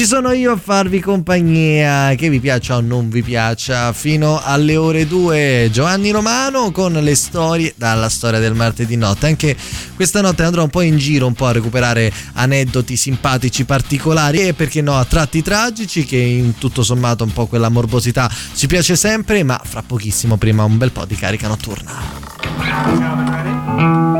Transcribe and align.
Ci 0.00 0.06
sono 0.06 0.32
io 0.32 0.52
a 0.52 0.56
farvi 0.56 0.98
compagnia, 0.98 2.14
che 2.14 2.30
vi 2.30 2.40
piaccia 2.40 2.76
o 2.76 2.80
non 2.80 3.10
vi 3.10 3.22
piaccia, 3.22 3.92
fino 3.92 4.40
alle 4.42 4.74
ore 4.74 5.06
2. 5.06 5.68
Giovanni 5.70 6.10
Romano 6.10 6.70
con 6.70 6.94
le 6.94 7.14
storie 7.14 7.74
dalla 7.76 8.08
storia 8.08 8.38
del 8.38 8.54
martedì 8.54 8.96
notte. 8.96 9.26
Anche 9.26 9.54
questa 9.94 10.22
notte 10.22 10.42
andrò 10.42 10.62
un 10.62 10.70
po' 10.70 10.80
in 10.80 10.96
giro, 10.96 11.26
un 11.26 11.34
po' 11.34 11.44
a 11.44 11.52
recuperare 11.52 12.10
aneddoti 12.32 12.96
simpatici, 12.96 13.66
particolari 13.66 14.40
e 14.40 14.54
perché 14.54 14.80
no, 14.80 14.96
a 14.96 15.04
tratti 15.04 15.42
tragici, 15.42 16.06
che 16.06 16.16
in 16.16 16.56
tutto 16.56 16.82
sommato 16.82 17.22
un 17.22 17.34
po' 17.34 17.44
quella 17.44 17.68
morbosità 17.68 18.32
ci 18.54 18.66
piace 18.68 18.96
sempre, 18.96 19.42
ma 19.42 19.60
fra 19.62 19.82
pochissimo 19.86 20.38
prima 20.38 20.64
un 20.64 20.78
bel 20.78 20.92
po' 20.92 21.04
di 21.04 21.14
carica 21.14 21.46
notturna. 21.46 21.92
to 23.80 24.19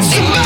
You're 0.00 0.39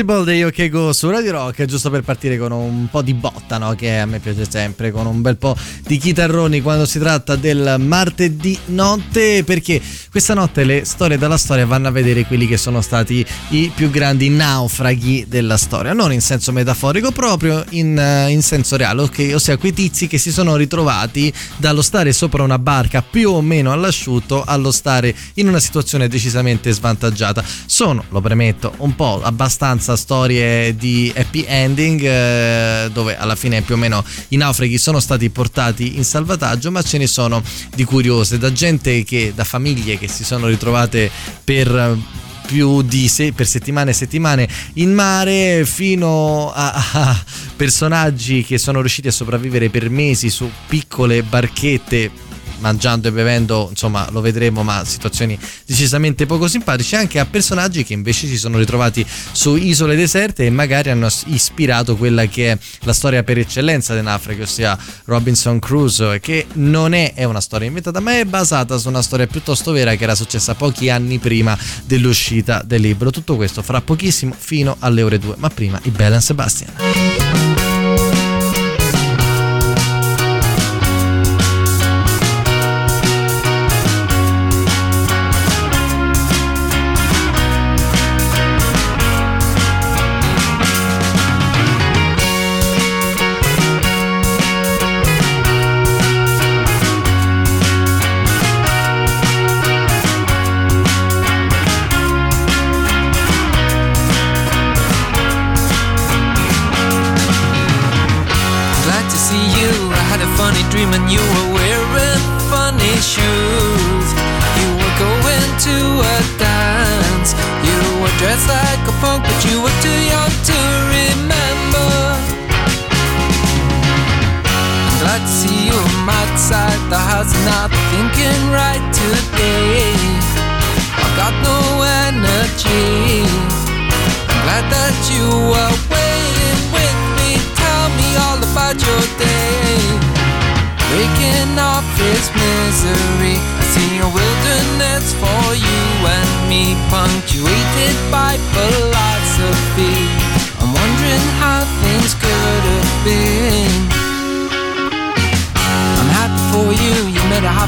Invisible 0.00 0.24
dei 0.24 0.44
OK 0.44 0.68
Go 0.70 0.92
su 0.94 1.10
Radio 1.10 1.32
Rock, 1.32 1.64
giusto 1.66 1.90
per 1.90 2.02
partire 2.02 2.38
con 2.38 2.52
un 2.52 2.88
po' 2.90 3.02
di 3.02 3.12
botta, 3.12 3.58
no? 3.58 3.74
che 3.74 3.98
a 3.98 4.06
me 4.06 4.18
piace 4.18 4.46
sempre, 4.48 4.90
con 4.90 5.06
un 5.06 5.20
bel 5.20 5.36
po' 5.36 5.54
di 5.86 5.98
chitarroni 5.98 6.62
quando 6.62 6.86
si 6.86 6.98
tratta 6.98 7.36
del 7.36 7.76
martedì 7.78 8.58
notte, 8.66 9.44
perché 9.44 9.80
questa 10.10 10.32
notte 10.32 10.64
le 10.64 10.84
storie 10.86 11.18
dalla 11.18 11.36
storia 11.36 11.66
vanno 11.66 11.88
a 11.88 11.90
vedere 11.90 12.24
quelli 12.24 12.46
che 12.46 12.56
sono 12.56 12.80
stati 12.80 13.24
i 13.50 13.70
più 13.74 13.90
grandi 13.90 14.30
naufraghi 14.30 15.26
della 15.28 15.58
storia, 15.58 15.92
non 15.92 16.12
in 16.12 16.22
senso 16.22 16.50
metaforico, 16.52 17.10
proprio 17.10 17.62
in, 17.70 17.98
eh, 17.98 18.30
in 18.30 18.42
senso 18.42 18.76
reale, 18.76 19.02
ok? 19.02 19.32
ossia 19.34 19.58
quei 19.58 19.74
tizi 19.74 20.06
che 20.06 20.16
si 20.16 20.32
sono 20.32 20.56
ritrovati 20.56 21.32
dallo 21.58 21.82
stare 21.82 22.12
sopra 22.12 22.42
una 22.42 22.58
barca 22.58 23.02
più 23.02 23.32
o 23.32 23.42
meno 23.42 23.70
all'asciutto 23.72 24.44
allo 24.44 24.70
stare 24.70 25.14
in 25.34 25.48
una 25.48 25.60
situazione 25.60 26.08
decisamente 26.08 26.70
svantaggiata. 26.72 27.44
Sono, 27.66 28.04
lo 28.08 28.20
premetto, 28.22 28.72
un 28.78 28.94
po' 28.94 29.20
abbastanza 29.22 29.89
storie 29.96 30.74
di 30.76 31.12
happy 31.14 31.44
ending 31.46 32.02
eh, 32.02 32.90
dove 32.92 33.16
alla 33.16 33.36
fine 33.36 33.62
più 33.62 33.74
o 33.74 33.78
meno 33.78 34.04
i 34.28 34.36
naufraghi 34.36 34.78
sono 34.78 35.00
stati 35.00 35.30
portati 35.30 35.96
in 35.96 36.04
salvataggio, 36.04 36.70
ma 36.70 36.82
ce 36.82 36.98
ne 36.98 37.06
sono 37.06 37.42
di 37.74 37.84
curiose, 37.84 38.38
da 38.38 38.52
gente 38.52 39.04
che 39.04 39.32
da 39.34 39.44
famiglie 39.44 39.98
che 39.98 40.08
si 40.08 40.24
sono 40.24 40.46
ritrovate 40.46 41.10
per 41.44 41.98
più 42.46 42.82
di 42.82 43.06
se, 43.06 43.32
per 43.32 43.46
settimane 43.46 43.90
e 43.90 43.94
settimane 43.94 44.48
in 44.74 44.92
mare 44.92 45.64
fino 45.64 46.50
a, 46.52 46.72
a 46.92 47.24
personaggi 47.54 48.44
che 48.44 48.58
sono 48.58 48.80
riusciti 48.80 49.06
a 49.06 49.12
sopravvivere 49.12 49.70
per 49.70 49.88
mesi 49.88 50.30
su 50.30 50.50
piccole 50.66 51.22
barchette 51.22 52.29
mangiando 52.60 53.08
e 53.08 53.12
bevendo, 53.12 53.66
insomma 53.70 54.08
lo 54.10 54.20
vedremo, 54.20 54.62
ma 54.62 54.84
situazioni 54.84 55.38
decisamente 55.66 56.26
poco 56.26 56.48
simpatiche, 56.48 56.96
anche 56.96 57.18
a 57.18 57.26
personaggi 57.26 57.84
che 57.84 57.92
invece 57.92 58.26
si 58.26 58.38
sono 58.38 58.58
ritrovati 58.58 59.04
su 59.32 59.56
isole 59.56 59.96
deserte 59.96 60.46
e 60.46 60.50
magari 60.50 60.90
hanno 60.90 61.08
ispirato 61.26 61.96
quella 61.96 62.26
che 62.26 62.52
è 62.52 62.58
la 62.82 62.92
storia 62.92 63.22
per 63.22 63.38
eccellenza 63.38 63.94
dell'Africa, 63.94 64.42
ossia 64.42 64.78
Robinson 65.04 65.58
Crusoe, 65.58 66.20
che 66.20 66.46
non 66.54 66.92
è, 66.92 67.14
è 67.14 67.24
una 67.24 67.40
storia 67.40 67.66
inventata, 67.66 68.00
ma 68.00 68.18
è 68.18 68.24
basata 68.24 68.78
su 68.78 68.88
una 68.88 69.02
storia 69.02 69.26
piuttosto 69.26 69.72
vera 69.72 69.94
che 69.94 70.04
era 70.04 70.14
successa 70.14 70.54
pochi 70.54 70.90
anni 70.90 71.18
prima 71.18 71.56
dell'uscita 71.84 72.62
del 72.64 72.80
libro. 72.80 73.10
Tutto 73.10 73.36
questo 73.36 73.62
fra 73.62 73.80
pochissimo 73.80 74.34
fino 74.36 74.76
alle 74.80 75.02
ore 75.02 75.18
2, 75.18 75.34
ma 75.38 75.48
prima 75.48 75.78
i 75.84 75.90
Bell 75.90 76.12
and 76.12 76.22
Sebastian. 76.22 77.49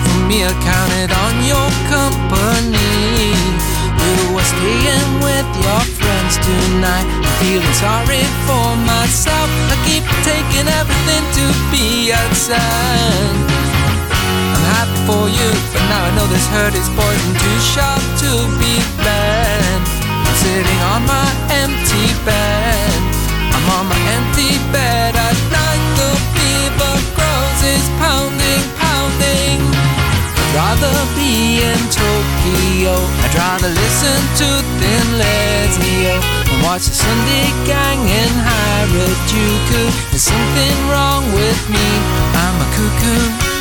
For 0.04 0.18
me, 0.28 0.44
I 0.44 0.52
counted 0.60 1.10
on 1.12 1.34
your 1.46 1.68
company. 1.90 3.32
You 4.02 4.34
were 4.34 4.44
staying 4.44 5.10
with 5.22 5.48
your 5.62 5.82
friends 5.98 6.34
tonight. 6.42 7.06
I'm 7.06 7.34
feeling 7.38 7.76
sorry 7.78 8.24
for 8.48 8.68
myself. 8.82 9.48
I 9.70 9.76
keep 9.86 10.04
taking 10.26 10.66
everything 10.66 11.24
to 11.38 11.44
be 11.70 12.10
outside. 12.12 13.36
I'm 14.52 14.64
happy 14.74 14.98
for 15.06 15.24
you, 15.30 15.50
but 15.72 15.82
now 15.86 16.02
I 16.08 16.10
know 16.16 16.26
this 16.26 16.46
hurt 16.50 16.74
is 16.74 16.88
poison 16.98 17.32
too 17.38 17.58
sharp 17.62 18.02
to 18.26 18.30
be 18.58 18.74
bled. 18.98 19.80
I'm 20.06 20.36
sitting 20.42 20.80
on 20.92 21.06
my 21.06 21.28
empty 21.62 22.06
bed. 22.26 22.90
I'm 23.54 23.66
on 23.78 23.84
my 23.86 24.00
empty 24.18 24.58
bed 24.74 25.14
at 25.14 25.38
night. 25.54 25.82
The 25.98 26.10
fever 26.34 26.94
grows. 27.14 27.60
I'd 27.62 27.86
rather 30.54 30.92
be 31.16 31.62
in 31.64 31.80
Tokyo. 31.88 32.94
I'd 33.24 33.34
rather 33.34 33.68
listen 33.68 34.18
to 34.40 34.48
Thin 34.78 35.06
Lizzy 35.18 36.12
and 36.12 36.22
watch 36.62 36.86
the 36.86 36.94
Sunday 36.94 37.48
Gang 37.64 38.00
in 38.06 38.32
Harajuku. 38.48 39.82
There's 40.10 40.22
something 40.22 40.76
wrong 40.88 41.24
with 41.32 41.60
me. 41.70 41.88
I'm 42.36 42.56
a 42.60 42.68
cuckoo. 42.76 43.51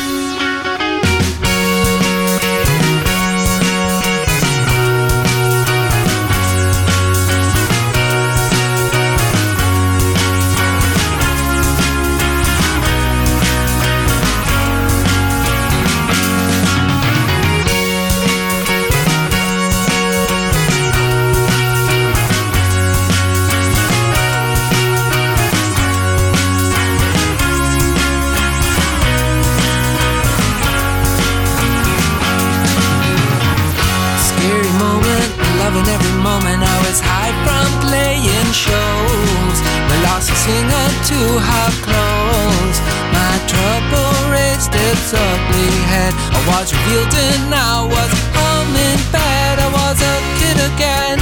Was 46.46 46.72
revealed 46.72 47.14
and 47.14 47.54
I 47.54 47.86
was 47.86 48.12
home 48.34 48.72
in 48.74 48.98
bed. 49.14 49.58
I 49.62 49.68
was 49.70 49.98
a 50.02 50.16
kid 50.38 50.58
again. 50.74 51.18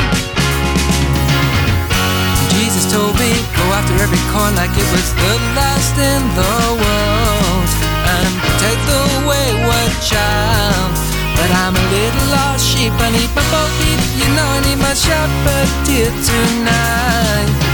Jesus 2.56 2.84
told 2.92 3.14
me, 3.18 3.30
go 3.56 3.64
after 3.76 3.94
every 4.00 4.20
coin 4.32 4.54
like 4.56 4.72
it 4.72 4.88
was 4.92 5.08
the 5.14 5.34
last 5.56 5.96
in 5.96 6.22
the 6.36 6.56
world 6.82 7.70
and 8.16 8.32
protect 8.44 8.80
the 8.88 9.02
wayward 9.28 9.94
child. 10.00 10.94
But 11.36 11.50
I'm 11.56 11.74
a 11.74 11.84
little 11.88 12.26
lost 12.36 12.64
sheep, 12.64 12.92
I 13.00 13.08
need 13.12 13.30
my 13.32 13.44
bogey, 13.48 13.96
you 14.20 14.28
know 14.36 14.44
I 14.44 14.60
need 14.68 14.80
my 14.80 14.94
shepherd 14.94 15.68
dear 15.88 16.12
tonight. 16.24 17.69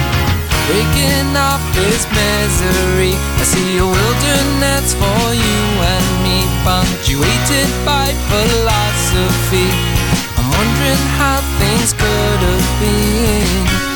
Breaking 0.66 1.37
off 1.37 1.62
this 1.75 2.02
misery, 2.11 3.14
I 3.14 3.44
see 3.44 3.78
a 3.78 3.87
wilderness 3.87 4.94
for 4.94 5.23
you 5.32 5.62
and 5.94 6.08
me, 6.26 6.42
punctuated 6.66 7.70
by 7.87 8.11
philosophy. 8.26 9.70
I'm 10.37 10.50
wondering 10.50 11.04
how 11.23 11.38
things 11.62 11.92
could 11.92 12.40
have 12.50 12.80
been. 12.80 13.96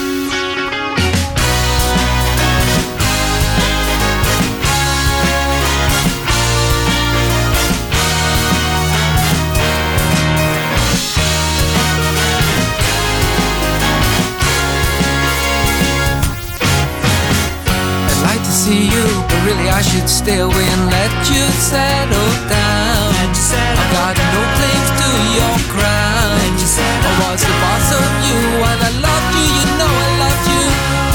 I 19.80 19.82
should 19.82 20.10
stay 20.10 20.37
away 20.37 20.66
and 20.76 20.92
let 20.92 21.08
you 21.32 21.40
settle 21.56 22.32
down. 22.52 23.16
I've 23.16 23.90
got 23.96 24.12
no 24.12 24.42
claims 24.60 24.90
to 25.00 25.08
your 25.32 25.56
crown. 25.72 26.37
I 26.37 27.12
was 27.25 27.40
the 27.40 27.54
boss 27.64 27.88
of 27.88 28.10
you 28.28 28.40
and 28.60 28.76
I 28.76 28.92
loved 29.00 29.32
you, 29.40 29.46
you 29.56 29.66
know 29.80 29.88
I 29.88 30.08
loved 30.20 30.46
you. 30.52 30.64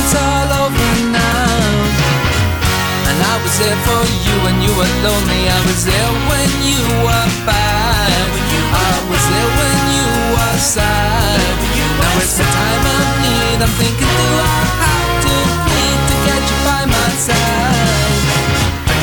It's 0.02 0.14
all 0.18 0.50
over 0.66 0.92
now. 1.14 1.62
And 3.06 3.18
I 3.22 3.36
was 3.46 3.54
there 3.62 3.80
for 3.86 4.02
you 4.26 4.36
when 4.42 4.58
you 4.66 4.74
were 4.74 4.94
lonely. 5.06 5.46
I 5.46 5.62
was 5.70 5.86
there 5.86 6.14
when 6.26 6.50
you 6.66 6.82
were 7.06 7.30
bad. 7.46 8.18
I 8.82 8.94
was 9.06 9.24
there 9.30 9.52
when 9.62 9.78
you 9.94 10.10
were 10.34 10.58
sad. 10.58 11.38
Now 12.02 12.18
it's 12.18 12.34
the 12.34 12.48
time 12.50 12.82
I 12.82 12.98
need. 13.30 13.62
I'm 13.62 13.74
thinking, 13.78 14.10
do 14.10 14.28
I 14.42 14.58
have 14.82 15.14
to 15.22 15.36
plead 15.70 16.00
to 16.10 16.16
get 16.26 16.42
you 16.50 16.58
by 16.66 16.82
my 16.90 17.10
side? 17.30 17.55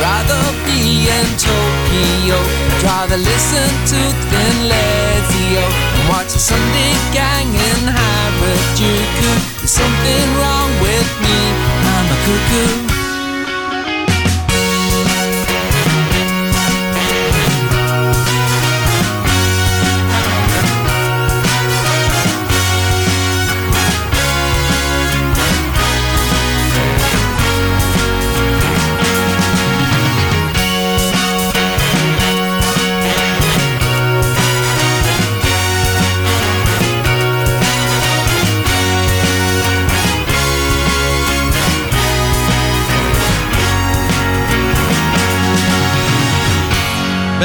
Rather 0.02 0.42
be 0.66 1.06
in 1.06 1.26
Tokyo. 1.38 2.34
I'd 2.34 2.82
rather 2.82 3.16
listen 3.16 3.68
to 3.92 4.00
Thin 4.30 4.56
Lizzy 4.66 5.62
and 5.62 6.08
watch 6.10 6.32
the 6.32 6.40
Sunday 6.40 6.92
Gang 7.14 7.46
in 7.46 7.82
Harajuku. 7.86 9.30
There's 9.58 9.70
something 9.70 10.26
wrong 10.42 10.70
with 10.82 11.08
me. 11.22 11.38
I'm 11.86 12.06
a 12.10 12.18
cuckoo. 12.26 12.91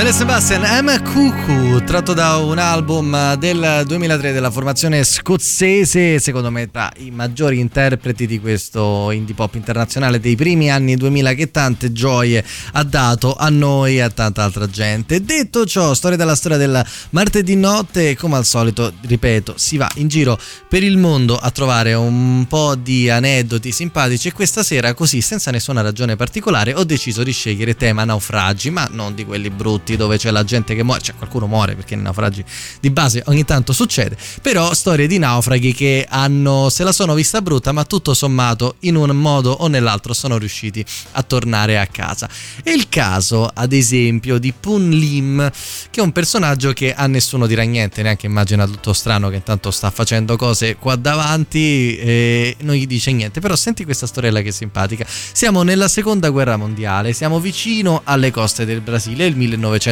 Bene 0.07 0.19
Sebastian, 0.19 0.85
M. 0.85 1.03
Cuckoo, 1.03 1.83
tratto 1.83 2.13
da 2.13 2.37
un 2.37 2.59
album 2.59 3.35
del 3.35 3.83
2003 3.85 4.31
della 4.31 4.49
formazione 4.49 5.03
scozzese, 5.03 6.17
secondo 6.19 6.49
me 6.49 6.71
tra 6.71 6.89
i 6.99 7.11
maggiori 7.11 7.59
interpreti 7.59 8.25
di 8.25 8.39
questo 8.39 9.11
indie 9.11 9.35
pop 9.35 9.55
internazionale 9.55 10.21
dei 10.21 10.37
primi 10.37 10.71
anni 10.71 10.95
2000 10.95 11.33
che 11.33 11.51
tante 11.51 11.91
gioie 11.91 12.41
ha 12.71 12.83
dato 12.85 13.35
a 13.35 13.49
noi 13.49 13.97
e 13.97 13.99
a 13.99 14.09
tanta 14.09 14.43
altra 14.43 14.69
gente. 14.69 15.25
Detto 15.25 15.65
ciò, 15.65 15.93
storia 15.93 16.15
della 16.15 16.35
storia 16.35 16.55
del 16.55 16.85
martedì 17.09 17.57
notte, 17.57 18.15
come 18.15 18.37
al 18.37 18.45
solito, 18.45 18.93
ripeto, 19.01 19.55
si 19.57 19.75
va 19.75 19.91
in 19.95 20.07
giro 20.07 20.39
per 20.69 20.83
il 20.83 20.95
mondo 20.95 21.35
a 21.35 21.51
trovare 21.51 21.93
un 21.95 22.45
po' 22.47 22.75
di 22.75 23.09
aneddoti 23.09 23.73
simpatici 23.73 24.29
e 24.29 24.31
questa 24.31 24.63
sera 24.63 24.93
così, 24.93 25.19
senza 25.19 25.51
nessuna 25.51 25.81
ragione 25.81 26.15
particolare, 26.15 26.73
ho 26.73 26.85
deciso 26.85 27.23
di 27.23 27.33
scegliere 27.33 27.75
tema 27.75 28.05
naufragi, 28.05 28.69
ma 28.69 28.87
non 28.89 29.13
di 29.13 29.25
quelli 29.25 29.49
brutti 29.49 29.95
dove 29.97 30.17
c'è 30.17 30.31
la 30.31 30.45
gente 30.45 30.75
che 30.75 30.83
muore, 30.83 31.01
cioè 31.01 31.15
qualcuno 31.15 31.47
muore 31.47 31.75
perché 31.75 31.95
nei 31.95 32.05
naufragi 32.05 32.43
di 32.79 32.89
base 32.89 33.21
ogni 33.25 33.43
tanto 33.43 33.73
succede, 33.73 34.15
però 34.41 34.73
storie 34.73 35.07
di 35.07 35.17
naufraghi 35.17 35.73
che 35.73 36.05
hanno, 36.07 36.69
se 36.69 36.83
la 36.83 36.91
sono 36.93 37.13
vista 37.13 37.41
brutta, 37.41 37.71
ma 37.73 37.83
tutto 37.83 38.13
sommato 38.13 38.75
in 38.81 38.95
un 38.95 39.09
modo 39.09 39.51
o 39.51 39.67
nell'altro 39.67 40.13
sono 40.13 40.37
riusciti 40.37 40.85
a 41.13 41.23
tornare 41.23 41.79
a 41.79 41.87
casa. 41.87 42.29
E 42.63 42.71
il 42.71 42.87
caso, 42.89 43.49
ad 43.53 43.73
esempio, 43.73 44.37
di 44.37 44.53
Pun 44.53 44.89
Lim, 44.89 45.51
che 45.89 45.99
è 45.99 46.03
un 46.03 46.11
personaggio 46.11 46.71
che 46.73 46.93
a 46.93 47.07
nessuno 47.07 47.47
dirà 47.47 47.63
niente, 47.63 48.01
neanche 48.01 48.27
immagina 48.27 48.65
tutto 48.65 48.93
strano 48.93 49.29
che 49.29 49.35
intanto 49.35 49.71
sta 49.71 49.89
facendo 49.89 50.35
cose 50.37 50.75
qua 50.75 50.95
davanti 50.95 51.97
e 51.97 52.55
non 52.61 52.75
gli 52.75 52.85
dice 52.85 53.11
niente, 53.11 53.39
però 53.39 53.55
senti 53.55 53.83
questa 53.83 54.05
storiella 54.05 54.41
che 54.41 54.49
è 54.49 54.51
simpatica. 54.51 55.05
Siamo 55.07 55.63
nella 55.63 55.87
seconda 55.87 56.29
guerra 56.29 56.57
mondiale, 56.57 57.13
siamo 57.13 57.39
vicino 57.39 58.01
alle 58.03 58.31
coste 58.31 58.65
del 58.65 58.81
Brasile, 58.81 59.25
il 59.25 59.35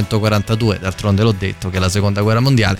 1942, 0.02 0.80
d'altronde 0.80 1.24
l'ho 1.24 1.36
detto 1.38 1.70
che 1.70 1.78
è 1.78 1.80
la 1.80 1.90
seconda 1.90 2.22
guerra 2.22 2.40
mondiale, 2.40 2.80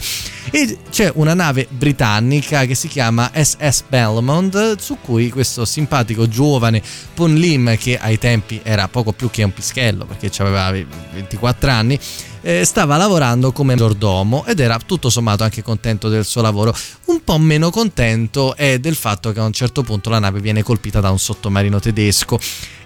e 0.52 0.78
c'è 0.90 1.12
una 1.16 1.34
nave 1.34 1.68
britannica 1.70 2.66
che 2.66 2.76
si 2.76 2.88
chiama 2.88 3.32
SS 3.34 3.84
Belmont, 3.88 4.78
su 4.78 4.98
cui 5.02 5.30
questo 5.30 5.66
simpatico 5.66 6.28
giovane 6.28 6.82
Pun 7.14 7.36
Lim, 7.36 7.78
che 7.78 7.98
ai 7.98 8.18
tempi 8.18 8.60
era 8.64 8.88
poco 8.88 9.12
più 9.14 9.30
che 9.30 9.44
un 9.44 9.54
pischello 9.54 10.06
perché 10.06 10.32
aveva 10.42 10.72
24 10.72 11.72
anni, 11.72 12.00
eh, 12.42 12.64
stava 12.64 12.96
lavorando 12.96 13.52
come 13.52 13.74
maggiordomo 13.74 14.46
ed 14.46 14.60
era 14.60 14.78
tutto 14.78 15.10
sommato 15.10 15.44
anche 15.44 15.64
contento 15.64 16.10
del 16.10 16.26
suo 16.26 16.42
lavoro. 16.42 16.76
Un 17.06 17.24
po' 17.24 17.40
meno 17.40 17.72
contento 17.72 18.56
è 18.56 18.78
del 18.78 18.96
fatto 18.96 19.32
che 19.32 19.40
a 19.40 19.44
un 19.44 19.52
certo 19.52 19.82
punto 19.82 20.10
la 20.10 20.20
nave 20.20 20.42
viene 20.42 20.62
colpita 20.62 21.00
da 21.00 21.10
un 21.10 21.18
sottomarino 21.18 21.80
tedesco 21.80 22.40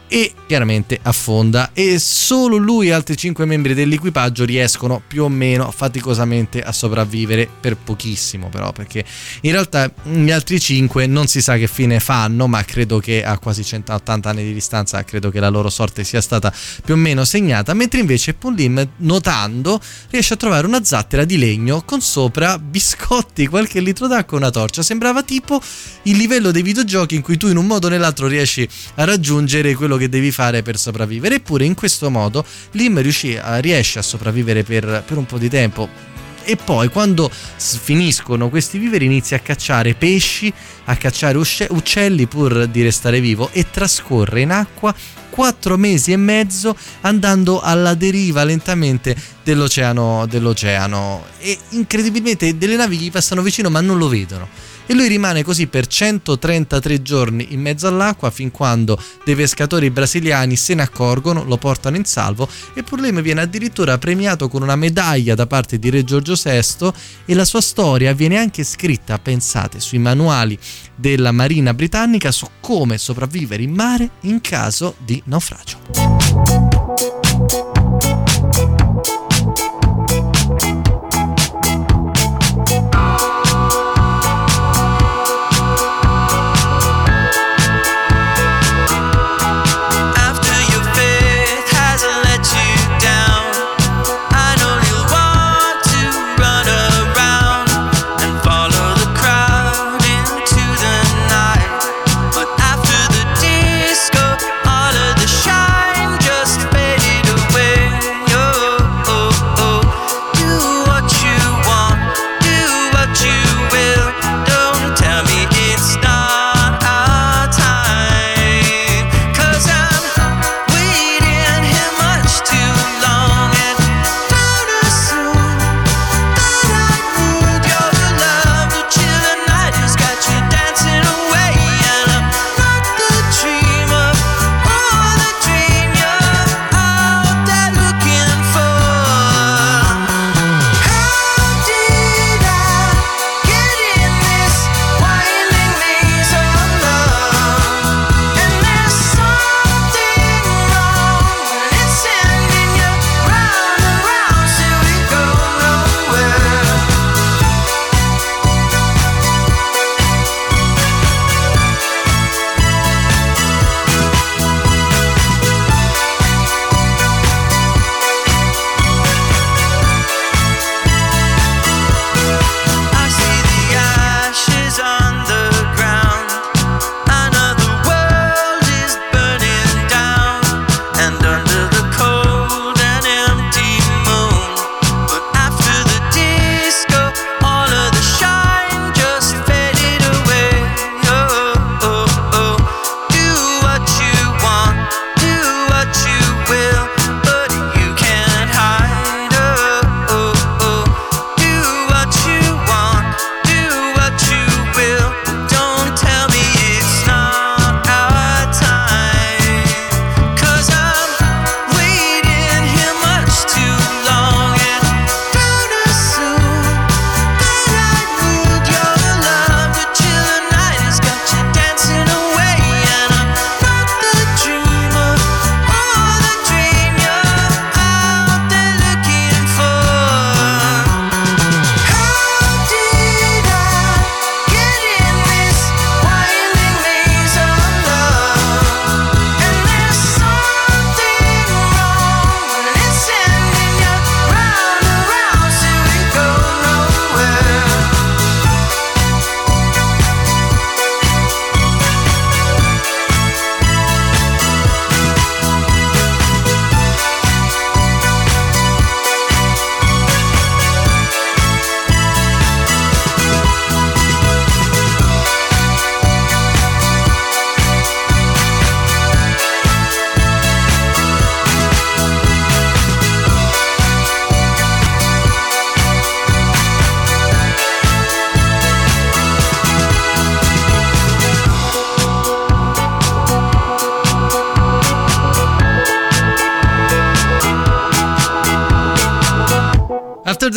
e 0.10 0.34
chiaramente 0.46 1.00
affonda. 1.02 1.70
E 1.74 2.00
solo 2.00 2.58
lui 2.58 2.88
e 2.88 2.92
altri 2.92 3.16
5 3.16 3.46
membri 3.46 3.74
dell'equipaggio 3.74 4.44
riescono 4.44 5.02
più 5.06 5.24
o 5.24 5.30
meno 5.30 5.72
faticosamente 5.72 6.62
a 6.62 6.72
sopravvivere 6.72 7.48
per 7.60 7.78
pochissimo 7.78 8.50
però 8.50 8.72
perché 8.72 9.06
in 9.42 9.52
realtà 9.52 9.92
gli 10.04 10.32
altri 10.32 10.60
5 10.60 11.06
non 11.08 11.28
si 11.28 11.42
sa 11.42 11.58
che 11.58 11.68
fine 11.68 12.00
fanno 12.00 12.48
ma 12.48 12.64
credo 12.64 13.00
che 13.00 13.24
a 13.24 13.38
quasi 13.38 13.64
180 13.64 14.30
anni 14.30 14.44
di 14.44 14.54
distanza 14.54 15.04
credo 15.04 15.30
che 15.30 15.40
la 15.40 15.50
loro 15.50 15.70
sorte 15.70 16.04
sia 16.04 16.22
stata 16.22 16.54
più 16.84 16.96
o 16.96 16.98
meno 16.98 17.24
segnata 17.26 17.74
mentre 17.74 18.00
invece 18.00 18.34
Pauline 18.34 18.90
notando 18.98 19.80
riesce 20.10 20.34
a 20.34 20.38
trovare 20.38 20.66
una 20.66 20.84
zattera 20.84 21.26
di 21.26 21.38
legno 21.38 21.84
con 21.84 22.02
sopra 22.02 22.58
biscotti 22.58 23.48
qualche 23.48 23.80
litro 23.80 24.08
d'acqua 24.08 24.38
e 24.38 24.42
una 24.42 24.50
torcia. 24.50 24.82
Sembrava 24.82 25.24
tipo 25.24 25.62
il 26.04 26.18
livello 26.18 26.52
dei 26.52 26.62
videogiochi 26.62 27.16
in 27.16 27.22
cui 27.22 27.38
tu 27.38 27.48
in 27.48 27.58
un 27.58 27.68
modo 27.68 27.88
o 27.88 27.90
nell'altro 27.90 28.28
riesci 28.28 28.68
a 28.96 29.04
raggiungere 29.04 29.76
quello 29.76 29.98
che 30.00 30.10
devi 30.10 30.32
fare 30.32 30.64
per 30.64 30.78
sopravvivere. 30.78 31.36
Eppure 31.36 31.66
in 31.66 31.76
questo 31.76 32.10
modo 32.10 32.44
Lim 32.72 32.98
a, 33.42 33.58
riesce 33.58 34.00
a 34.00 34.02
sopravvivere 34.02 34.64
per, 34.64 35.04
per 35.06 35.18
un 35.18 35.28
po' 35.28 35.38
di 35.38 35.50
tempo. 35.50 36.18
E 36.44 36.56
poi 36.56 36.88
quando 36.88 37.30
finiscono 37.30 38.50
questi 38.50 38.80
viveri 38.80 39.06
inizia 39.06 39.38
a 39.38 39.40
cacciare 39.40 39.94
pesci, 39.94 40.52
a 40.86 40.96
cacciare 40.96 41.38
uccelli 41.38 42.26
pur 42.26 42.66
di 42.66 42.82
restare 42.82 43.20
vivo 43.20 43.50
e 43.52 43.70
trascorre 43.70 44.42
in 44.42 44.50
acqua 44.50 44.96
quattro 45.30 45.78
mesi 45.78 46.12
e 46.12 46.18
mezzo 46.18 46.76
andando 47.02 47.62
alla 47.62 47.94
deriva 47.94 48.44
lentamente 48.44 49.16
dell'oceano, 49.44 50.26
dell'oceano 50.26 51.26
e 51.38 51.58
incredibilmente 51.70 52.58
delle 52.58 52.76
navi 52.76 52.98
gli 52.98 53.12
passano 53.12 53.44
vicino 53.44 53.70
ma 53.70 53.80
non 53.80 53.98
lo 53.98 54.08
vedono 54.08 54.69
e 54.90 54.96
lui 54.96 55.08
rimane 55.08 55.44
così 55.44 55.68
per 55.68 55.86
133 55.86 57.04
giorni 57.04 57.54
in 57.54 57.62
mezzo 57.62 57.88
all'acqua 57.88 58.32
fin 58.32 58.50
quando 58.50 59.00
dei 59.24 59.36
pescatori 59.36 59.92
brasiliani 59.92 60.56
se 60.56 60.74
ne 60.74 60.82
accorgono, 60.82 61.44
lo 61.44 61.58
portano 61.58 61.96
in 61.96 62.06
salvo 62.06 62.50
e 62.74 62.82
Purleme 62.82 63.22
viene 63.22 63.42
addirittura 63.42 64.00
premiato 64.00 64.48
con 64.48 64.64
una 64.64 64.76
medaglia 64.76 65.36
da 65.36 65.46
parte 65.46 65.78
di 65.78 65.92
Re 65.92 66.04
Giorgio 66.04 66.34
VI 66.34 66.92
e 67.26 67.36
la 67.36 67.46
sua 67.46 67.62
storia 67.62 68.14
viene 68.14 68.40
anche 68.40 68.64
scritta, 68.64 69.20
pensate, 69.20 69.80
sui 69.80 70.00
manuali 70.00 70.58
della 70.96 71.32
Marina 71.32 71.76
britannica 71.76 72.32
su 72.32 72.48
come 72.60 72.98
sopravvivere 72.98 73.62
in 73.62 73.72
mare 73.72 74.10
in 74.22 74.42
caso 74.42 74.96
di 75.06 75.22
naufragio. 75.26 76.79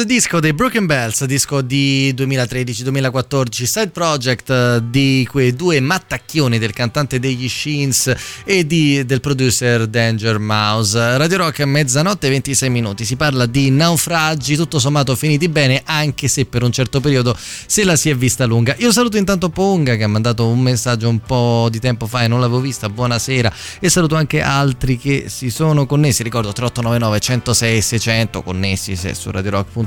Disco 0.05 0.41
dei 0.41 0.53
Broken 0.53 0.87
Bells, 0.87 1.25
disco 1.25 1.61
di 1.61 2.15
2013-2014, 2.17 3.65
side 3.65 3.89
project 3.89 4.51
eh, 4.51 4.81
di 4.89 5.27
quei 5.31 5.55
due 5.55 5.81
mattacchioni 5.81 6.59
del 6.59 6.73
cantante 6.73 7.19
degli 7.19 7.49
Sheens 7.49 8.13
e 8.45 8.67
di- 8.67 9.05
del 9.05 9.21
producer 9.21 9.87
Danger 9.87 10.39
Mouse. 10.39 11.17
Radio 11.19 11.39
Rock 11.39 11.65
mezzanotte 11.65 12.29
e 12.29 12.31
26 12.31 12.71
minuti, 12.71 13.05
si 13.05 13.17
parla 13.17 13.47
di 13.47 13.71
naufragi, 13.71 14.57
tutto 14.57 14.79
sommato 14.79 15.15
finiti 15.17 15.49
bene, 15.49 15.83
anche 15.85 16.29
se 16.29 16.47
per 16.47 16.63
un 16.63 16.73
certo 16.73 17.01
periodo 17.01 17.37
se 17.39 17.85
la 17.85 17.97
si 17.97 18.09
è 18.09 18.17
vista 18.17 18.45
lunga. 18.47 18.75
Io 18.79 18.93
saluto 18.93 19.17
intanto 19.17 19.51
Ponga 19.51 19.97
che 19.97 20.05
ha 20.05 20.09
mandato 20.09 20.47
un 20.47 20.61
messaggio 20.61 21.09
un 21.09 21.21
po' 21.21 21.69
di 21.71 21.81
tempo 21.81 22.07
fa 22.07 22.23
e 22.23 22.29
non 22.29 22.41
l'avevo 22.41 22.61
vista, 22.61 22.89
buonasera, 22.89 23.53
e 23.79 23.89
saluto 23.91 24.15
anche 24.15 24.41
altri 24.41 24.97
che 24.97 25.25
si 25.29 25.51
sono 25.51 25.87
connessi, 25.87 26.23
ricordo 26.23 26.53
3899 26.53 27.21
106 27.21 27.83
600 27.83 28.43
connessi 28.43 28.97
se 28.97 29.15
su 29.15 29.31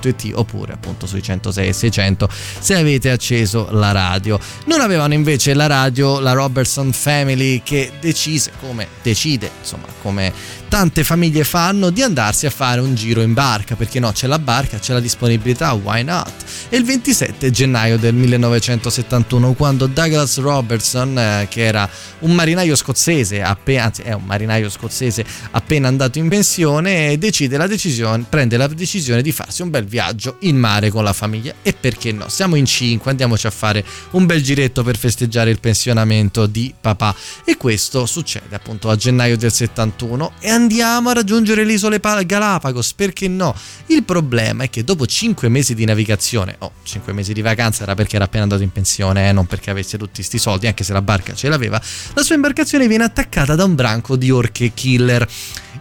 radiorock.it 0.06 0.32
oppure 0.36 0.74
appunto 0.74 1.08
sui 1.08 1.22
106 1.22 1.74
600 1.74 2.30
se 2.60 2.76
avete 2.76 3.10
acceso 3.10 3.68
la 3.72 3.92
radio. 3.92 4.40
Non 4.66 4.82
avevano 4.82 5.14
invece 5.14 5.54
la 5.54 5.68
radio 5.68 6.20
la 6.20 6.34
Robertson 6.34 6.92
Family 6.92 7.62
che 7.64 7.92
decise 8.00 8.52
come 8.60 8.88
decide, 9.02 9.50
insomma, 9.60 9.88
come 10.02 10.34
tante 10.76 11.06
famiglie 11.06 11.46
fanno 11.46 11.90
di 11.90 12.02
andarsi 12.02 12.46
a 12.46 12.50
fare 12.50 12.82
un 12.82 12.96
giro 12.96 13.22
in 13.22 13.32
barca, 13.32 13.78
perché 13.78 14.02
no, 14.02 14.12
c'è 14.12 14.28
la 14.28 14.40
barca, 14.40 14.78
c'è 14.78 14.92
la 14.92 15.00
disponibilità, 15.00 15.72
why 15.72 16.04
not? 16.04 16.34
E 16.68 16.76
il 16.76 16.84
27 16.84 17.50
gennaio 17.50 17.98
del 17.98 18.14
1971 18.14 19.54
quando 19.54 19.88
Douglas 19.88 20.38
Robertson, 20.38 21.18
eh, 21.18 21.48
che 21.50 21.64
era 21.64 21.90
un 22.20 22.34
marinaio 22.34 22.76
scozzese, 22.76 23.42
appena, 23.42 23.86
anzi 23.86 24.02
è 24.02 24.12
un 24.12 24.26
marinaio 24.26 24.70
scozzese 24.70 25.24
appena 25.52 25.88
andato 25.88 26.20
in 26.20 26.28
pensione, 26.28 27.18
decide 27.18 27.56
la 27.56 27.68
decisione, 27.68 28.26
prende 28.28 28.58
la 28.58 28.68
decisione 28.68 29.22
di 29.22 29.32
farsi 29.32 29.62
un 29.62 29.70
bel 29.70 29.86
viaggio 29.86 30.36
in 30.40 30.58
mare 30.58 30.90
con 30.90 31.06
la 31.06 31.14
famiglia 31.14 31.54
e 31.62 31.72
perché 31.72 32.12
no? 32.12 32.28
Siamo 32.28 32.56
in 32.56 32.66
cinque, 32.66 33.12
andiamoci 33.12 33.48
a 33.48 33.52
fare 33.52 33.82
un 34.12 34.26
bel 34.26 34.44
giretto 34.44 34.84
per 34.84 34.98
festeggiare 34.98 35.52
il 35.52 35.62
pensionamento 35.62 36.48
di 36.48 36.74
papà 36.78 37.16
e 37.46 37.56
questo 37.56 38.06
succede 38.06 38.58
appunto 38.58 38.90
a 38.90 38.98
gennaio 38.98 39.38
del 39.38 39.54
71 39.54 40.34
e 40.42 40.50
andiamo 40.50 40.64
a 41.10 41.14
raggiungere 41.14 41.64
le 41.64 41.74
isole 41.74 42.00
Pa- 42.00 42.22
Galapagos, 42.24 42.94
perché 42.94 43.28
no? 43.28 43.56
Il 43.88 44.04
problema 44.04 44.64
è 44.64 44.70
che 44.70 44.84
dopo 44.84 45.06
5 45.06 45.48
mesi 45.50 45.76
di 45.76 45.86
navigazione, 45.86 46.56
oh 46.60 46.72
5 46.84 47.14
mesi 47.14 47.34
di 47.34 47.42
vacanza 47.42 47.84
era 47.84 47.96
perché 47.96 48.16
era 48.16 48.26
appena 48.26 48.44
andato 48.44 48.64
in 48.64 48.72
pensione, 48.72 49.30
eh, 49.30 49.32
non 49.32 49.46
perché 49.46 49.70
avesse 49.70 49.98
tutti 49.98 50.24
sti 50.24 50.38
soldi, 50.38 50.68
anche 50.68 50.84
se 50.84 50.94
la 50.94 51.02
barca 51.02 51.34
ce 51.34 51.50
l'aveva, 51.50 51.82
la 52.14 52.24
sua 52.24 52.36
imbarcazione 52.36 52.88
viene 52.88 53.04
attaccata 53.04 53.56
da 53.56 53.64
un 53.64 53.76
branco 53.76 54.16
di 54.16 54.32
orche 54.32 54.72
killer 54.74 55.28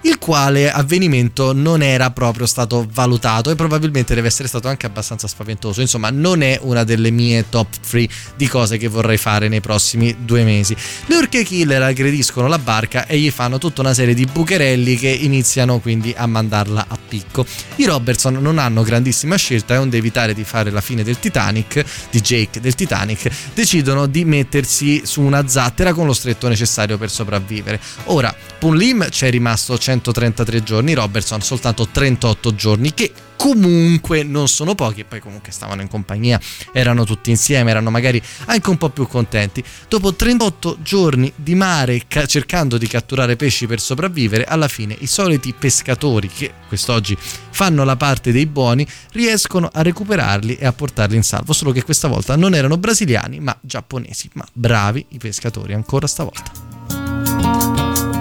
il 0.05 0.19
quale 0.19 0.71
avvenimento 0.71 1.53
non 1.53 1.83
era 1.83 2.11
proprio 2.11 2.47
stato 2.47 2.87
valutato 2.93 3.51
e 3.51 3.55
probabilmente 3.55 4.15
deve 4.15 4.27
essere 4.29 4.49
stato 4.49 4.69
anche 4.69 4.87
abbastanza 4.87 5.27
spaventoso. 5.27 5.81
Insomma, 5.81 6.11
non 6.11 6.43
è 6.43 6.59
una 6.63 6.85
delle 6.85 7.11
mie 7.11 7.49
top 7.49 7.69
3 7.89 8.09
di 8.37 8.47
cose 8.47 8.77
che 8.77 8.89
vorrei 8.89 9.17
fare 9.17 9.49
nei 9.49 9.61
prossimi 9.61 10.15
due 10.21 10.45
mesi. 10.45 10.77
Le 11.07 11.17
orche 11.17 11.43
killer 11.43 11.83
aggrediscono 11.83 12.49
la 12.49 12.59
barca 12.59 13.07
e 13.07 13.19
gli 13.19 13.31
fanno 13.31 13.59
tutta 13.59 13.81
una 13.81 13.95
serie 13.95 14.15
di 14.15 14.27
bucherelli 14.27 14.97
che 14.97 15.09
iniziano 15.09 15.79
quindi 15.79 16.15
a 16.17 16.27
mandarla 16.27 16.85
a 16.87 16.99
picco. 17.09 17.47
I 17.77 17.87
Robertson 17.87 18.35
non 18.35 18.59
hanno 18.59 18.83
grandissima 18.83 19.37
scelta 19.37 19.75
e 19.75 19.79
onde 19.79 19.97
evitare 19.97 20.35
di 20.35 20.45
fare 20.45 20.71
la 20.71 20.83
fine 20.83 21.03
del 21.03 21.19
Titanic, 21.19 21.83
di 22.11 22.21
Jake 22.21 22.61
del 22.61 22.75
Titanic, 22.75 23.31
decidono 23.55 24.07
di 24.07 24.25
mettersi 24.27 25.03
su 25.07 25.23
una 25.23 25.49
zattera 25.49 25.95
con 25.95 26.07
lo 26.07 26.13
stretto 26.13 26.47
necessario 26.49 26.99
per 26.99 27.11
sopravvivere. 27.11 27.81
Ora, 28.05 28.35
Pun 28.59 28.77
Lim 28.77 29.09
ci 29.11 29.27
è 29.27 29.31
rimasto 29.31 29.77
133 29.95 30.63
giorni, 30.63 30.95
Robertson 30.95 31.41
soltanto 31.41 31.87
38 31.87 32.55
giorni, 32.55 32.95
che 32.95 33.13
comunque 33.37 34.23
non 34.23 34.49
sono 34.49 34.75
pochi 34.75 35.01
e 35.01 35.05
poi 35.05 35.21
comunque 35.21 35.53
stavano 35.53 35.83
in 35.83 35.89
compagnia, 35.89 36.41
erano 36.73 37.05
tutti 37.05 37.31
insieme, 37.31 37.71
erano 37.71 37.91
magari 37.91 38.21
anche 38.47 38.71
un 38.71 38.77
po' 38.77 38.89
più 38.89 39.07
contenti. 39.07 39.63
Dopo 39.89 40.15
38 40.15 40.79
giorni 40.83 41.33
di 41.37 41.55
mare 41.55 42.03
ca- 42.09 42.27
cercando 42.27 42.79
di 42.79 42.87
catturare 42.87 43.37
pesci 43.37 43.67
per 43.67 43.81
sopravvivere, 43.81 44.45
alla 44.45 44.69
fine 44.69 44.97
i 45.01 45.07
soliti 45.07 45.53
pescatori 45.53 46.29
che 46.29 46.53
quest'oggi 46.67 47.17
fanno 47.19 47.85
la 47.85 47.97
parte 47.97 48.33
dei 48.33 48.47
buoni 48.47 48.87
riescono 49.13 49.69
a 49.73 49.83
recuperarli 49.83 50.57
e 50.57 50.67
a 50.67 50.73
portarli 50.73 51.17
in 51.17 51.23
salvo, 51.23 51.53
solo 51.53 51.71
che 51.71 51.85
questa 51.85 52.09
volta 52.09 52.37
non 52.37 52.55
erano 52.55 52.77
brasiliani 52.77 53.41
ma 53.41 53.57
giapponesi, 53.61 54.31
ma 54.35 54.47
bravi 54.53 55.05
i 55.11 55.19
pescatori 55.19 55.75
ancora 55.75 56.07
stavolta. 56.07 58.14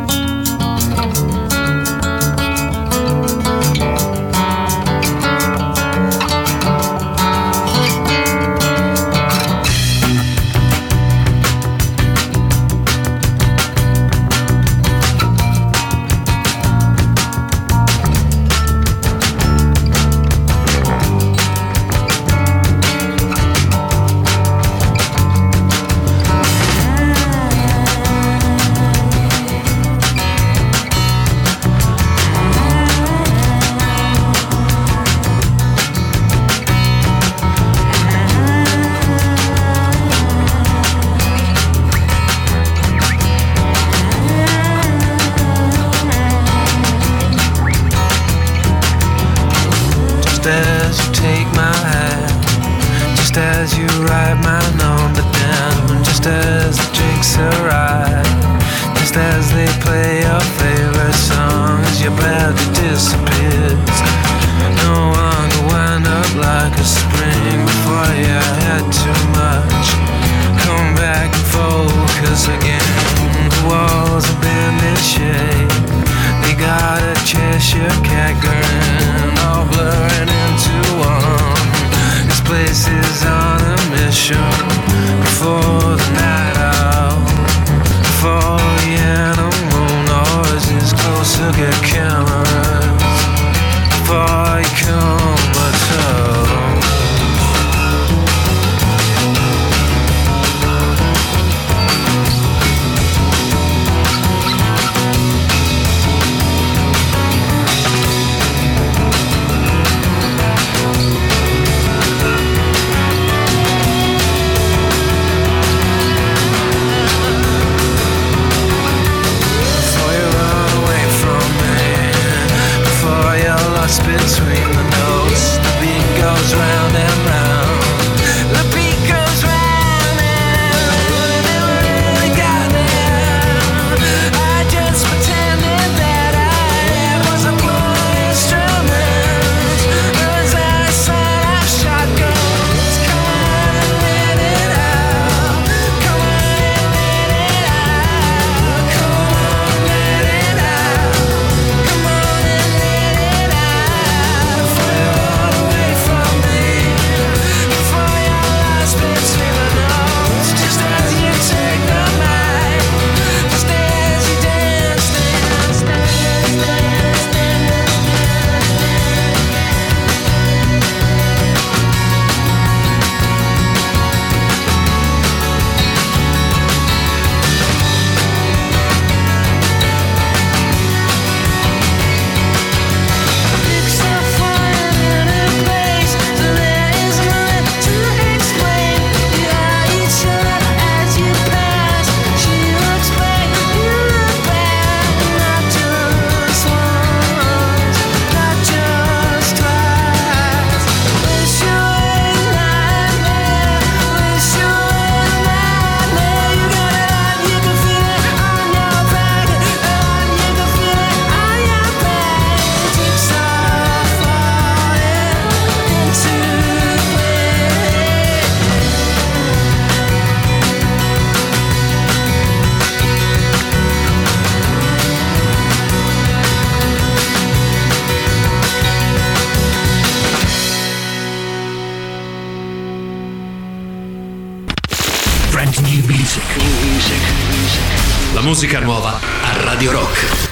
Radio 239.64 239.92
Rock. 239.92 240.44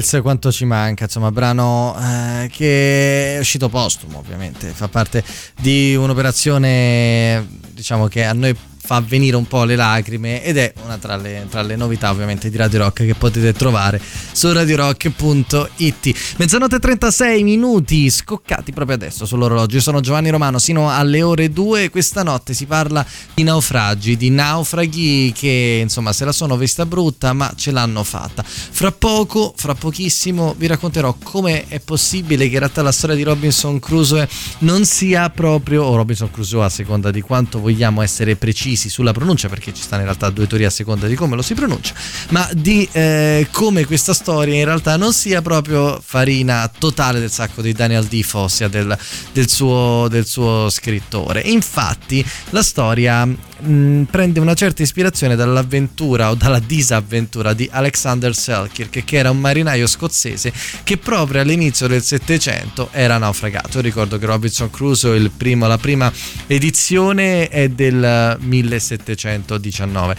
Wheels, 0.00 0.18
quanto 0.22 0.50
ci 0.50 0.64
manca, 0.64 1.04
insomma, 1.04 1.30
brano 1.30 1.94
eh, 1.98 2.48
che 2.50 3.36
è 3.36 3.38
uscito 3.38 3.68
postumo, 3.68 4.18
ovviamente, 4.18 4.68
fa 4.68 4.88
parte 4.88 5.22
di 5.60 5.94
un'operazione, 5.94 7.46
diciamo 7.72 8.06
che 8.06 8.24
a 8.24 8.32
noi 8.32 8.56
fa 8.82 9.00
venire 9.00 9.36
un 9.36 9.46
po' 9.46 9.64
le 9.64 9.76
lacrime 9.76 10.42
ed 10.42 10.56
è 10.56 10.72
una 10.84 10.96
tra 10.96 11.16
le, 11.16 11.46
tra 11.50 11.62
le 11.62 11.76
novità 11.76 12.10
ovviamente 12.10 12.48
di 12.48 12.56
Radio 12.56 12.80
Rock 12.80 13.04
che 13.04 13.14
potete 13.14 13.52
trovare 13.52 14.00
su 14.32 14.50
radiorock.it. 14.50 16.34
Mezzanotte 16.38 16.76
e 16.76 16.78
36 16.78 17.42
minuti 17.42 18.10
scoccati 18.10 18.72
proprio 18.72 18.96
adesso 18.96 19.26
sull'orologio. 19.26 19.76
Io 19.76 19.82
sono 19.82 20.00
Giovanni 20.00 20.30
Romano, 20.30 20.58
sino 20.58 20.90
alle 20.90 21.22
ore 21.22 21.50
2 21.50 21.90
questa 21.90 22.22
notte 22.22 22.54
si 22.54 22.66
parla 22.66 23.06
di 23.34 23.42
naufragi, 23.42 24.16
di 24.16 24.30
naufraghi 24.30 25.32
che 25.36 25.80
insomma 25.82 26.12
se 26.12 26.24
la 26.24 26.32
sono 26.32 26.56
vista 26.56 26.86
brutta 26.86 27.32
ma 27.32 27.52
ce 27.54 27.70
l'hanno 27.70 28.02
fatta. 28.02 28.42
Fra 28.42 28.90
poco, 28.92 29.52
fra 29.56 29.74
pochissimo 29.74 30.54
vi 30.56 30.66
racconterò 30.66 31.14
come 31.22 31.68
è 31.68 31.80
possibile 31.80 32.46
che 32.46 32.54
in 32.54 32.58
realtà 32.58 32.82
la 32.82 32.92
storia 32.92 33.14
di 33.14 33.22
Robinson 33.22 33.78
Crusoe 33.78 34.28
non 34.60 34.84
sia 34.84 35.28
proprio, 35.30 35.84
o 35.84 35.96
Robinson 35.96 36.30
Crusoe 36.30 36.64
a 36.64 36.68
seconda 36.68 37.10
di 37.10 37.20
quanto 37.20 37.60
vogliamo 37.60 38.02
essere 38.02 38.36
precisi 38.36 38.69
sulla 38.76 39.12
pronuncia, 39.12 39.48
perché 39.48 39.72
ci 39.74 39.82
stanno 39.82 40.02
in 40.02 40.06
realtà 40.06 40.30
due 40.30 40.46
teorie 40.46 40.66
a 40.66 40.70
seconda 40.70 41.06
di 41.06 41.14
come 41.14 41.36
lo 41.36 41.42
si 41.42 41.54
pronuncia, 41.54 41.94
ma 42.30 42.48
di 42.52 42.88
eh, 42.92 43.48
come 43.50 43.84
questa 43.84 44.14
storia 44.14 44.54
in 44.54 44.64
realtà 44.64 44.96
non 44.96 45.12
sia 45.12 45.42
proprio 45.42 46.00
farina 46.04 46.70
totale 46.78 47.20
del 47.20 47.30
sacco 47.30 47.62
di 47.62 47.72
Daniel 47.72 48.04
Defoe, 48.04 48.42
ossia 48.42 48.68
del, 48.68 48.96
del 49.32 49.48
suo, 49.48 50.06
del 50.08 50.26
suo 50.26 50.68
scrittore. 50.70 51.40
Infatti 51.40 52.24
la 52.50 52.62
storia 52.62 53.24
mh, 53.24 54.02
prende 54.10 54.40
una 54.40 54.54
certa 54.54 54.82
ispirazione 54.82 55.36
dall'avventura 55.36 56.30
o 56.30 56.34
dalla 56.34 56.58
disavventura 56.60 57.52
di 57.52 57.68
Alexander 57.70 58.34
Selkirk, 58.34 59.04
che 59.04 59.16
era 59.16 59.30
un 59.30 59.38
marinaio 59.38 59.86
scozzese 59.86 60.52
che 60.82 60.96
proprio 60.96 61.40
all'inizio 61.40 61.86
del 61.86 62.02
Settecento 62.02 62.88
era 62.92 63.18
naufragato. 63.18 63.80
Ricordo 63.80 64.18
che 64.18 64.26
Robinson 64.26 64.70
Crusoe, 64.70 65.30
primo, 65.36 65.66
la 65.66 65.78
prima 65.78 66.12
edizione 66.46 67.48
è 67.48 67.68
del 67.68 68.36
1719 68.68 70.16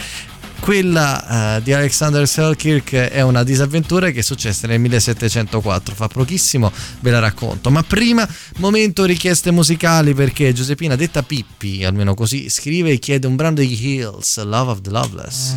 quella 0.61 1.57
eh, 1.57 1.61
di 1.63 1.73
Alexander 1.73 2.27
Selkirk 2.27 2.93
è 2.93 3.21
una 3.21 3.43
disavventura 3.43 4.11
che 4.11 4.19
è 4.19 4.21
successa 4.21 4.67
nel 4.67 4.79
1704 4.79 5.95
fa 5.95 6.07
pochissimo 6.07 6.71
ve 6.99 7.09
la 7.09 7.17
racconto. 7.17 7.71
Ma 7.71 7.81
prima 7.81 8.27
momento 8.57 9.03
richieste 9.03 9.49
musicali 9.49 10.13
perché 10.13 10.53
Giuseppina 10.53 10.95
detta 10.95 11.23
Pippi 11.23 11.83
almeno 11.83 12.13
così 12.13 12.47
scrive 12.49 12.91
e 12.91 12.99
chiede 12.99 13.25
un 13.25 13.35
brano 13.35 13.55
degli 13.55 13.85
Hills 13.85 14.41
Love 14.43 14.71
of 14.71 14.81
the 14.81 14.89
Loveless 14.91 15.55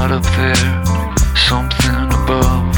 Up 0.00 0.22
there, 0.22 0.54
something 1.36 2.06
above, 2.06 2.74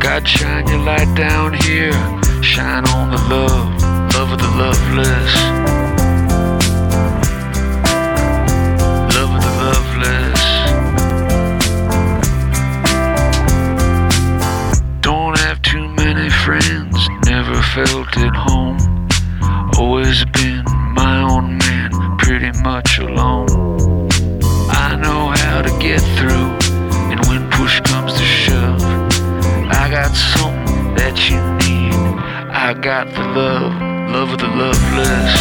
God, 0.00 0.28
shine 0.28 0.66
your 0.68 0.78
light 0.78 1.12
down 1.16 1.54
here. 1.54 1.92
Shine 2.40 2.86
on 2.90 3.10
the 3.10 3.18
love, 3.28 3.82
love 4.14 4.30
of 4.30 4.38
the 4.38 4.48
loveless. 4.56 5.34
Love 9.16 9.32
of 9.34 9.40
the 9.42 9.54
loveless. 9.64 10.42
Don't 15.00 15.36
have 15.40 15.60
too 15.62 15.88
many 15.88 16.30
friends, 16.30 17.08
never 17.26 17.60
felt 17.74 18.16
at 18.18 18.36
home. 18.36 18.78
Always 19.78 20.24
been 20.26 20.64
my 20.94 21.22
own 21.28 21.58
man, 21.58 21.90
pretty 22.18 22.52
much 22.62 22.98
alone. 22.98 23.53
Get 25.84 26.00
through, 26.16 26.48
and 27.12 27.20
when 27.26 27.42
push 27.50 27.78
comes 27.80 28.14
to 28.14 28.24
shove, 28.24 28.80
I 29.82 29.90
got 29.90 30.12
something 30.16 30.94
that 30.94 31.28
you 31.28 31.36
need. 31.60 31.92
I 32.66 32.72
got 32.72 33.06
the 33.12 33.20
love, 33.20 33.72
love 34.14 34.30
of 34.30 34.38
the 34.38 34.48
loveless. 34.62 35.34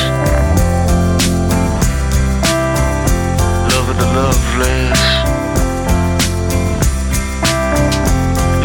Love 3.72 3.88
of 3.92 3.98
the 4.04 4.10
loveless. 4.20 5.02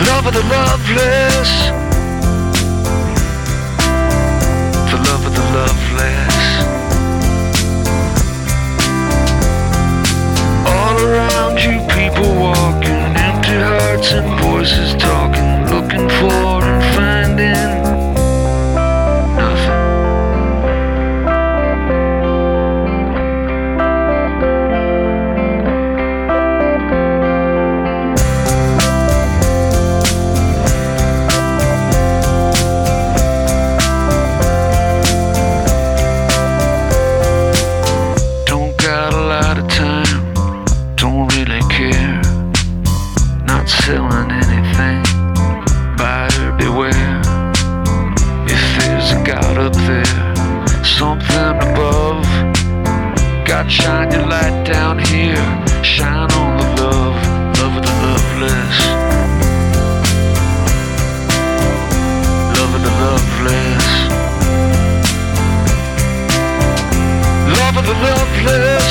Love 0.08 0.26
of 0.26 0.34
the 0.34 0.44
loveless. 0.56 1.50
The 4.90 4.98
love 5.08 5.26
of 5.28 5.32
the 5.32 5.44
loveless. 5.54 6.57
Around 11.04 11.58
you, 11.58 11.78
people 11.94 12.28
walking, 12.34 13.02
empty 13.16 13.56
hearts 13.70 14.12
and 14.12 14.28
voices 14.40 14.94
talking, 14.94 15.66
looking 15.74 16.08
for 16.18 16.64
and 16.64 16.82
finding 16.94 17.87
something 51.48 51.70
above, 51.70 52.24
God 53.46 53.70
shine 53.70 54.10
your 54.12 54.26
light 54.26 54.64
down 54.64 54.98
here, 54.98 55.36
shine 55.82 56.30
on 56.32 56.56
the 56.58 56.82
love, 56.82 57.16
love 57.58 57.76
of 57.76 57.82
the 57.88 57.94
loveless. 58.04 58.76
Love 62.58 62.74
of 62.76 62.82
the 62.86 62.92
loveless. 63.04 63.86
Love 67.58 67.76
of 67.80 67.84
the 67.90 67.96
loveless. 68.06 68.88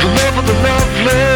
The 0.00 0.08
love 0.18 0.36
of 0.38 0.46
the 0.46 0.54
loveless. 0.68 1.29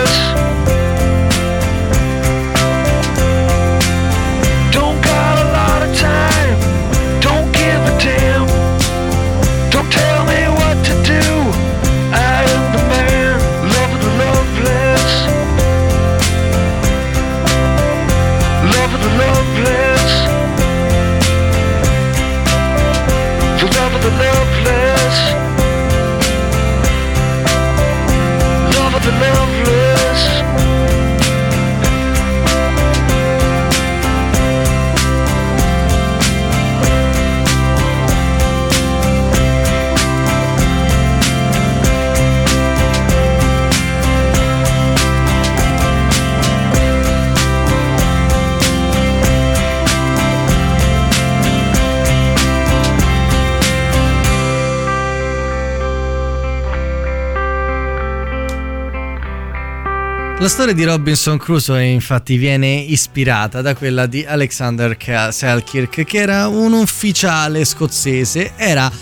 La 60.45 60.51
storia 60.51 60.75
di 60.75 60.85
Robinson 60.85 61.39
Crusoe 61.39 61.87
infatti 61.87 62.37
viene 62.37 62.67
ispirata 62.67 63.63
da 63.63 63.75
quella 63.75 64.05
di 64.05 64.27
Alexander 64.29 64.95
Selkirk 65.33 66.05
che 66.05 66.19
era 66.19 66.49
un 66.49 66.75
ufficiale 66.75 67.65
scozzese, 67.65 68.53
era 68.55 68.93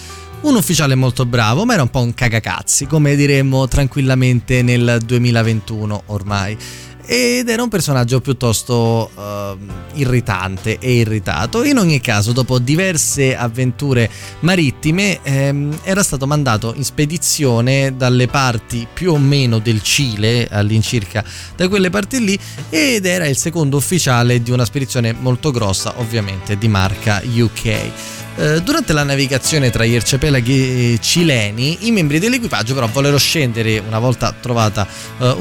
un 0.42 0.55
ufficiale 0.55 0.94
molto 0.94 1.26
bravo 1.26 1.64
ma 1.64 1.72
era 1.72 1.83
un 1.83 1.90
po' 1.90 2.00
un 2.00 2.14
cagacazzi 2.14 2.87
come 2.87 3.16
diremmo 3.16 3.66
tranquillamente 3.66 4.62
nel 4.62 5.00
2021 5.05 6.05
ormai 6.07 6.57
ed 7.04 7.48
era 7.48 7.62
un 7.62 7.68
personaggio 7.68 8.20
piuttosto 8.20 9.10
ehm, 9.16 9.72
irritante 9.94 10.78
e 10.78 10.92
irritato. 10.94 11.64
In 11.64 11.78
ogni 11.78 12.00
caso, 12.00 12.32
dopo 12.32 12.58
diverse 12.58 13.36
avventure 13.36 14.10
marittime, 14.40 15.20
ehm, 15.22 15.80
era 15.82 16.02
stato 16.02 16.26
mandato 16.26 16.72
in 16.76 16.84
spedizione 16.84 17.96
dalle 17.96 18.28
parti 18.28 18.86
più 18.92 19.12
o 19.12 19.18
meno 19.18 19.58
del 19.58 19.82
Cile, 19.82 20.48
all'incirca 20.50 21.24
da 21.56 21.68
quelle 21.68 21.90
parti 21.90 22.24
lì, 22.24 22.38
ed 22.68 23.04
era 23.06 23.26
il 23.26 23.36
secondo 23.36 23.76
ufficiale 23.76 24.42
di 24.42 24.50
una 24.50 24.64
spedizione 24.64 25.12
molto 25.12 25.50
grossa, 25.50 25.94
ovviamente 25.96 26.56
di 26.56 26.68
marca 26.68 27.22
UK. 27.24 27.90
Eh, 28.34 28.62
durante 28.62 28.94
la 28.94 29.02
navigazione 29.02 29.70
tra 29.70 29.84
gli 29.84 29.94
arcipelaghi 29.94 30.98
cileni, 31.00 31.86
i 31.86 31.90
membri 31.90 32.18
dell'equipaggio 32.18 32.72
però 32.72 32.86
vollero 32.86 33.18
scendere 33.18 33.78
una 33.78 33.98
volta 33.98 34.32
trovata 34.32 34.86
eh, 35.18 35.36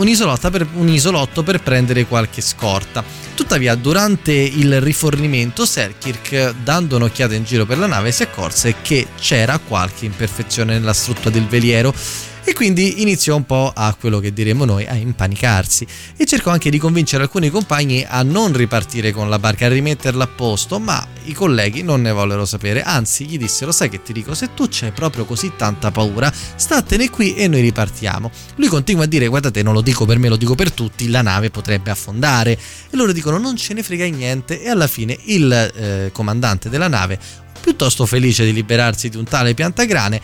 per, 0.52 0.68
un 0.74 0.90
isolotto 0.90 1.42
per 1.44 1.62
prendere 1.62 2.06
qualche 2.06 2.42
scorta. 2.42 3.04
Tuttavia, 3.34 3.76
durante 3.76 4.34
il 4.34 4.82
rifornimento, 4.82 5.66
Selkirk, 5.66 6.54
dando 6.64 6.98
un'occhiata 6.98 7.34
in 7.34 7.46
giro 7.46 7.66
per 7.66 7.78
la 7.78 7.88
nave, 7.88 8.12
si 8.12 8.24
accorse 8.24 8.76
che 8.82 9.08
c'era 9.20 9.58
qualche 9.58 10.06
imperfezione 10.06 10.78
nella 10.78 10.94
struttura 10.94 11.30
del 11.30 11.48
veliero 11.48 11.94
e 12.44 12.54
quindi 12.54 13.02
iniziò 13.02 13.36
un 13.36 13.46
po' 13.46 13.72
a 13.74 13.96
quello 14.00 14.20
che 14.20 14.34
diremmo 14.34 14.66
noi 14.66 14.86
a 14.86 14.96
impanicarsi. 14.96 15.86
E 16.18 16.26
cercò 16.26 16.52
anche 16.52 16.70
di 16.70 16.78
convincere 16.78 17.24
alcuni 17.24 17.50
compagni 17.50 18.06
a 18.08 18.24
non 18.24 18.54
ripartire 18.54 19.12
con 19.12 19.30
la 19.30 19.40
barca, 19.40 19.68
a 19.68 19.70
rimetterla 19.70 20.24
a 20.24 20.28
posto, 20.28 20.80
ma 20.80 21.06
i 21.26 21.34
colleghi 21.34 21.84
non 21.84 22.02
ne 22.02 22.12
vollero 22.12 22.46
sapere, 22.46 22.82
anzi 22.82 23.26
gli 23.26 23.38
dissero 23.38 23.72
sai 23.72 23.90
che 23.90 24.02
ti 24.02 24.12
dico, 24.12 24.34
se 24.34 24.54
tu 24.56 24.68
c'hai 24.70 24.92
proprio 24.92 25.26
così 25.26 25.52
tanta 25.56 25.92
paura, 25.92 26.32
statene 26.56 27.10
qui 27.10 27.36
e 27.36 27.48
noi 27.48 27.62
ripartiamo. 27.62 28.32
Lui 28.56 28.68
continua 28.68 29.04
a 29.04 29.08
dire 29.08 29.28
guardate 29.28 29.62
non 29.62 29.74
lo 29.74 29.82
dico 29.82 30.06
per 30.06 30.18
me, 30.18 30.30
lo 30.30 30.38
dico 30.38 30.56
per 30.56 30.72
tutti, 30.72 31.10
la 31.10 31.22
nave 31.22 31.50
potrebbe 31.52 31.92
affondare. 31.92 32.52
E 32.52 32.98
loro 32.98 33.12
dicono 33.12 33.38
non 33.38 33.56
ce 33.56 33.74
ne 33.74 33.84
frega 33.84 34.06
niente. 34.06 34.62
E 34.62 34.70
alla 34.70 34.88
fine 34.88 35.18
il 35.26 35.52
eh, 35.52 36.10
comandante 36.12 36.70
della 36.70 36.88
nave, 36.88 37.20
piuttosto 37.62 38.06
felice 38.06 38.44
di 38.44 38.54
liberarsi 38.54 39.10
di 39.10 39.18
un 39.18 39.26
tale 39.26 39.54
piantagrane, 39.54 40.20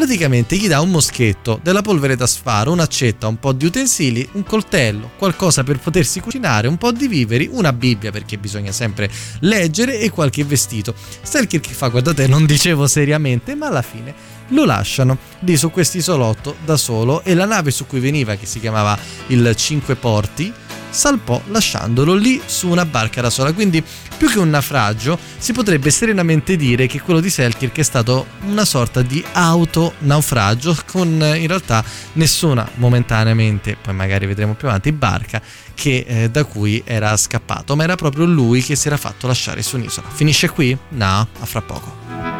praticamente 0.00 0.56
gli 0.56 0.66
dà 0.66 0.80
un 0.80 0.88
moschetto, 0.88 1.60
della 1.62 1.82
polvere 1.82 2.16
da 2.16 2.26
sfaro, 2.26 2.72
un'accetta, 2.72 3.26
un 3.26 3.38
po' 3.38 3.52
di 3.52 3.66
utensili, 3.66 4.26
un 4.32 4.44
coltello, 4.44 5.10
qualcosa 5.18 5.62
per 5.62 5.78
potersi 5.78 6.20
cucinare, 6.20 6.68
un 6.68 6.78
po' 6.78 6.90
di 6.90 7.06
viveri, 7.06 7.50
una 7.52 7.74
Bibbia 7.74 8.10
perché 8.10 8.38
bisogna 8.38 8.72
sempre 8.72 9.10
leggere 9.40 10.00
e 10.00 10.08
qualche 10.08 10.42
vestito. 10.42 10.94
Stelkirk 11.20 11.68
fa 11.68 11.88
guardate 11.88 12.26
non 12.26 12.46
dicevo 12.46 12.86
seriamente 12.86 13.54
ma 13.54 13.66
alla 13.66 13.82
fine 13.82 14.14
lo 14.48 14.64
lasciano 14.64 15.18
lì 15.40 15.54
su 15.58 15.70
questo 15.70 15.98
isolotto 15.98 16.56
da 16.64 16.78
solo 16.78 17.22
e 17.22 17.34
la 17.34 17.44
nave 17.44 17.70
su 17.70 17.86
cui 17.86 18.00
veniva 18.00 18.36
che 18.36 18.46
si 18.46 18.58
chiamava 18.58 18.98
il 19.26 19.54
Cinque 19.54 19.96
Porti 19.96 20.50
salpò 20.90 21.40
lasciandolo 21.46 22.14
lì 22.14 22.40
su 22.44 22.68
una 22.68 22.84
barca 22.84 23.20
da 23.20 23.30
sola. 23.30 23.52
Quindi, 23.52 23.82
più 24.16 24.28
che 24.28 24.38
un 24.38 24.50
naufragio, 24.50 25.18
si 25.38 25.52
potrebbe 25.52 25.90
serenamente 25.90 26.56
dire 26.56 26.86
che 26.86 27.00
quello 27.00 27.20
di 27.20 27.30
Selkirk 27.30 27.78
è 27.78 27.82
stato 27.82 28.26
una 28.46 28.64
sorta 28.64 29.02
di 29.02 29.24
auto-naufragio, 29.32 30.76
con 30.86 31.22
eh, 31.22 31.38
in 31.38 31.46
realtà 31.46 31.82
nessuna 32.14 32.68
momentaneamente, 32.74 33.76
poi 33.80 33.94
magari 33.94 34.26
vedremo 34.26 34.54
più 34.54 34.68
avanti, 34.68 34.92
barca 34.92 35.40
che, 35.74 36.04
eh, 36.06 36.30
da 36.30 36.44
cui 36.44 36.82
era 36.84 37.16
scappato, 37.16 37.74
ma 37.74 37.84
era 37.84 37.96
proprio 37.96 38.26
lui 38.26 38.62
che 38.62 38.76
si 38.76 38.86
era 38.86 38.96
fatto 38.96 39.26
lasciare 39.26 39.62
su 39.62 39.76
un'isola. 39.76 40.08
Finisce 40.10 40.50
qui? 40.50 40.76
No, 40.90 41.28
a 41.38 41.46
fra 41.46 41.62
poco. 41.62 42.39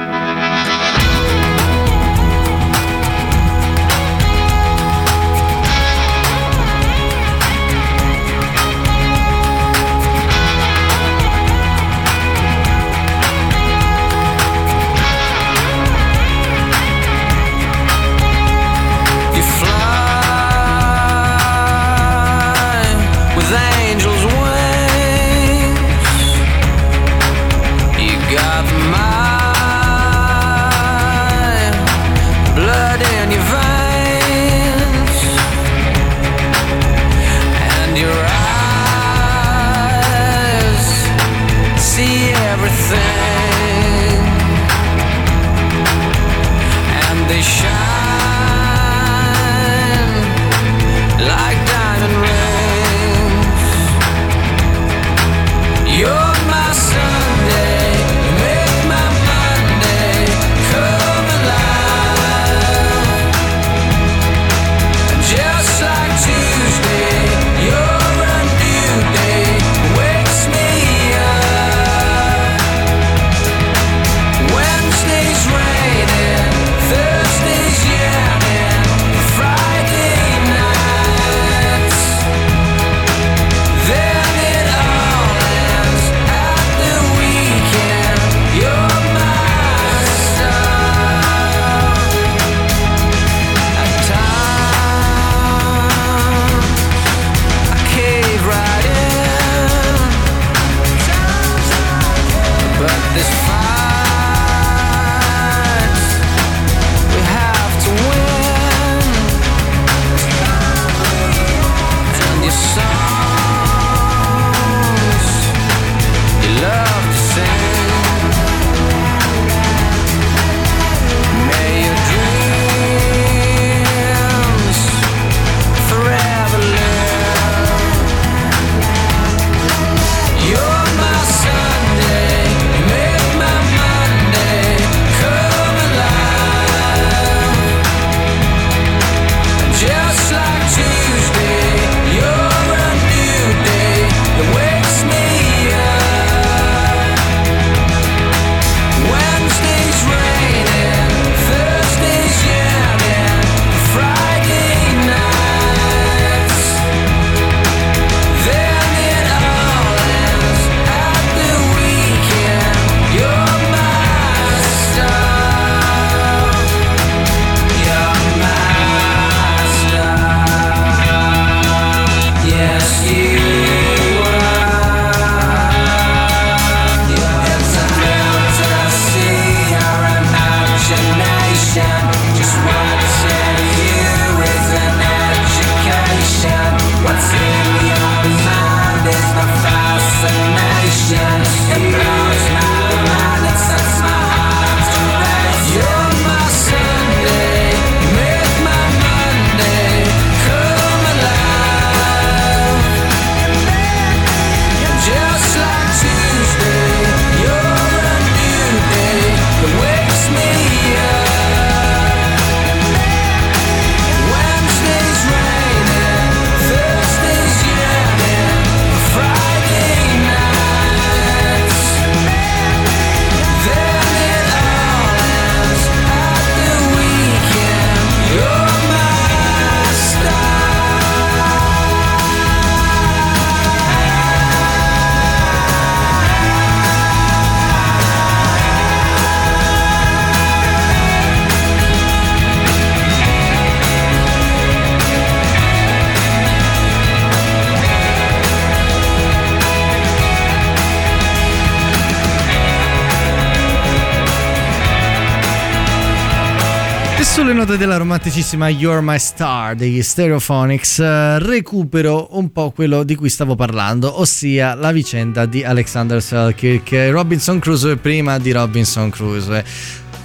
ricordo 257.70 257.76
della 257.76 257.98
romanticissima 257.98 258.68
You're 258.68 259.00
My 259.00 259.18
Star 259.18 259.76
degli 259.76 260.02
Stereophonics. 260.02 260.98
Eh, 260.98 261.38
recupero 261.38 262.28
un 262.32 262.50
po' 262.50 262.72
quello 262.72 263.04
di 263.04 263.14
cui 263.14 263.28
stavo 263.28 263.54
parlando, 263.54 264.18
ossia 264.18 264.74
la 264.74 264.90
vicenda 264.90 265.46
di 265.46 265.62
Alexander 265.62 266.20
Selkirk, 266.20 267.10
Robinson 267.10 267.60
Crusoe 267.60 267.96
prima 267.96 268.38
di 268.38 268.50
Robinson 268.50 269.10
Crusoe. 269.10 269.64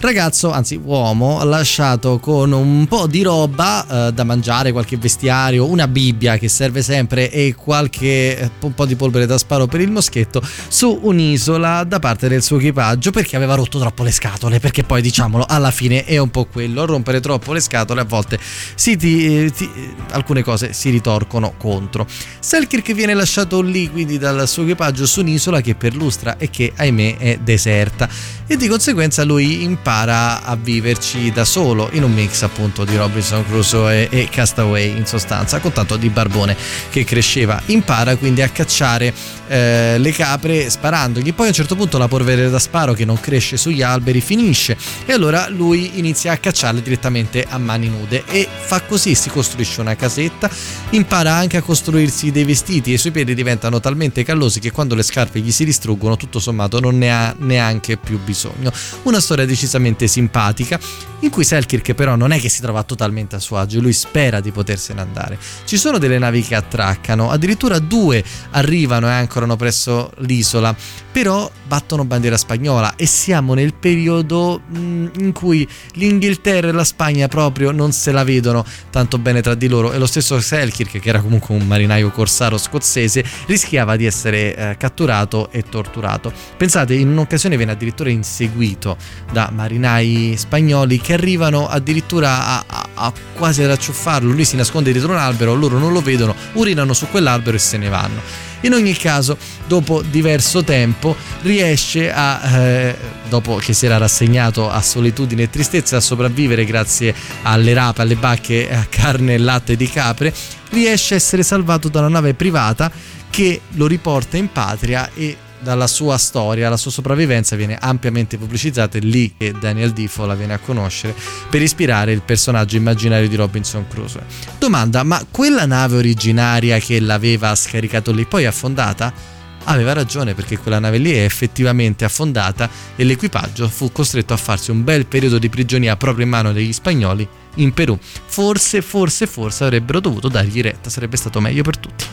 Ragazzo, 0.05 0.51
anzi 0.51 0.79
uomo, 0.81 1.43
lasciato 1.43 2.19
con 2.19 2.51
un 2.51 2.85
po' 2.85 3.07
di 3.07 3.23
roba 3.23 4.09
eh, 4.09 4.13
da 4.13 4.23
mangiare, 4.23 4.71
qualche 4.71 4.97
vestiario, 4.97 5.65
una 5.65 5.87
Bibbia 5.87 6.37
che 6.37 6.47
serve 6.47 6.83
sempre 6.83 7.31
e 7.31 7.55
qualche 7.55 8.37
eh, 8.37 8.51
un 8.59 8.75
po' 8.75 8.85
di 8.85 8.95
polvere 8.95 9.25
da 9.25 9.39
sparo 9.39 9.65
per 9.65 9.81
il 9.81 9.89
moschetto 9.89 10.43
su 10.67 10.99
un'isola 11.01 11.83
da 11.85 11.97
parte 11.97 12.27
del 12.27 12.43
suo 12.43 12.57
equipaggio 12.57 13.09
perché 13.09 13.35
aveva 13.35 13.55
rotto 13.55 13.79
troppo 13.79 14.03
le 14.03 14.11
scatole, 14.11 14.59
perché 14.59 14.83
poi 14.83 15.01
diciamolo, 15.01 15.43
alla 15.47 15.71
fine 15.71 16.05
è 16.05 16.19
un 16.19 16.29
po' 16.29 16.45
quello, 16.45 16.85
rompere 16.85 17.19
troppo 17.19 17.51
le 17.51 17.59
scatole 17.59 18.01
a 18.01 18.05
volte 18.05 18.37
si 18.75 18.95
ti- 18.97 19.51
ti- 19.51 19.71
alcune 20.11 20.43
cose 20.43 20.71
si 20.73 20.91
ritorcono 20.91 21.55
contro. 21.57 22.05
Selkirk 22.39 22.93
viene 22.93 23.15
lasciato 23.15 23.59
lì 23.59 23.89
quindi 23.89 24.19
dal 24.19 24.47
suo 24.47 24.61
equipaggio 24.61 25.07
su 25.07 25.21
un'isola 25.21 25.61
che 25.61 25.73
perlustra 25.73 26.37
e 26.37 26.51
che 26.51 26.71
ahimè 26.75 27.17
è 27.17 27.39
deserta 27.41 28.07
e 28.45 28.55
di 28.55 28.67
conseguenza 28.67 29.23
lui 29.23 29.63
impara 29.63 29.93
a 30.03 30.57
viverci 30.59 31.31
da 31.31 31.45
solo 31.45 31.89
in 31.93 32.03
un 32.03 32.13
mix 32.13 32.41
appunto 32.41 32.83
di 32.83 32.97
Robinson 32.97 33.45
Crusoe 33.45 34.09
e, 34.09 34.21
e 34.21 34.29
Castaway 34.29 34.95
in 34.95 35.05
sostanza 35.05 35.59
con 35.59 35.71
tanto 35.71 35.95
di 35.95 36.09
barbone 36.09 36.55
che 36.89 37.05
cresceva. 37.05 37.61
Impara 37.67 38.17
quindi 38.17 38.41
a 38.41 38.49
cacciare 38.49 39.13
eh, 39.47 39.97
le 39.97 40.11
capre 40.11 40.69
sparandogli. 40.69 41.33
Poi 41.33 41.45
a 41.45 41.49
un 41.49 41.55
certo 41.55 41.75
punto 41.75 41.97
la 41.97 42.07
polvere 42.07 42.49
da 42.49 42.59
sparo 42.59 42.93
che 42.93 43.05
non 43.05 43.19
cresce 43.19 43.57
sugli 43.57 43.81
alberi 43.81 44.19
finisce. 44.21 44.77
E 45.05 45.13
allora 45.13 45.47
lui 45.47 45.97
inizia 45.97 46.33
a 46.33 46.37
cacciarle 46.37 46.81
direttamente 46.81 47.45
a 47.47 47.57
mani 47.57 47.87
nude. 47.87 48.23
E 48.27 48.47
fa 48.49 48.81
così 48.81 49.15
si 49.15 49.29
costruisce 49.29 49.81
una 49.81 49.95
casetta 49.95 50.49
impara 50.91 51.33
anche 51.33 51.57
a 51.57 51.61
costruirsi 51.61 52.31
dei 52.31 52.43
vestiti 52.43 52.91
e 52.91 52.95
i 52.95 52.97
suoi 52.97 53.11
piedi 53.11 53.33
diventano 53.33 53.79
talmente 53.79 54.23
callosi 54.23 54.59
che 54.59 54.71
quando 54.71 54.95
le 54.95 55.03
scarpe 55.03 55.39
gli 55.39 55.51
si 55.51 55.65
distruggono 55.65 56.17
tutto 56.17 56.39
sommato 56.39 56.79
non 56.79 56.97
ne 56.97 57.11
ha 57.11 57.33
neanche 57.39 57.97
più 57.97 58.19
bisogno. 58.19 58.71
Una 59.03 59.19
storia 59.19 59.45
decisamente 59.45 59.84
simpatica 60.07 60.79
in 61.19 61.29
cui 61.29 61.43
Selkirk 61.43 61.93
però 61.93 62.15
non 62.15 62.31
è 62.31 62.39
che 62.39 62.49
si 62.49 62.61
trova 62.61 62.83
totalmente 62.83 63.35
a 63.35 63.39
suo 63.39 63.57
agio 63.57 63.79
lui 63.79 63.93
spera 63.93 64.39
di 64.39 64.51
potersene 64.51 65.01
andare. 65.01 65.37
Ci 65.65 65.77
sono 65.77 65.97
delle 65.97 66.17
navi 66.17 66.41
che 66.41 66.55
attraccano 66.55 67.29
addirittura 67.29 67.79
due 67.79 68.23
arrivano 68.51 69.07
e 69.07 69.11
ancorano 69.11 69.55
presso 69.55 70.11
l'isola 70.17 70.75
però 71.15 71.49
battono 71.65 72.03
bandiera 72.03 72.35
spagnola 72.35 72.95
e 72.97 73.05
siamo 73.05 73.53
nel 73.53 73.73
periodo 73.73 74.61
mm, 74.77 75.07
in 75.19 75.31
cui 75.31 75.65
l'Inghilterra 75.93 76.67
e 76.67 76.71
la 76.73 76.83
Spagna 76.83 77.29
proprio 77.29 77.71
non 77.71 77.93
se 77.93 78.11
la 78.11 78.25
vedono 78.25 78.65
tanto 78.89 79.17
bene 79.17 79.41
tra 79.41 79.55
di 79.55 79.69
loro 79.69 79.93
e 79.93 79.97
lo 79.97 80.07
stesso 80.07 80.39
Selkirk 80.41 80.99
che 80.99 81.09
era 81.09 81.21
comunque 81.21 81.55
un 81.55 81.65
marinaio 81.65 82.11
corsaro 82.11 82.57
scozzese 82.57 83.23
rischiava 83.45 83.95
di 83.95 84.05
essere 84.05 84.55
eh, 84.55 84.77
catturato 84.77 85.49
e 85.51 85.63
torturato. 85.63 86.33
Pensate 86.57 86.93
in 86.95 87.07
un'occasione 87.07 87.55
viene 87.55 87.71
addirittura 87.71 88.09
inseguito 88.09 88.97
da 89.31 89.49
marinai 89.65 90.35
spagnoli 90.37 90.99
che 91.01 91.13
arrivano 91.13 91.67
addirittura 91.67 92.45
a, 92.45 92.63
a- 92.67 92.87
a 92.93 93.13
quasi 93.33 93.63
ad 93.63 93.71
acciuffarlo. 93.71 94.31
Lui 94.31 94.45
si 94.45 94.55
nasconde 94.55 94.91
dietro 94.91 95.11
un 95.11 95.17
albero 95.17 95.53
loro 95.55 95.77
non 95.77 95.91
lo 95.91 96.01
vedono 96.01 96.35
urinano 96.53 96.93
su 96.93 97.07
quell'albero 97.09 97.57
e 97.57 97.59
se 97.59 97.77
ne 97.77 97.89
vanno. 97.89 98.21
In 98.61 98.73
ogni 98.73 98.95
caso, 98.95 99.37
dopo 99.67 100.01
diverso 100.01 100.63
tempo, 100.63 101.15
riesce 101.41 102.11
a, 102.11 102.57
eh, 102.57 102.95
dopo 103.29 103.57
che 103.57 103.73
si 103.73 103.85
era 103.85 103.97
rassegnato 103.97 104.71
a 104.71 104.81
solitudine 104.81 105.43
e 105.43 105.49
tristezza, 105.49 105.97
a 105.97 105.99
sopravvivere 105.99 106.65
grazie 106.65 107.13
alle 107.43 107.73
rape, 107.73 108.01
alle 108.01 108.15
bacche, 108.15 108.71
a 108.71 108.85
carne 108.89 109.35
e 109.35 109.37
latte 109.37 109.75
di 109.75 109.87
capre, 109.87 110.33
riesce 110.71 111.13
a 111.13 111.17
essere 111.17 111.43
salvato 111.43 111.89
da 111.89 111.99
una 111.99 112.09
nave 112.09 112.33
privata 112.33 112.89
che 113.29 113.61
lo 113.73 113.85
riporta 113.85 114.37
in 114.37 114.51
patria 114.51 115.11
e 115.13 115.37
dalla 115.59 115.87
sua 115.87 116.17
storia, 116.17 116.69
la 116.69 116.77
sua 116.77 116.91
sopravvivenza 116.91 117.55
viene 117.55 117.77
ampiamente 117.79 118.37
pubblicizzata, 118.37 118.97
è 118.97 119.01
lì 119.01 119.33
che 119.37 119.53
Daniel 119.59 119.91
Defoe 119.91 120.27
la 120.27 120.35
viene 120.35 120.53
a 120.53 120.59
conoscere 120.59 121.15
per 121.49 121.61
ispirare 121.61 122.11
il 122.11 122.21
personaggio 122.21 122.75
immaginario 122.75 123.27
di 123.27 123.35
Robinson 123.35 123.87
Crusoe. 123.87 124.23
Domanda, 124.57 125.03
ma 125.03 125.25
quella 125.29 125.65
nave 125.65 125.97
originaria 125.97 126.77
che 126.79 126.99
l'aveva 126.99 127.53
scaricato 127.55 128.11
lì 128.11 128.25
poi 128.25 128.43
è 128.43 128.47
affondata? 128.47 129.33
Aveva 129.67 129.93
ragione 129.93 130.35
perché 130.35 130.59
quella 130.59 130.77
nave 130.77 130.99
lì 130.99 131.11
è 131.11 131.23
effettivamente 131.23 132.05
affondata 132.05 132.69
e 132.95 133.03
l'equipaggio 133.03 133.67
fu 133.67 133.91
costretto 133.91 134.33
a 134.33 134.37
farsi 134.37 134.69
un 134.69 134.83
bel 134.83 135.07
periodo 135.07 135.39
di 135.39 135.49
prigionia 135.49 135.97
proprio 135.97 136.25
in 136.25 136.29
mano 136.29 136.53
degli 136.53 136.71
spagnoli 136.71 137.27
in 137.55 137.73
Perù. 137.73 137.97
Forse, 137.99 138.83
forse, 138.83 139.25
forse 139.25 139.63
avrebbero 139.63 139.99
dovuto 139.99 140.27
dargli 140.27 140.61
retta, 140.61 140.91
sarebbe 140.91 141.17
stato 141.17 141.39
meglio 141.39 141.63
per 141.63 141.77
tutti. 141.77 142.05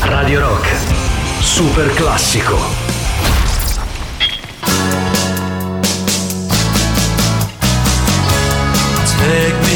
Radio 0.00 0.40
Rock. 0.40 1.15
Super 1.40 1.90
classico. 1.94 2.56
Take 9.18 9.54
me 9.62 9.75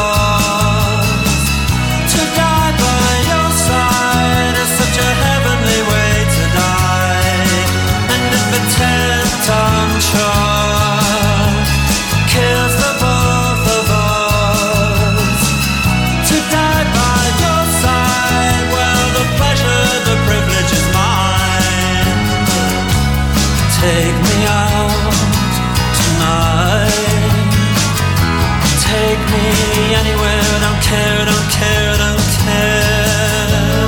Anywhere. 29.71 30.43
Don't 30.59 30.81
care, 30.83 31.15
I 31.21 31.25
don't 31.31 31.49
care, 31.49 31.85
I 31.91 31.97
don't 32.03 32.31
care. 32.43 33.87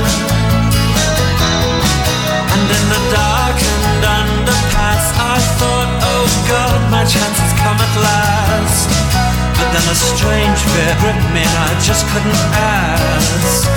And 2.53 2.65
in 2.71 2.85
the 2.87 3.01
darkened 3.11 4.03
underpass, 4.03 5.05
I 5.19 5.35
thought, 5.59 5.91
oh 6.07 6.27
God, 6.47 6.79
my 6.89 7.03
chance 7.03 7.35
has 7.35 7.53
come 7.59 7.75
at 7.75 7.93
last. 7.99 8.87
But 9.59 9.67
then 9.75 9.85
a 9.91 9.95
strange 9.95 10.59
fear 10.71 10.95
gripped 11.03 11.27
me, 11.35 11.43
and 11.43 11.57
I 11.67 11.75
just 11.83 12.07
couldn't 12.07 12.43
ask. 12.55 13.67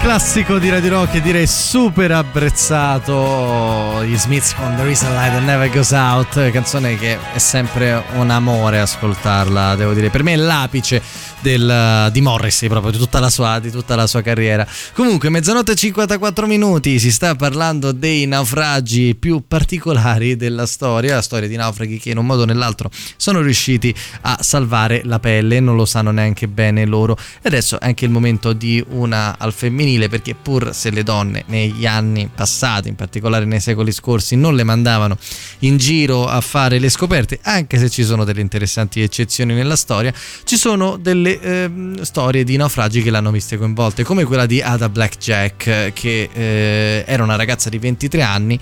Classico 0.00 0.58
di 0.58 0.70
Radio 0.70 0.88
Rock 0.88 1.16
e 1.16 1.20
direi 1.20 1.46
super 1.46 2.10
apprezzato 2.10 4.02
gli 4.02 4.16
Smiths 4.16 4.54
con 4.54 4.74
The 4.74 4.82
Reason 4.82 5.12
Light 5.12 5.32
That 5.32 5.42
Never 5.42 5.70
Goes 5.70 5.90
Out 5.90 6.50
canzone 6.50 6.96
che 6.96 7.18
è 7.34 7.38
sempre 7.38 8.02
un 8.14 8.30
amore 8.30 8.80
ascoltarla 8.80 9.76
devo 9.76 9.92
dire. 9.92 10.08
Per 10.08 10.22
me 10.22 10.32
è 10.32 10.36
l'apice 10.36 11.02
del, 11.40 12.08
di 12.12 12.20
Morrissey 12.22 12.68
proprio 12.68 12.92
di 12.92 12.98
tutta, 12.98 13.28
sua, 13.28 13.58
di 13.58 13.70
tutta 13.70 13.94
la 13.94 14.06
sua 14.06 14.22
carriera. 14.22 14.66
Comunque 14.94 15.28
mezzanotte 15.28 15.72
e 15.72 15.74
54 15.74 16.46
minuti 16.46 16.98
si 16.98 17.12
sta 17.12 17.34
parlando 17.34 17.92
dei 17.92 18.26
naufragi 18.26 19.14
più 19.16 19.44
particolari 19.46 20.34
della 20.36 20.66
storia 20.66 21.16
la 21.16 21.22
storia 21.22 21.46
di 21.46 21.56
naufraghi 21.56 21.98
che 21.98 22.10
in 22.10 22.16
un 22.16 22.26
modo 22.26 22.42
o 22.42 22.46
nell'altro 22.46 22.90
sono 23.16 23.42
riusciti 23.42 23.94
a 24.22 24.38
salvare 24.40 25.02
la 25.04 25.18
pelle 25.18 25.60
non 25.60 25.76
lo 25.76 25.84
sanno 25.84 26.10
neanche 26.10 26.48
bene 26.48 26.86
loro. 26.86 27.18
E 27.42 27.48
adesso 27.48 27.78
è 27.78 27.86
anche 27.86 28.06
il 28.06 28.10
momento 28.10 28.54
di 28.54 28.82
una 28.88 29.36
al 29.38 29.52
femminile 29.52 29.89
perché 30.08 30.34
pur 30.34 30.74
se 30.74 30.90
le 30.90 31.02
donne 31.02 31.44
negli 31.46 31.86
anni 31.86 32.30
passati, 32.32 32.88
in 32.88 32.94
particolare 32.94 33.44
nei 33.44 33.60
secoli 33.60 33.92
scorsi, 33.92 34.36
non 34.36 34.54
le 34.54 34.64
mandavano 34.64 35.16
in 35.60 35.76
giro 35.76 36.26
a 36.26 36.40
fare 36.40 36.78
le 36.78 36.88
scoperte, 36.88 37.38
anche 37.42 37.78
se 37.78 37.90
ci 37.90 38.04
sono 38.04 38.24
delle 38.24 38.40
interessanti 38.40 39.00
eccezioni 39.02 39.54
nella 39.54 39.76
storia, 39.76 40.12
ci 40.44 40.56
sono 40.56 40.96
delle 40.96 41.40
ehm, 41.40 42.02
storie 42.02 42.44
di 42.44 42.56
naufragi 42.56 43.02
che 43.02 43.10
l'hanno 43.10 43.30
viste 43.30 43.56
coinvolte, 43.56 44.04
come 44.04 44.24
quella 44.24 44.46
di 44.46 44.60
Ada 44.60 44.88
Blackjack, 44.88 45.66
eh, 45.66 45.92
che 45.94 46.28
eh, 46.32 47.04
era 47.06 47.22
una 47.22 47.36
ragazza 47.36 47.68
di 47.68 47.78
23 47.78 48.22
anni 48.22 48.58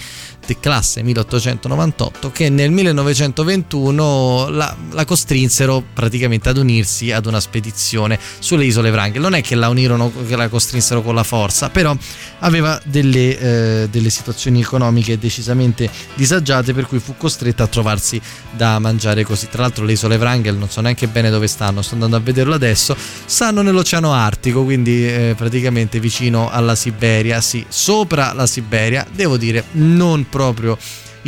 di 0.49 0.57
classe 0.59 1.03
1898 1.03 2.31
che 2.31 2.49
nel 2.49 2.71
1921 2.71 4.49
la, 4.49 4.75
la 4.93 5.05
costrinsero 5.05 5.85
praticamente 5.93 6.49
ad 6.49 6.57
unirsi 6.57 7.13
ad 7.13 7.27
una 7.27 7.39
spedizione 7.39 8.19
sulle 8.39 8.65
isole 8.65 8.91
Wrangel. 8.91 9.21
Non 9.21 9.35
è 9.35 9.43
che 9.43 9.55
la 9.55 9.69
unirono, 9.69 10.11
che 10.27 10.37
la 10.37 10.49
costrinsero 10.49 11.03
con 11.03 11.15
la 11.15 11.18
forza, 11.23 11.71
però 11.71 11.97
aveva 12.41 12.81
delle, 12.85 13.39
eh, 13.39 13.89
delle 13.91 14.11
situazioni 14.11 14.61
economiche 14.61 15.19
decisamente 15.19 15.89
disagiate 16.15 16.73
per 16.73 16.87
cui 16.87 16.99
fu 16.99 17.17
costretta 17.17 17.65
a 17.65 17.67
trovarsi 17.67 18.21
da 18.51 18.79
mangiare 18.79 19.25
così. 19.25 19.49
Tra 19.49 19.63
l'altro 19.63 19.85
le 19.85 19.93
isole 19.93 20.17
Wrangel 20.17 20.57
non 20.57 20.69
so 20.69 20.81
neanche 20.81 21.07
bene 21.07 21.31
dove 21.31 21.47
stanno, 21.47 21.83
sto 21.83 21.95
andando 21.95 22.17
a 22.17 22.21
vederlo 22.21 22.55
adesso, 22.55 22.97
stanno 23.25 23.63
nell'Oceano 23.63 24.13
Artico, 24.13 24.65
quindi 24.65 25.07
eh, 25.07 25.35
praticamente 25.37 26.01
vicino 26.01 26.51
alla 26.51 26.75
Siberia, 26.75 27.41
sì, 27.41 27.65
sopra 27.69 28.33
la 28.33 28.47
Siberia, 28.47 29.07
devo 29.11 29.37
dire 29.37 29.65
non 29.73 30.27
proprio 30.29 30.77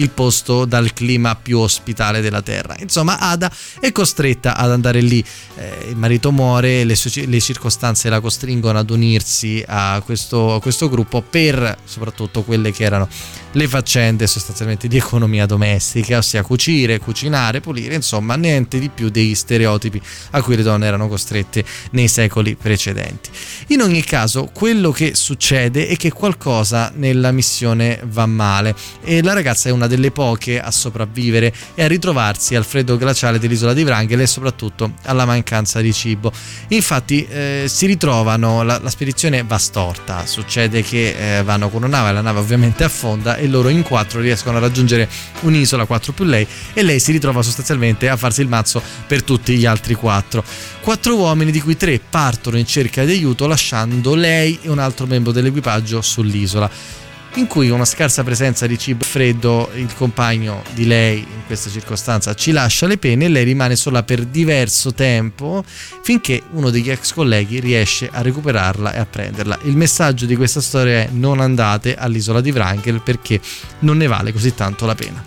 il 0.01 0.11
posto 0.11 0.64
dal 0.64 0.92
clima 0.92 1.36
più 1.36 1.59
ospitale 1.59 2.20
della 2.20 2.42
terra. 2.42 2.74
Insomma, 2.78 3.18
Ada 3.18 3.51
è 3.78 3.92
costretta 3.92 4.57
ad 4.57 4.70
andare 4.70 5.01
lì. 5.01 5.24
Eh, 5.57 5.88
il 5.90 5.96
marito 5.96 6.32
muore, 6.32 6.84
le, 6.84 6.96
le 7.26 7.40
circostanze 7.40 8.09
la 8.09 8.20
costringono 8.20 8.78
ad 8.78 8.90
unirsi 8.90 9.62
a 9.66 10.01
questo, 10.05 10.55
a 10.55 10.61
questo 10.61 10.88
gruppo 10.88 11.22
per 11.22 11.76
soprattutto 11.84 12.42
quelle 12.42 12.72
che 12.72 12.84
erano 12.84 13.09
le 13.53 13.68
faccende 13.68 14.26
sostanzialmente 14.26 14.88
di 14.88 14.96
economia 14.96 15.46
domestica, 15.46 16.18
ossia 16.18 16.42
cucire, 16.42 16.98
cucinare, 16.98 17.61
pulire, 17.61 17.94
insomma, 17.94 18.36
niente 18.36 18.78
di 18.78 18.88
più 18.88 19.09
degli 19.09 19.34
stereotipi 19.34 20.01
a 20.30 20.42
cui 20.42 20.57
le 20.57 20.62
donne 20.62 20.86
erano 20.86 21.09
costrette 21.09 21.64
nei 21.92 22.09
secoli 22.09 22.55
precedenti. 22.55 23.30
In 23.68 23.80
ogni 23.80 24.03
caso, 24.03 24.51
quello 24.53 24.90
che 24.90 25.14
succede 25.14 25.88
è 25.88 25.96
che 25.96 26.12
qualcosa 26.12 26.92
nella 26.94 27.32
missione 27.32 28.01
va 28.05 28.26
male 28.26 28.74
e 29.03 29.22
la 29.22 29.32
ragazza 29.32 29.68
è 29.68 29.72
una 29.72 29.86
delle 29.86 30.11
poche 30.11 30.61
a 30.61 30.70
sopravvivere 30.70 31.53
e 31.74 31.84
a 31.84 31.88
ritrovarsi 31.88 32.55
al 32.55 32.64
freddo 32.64 32.96
glaciale 32.96 33.38
dell'isola 33.38 33.72
di 33.72 33.82
Wrangel 33.82 34.20
e 34.20 34.26
soprattutto 34.26 34.92
alla 35.05 35.24
mancanza 35.24 35.80
di 35.80 35.92
cibo. 35.92 36.32
Infatti 36.68 37.26
eh, 37.26 37.64
si 37.66 37.86
ritrovano, 37.86 38.62
la, 38.62 38.78
la, 38.78 38.90
spedizione 38.90 39.42
va 39.42 39.59
storta, 39.59 40.26
succede 40.26 40.82
che 40.82 41.38
eh, 41.38 41.42
vanno 41.42 41.68
con 41.68 41.82
una 41.82 41.96
nave, 41.98 42.12
la 42.12 42.20
nave 42.20 42.38
ovviamente 42.38 42.84
affonda 42.84 43.36
e 43.41 43.49
loro 43.49 43.68
in 43.68 43.82
quattro 43.82 44.20
riescono 44.20 44.59
a 44.59 44.61
raggiungere 44.61 45.09
un'isola, 45.41 45.86
quattro 45.86 46.12
più 46.12 46.24
lei, 46.24 46.47
e 46.72 46.82
lei 46.82 47.01
si 47.01 47.12
ritrova 47.12 47.43
sostanzialmente 47.43 48.09
a 48.09 48.16
farsi 48.16 48.43
il 48.43 48.49
mazzo 48.49 48.82
per 49.07 49.22
tutti 49.22 49.57
gli 49.57 49.66
altri 49.66 49.95
quattro. 49.95 50.45
Quattro 50.80 51.16
uomini 51.16 51.51
di 51.51 51.61
cui 51.61 51.76
tre 51.76 51.99
partono 51.99 52.59
in 52.59 52.66
cerca 52.66 53.05
di 53.05 53.12
aiuto 53.12 53.47
lasciando 53.47 54.14
lei 54.14 54.59
e 54.62 54.68
un 54.68 54.78
altro 54.78 55.07
membro 55.07 55.32
dell'equipaggio 55.32 56.01
sull'isola 56.01 56.99
in 57.35 57.47
cui 57.47 57.70
una 57.70 57.85
scarsa 57.85 58.24
presenza 58.24 58.66
di 58.66 58.76
cibo 58.76 59.05
freddo 59.05 59.70
il 59.74 59.95
compagno 59.95 60.62
di 60.74 60.87
lei 60.87 61.18
in 61.18 61.47
questa 61.47 61.70
circostanza 61.70 62.35
ci 62.35 62.51
lascia 62.51 62.87
le 62.87 62.99
pene 62.99 63.26
e 63.26 63.28
lei 63.28 63.45
rimane 63.45 63.76
sola 63.76 64.03
per 64.03 64.24
diverso 64.24 64.93
tempo 64.93 65.64
finché 66.03 66.43
uno 66.53 66.70
degli 66.70 66.91
ex 66.91 67.12
colleghi 67.12 67.61
riesce 67.61 68.09
a 68.12 68.22
recuperarla 68.22 68.93
e 68.95 68.99
a 68.99 69.07
prenderla. 69.07 69.61
Il 69.62 69.76
messaggio 69.76 70.26
di 70.26 70.35
questa 70.35 70.61
storia 70.61 71.03
è 71.03 71.09
non 71.12 71.41
andate 71.41 71.95
all'isola 71.95 72.41
di 72.41 72.51
Wrangel 72.51 73.01
perché 73.03 73.41
non 73.81 73.97
ne 73.97 74.09
vale 74.09 74.33
così 74.33 74.55
tanto 74.55 74.87
la 74.87 74.95
pena. 74.95 75.24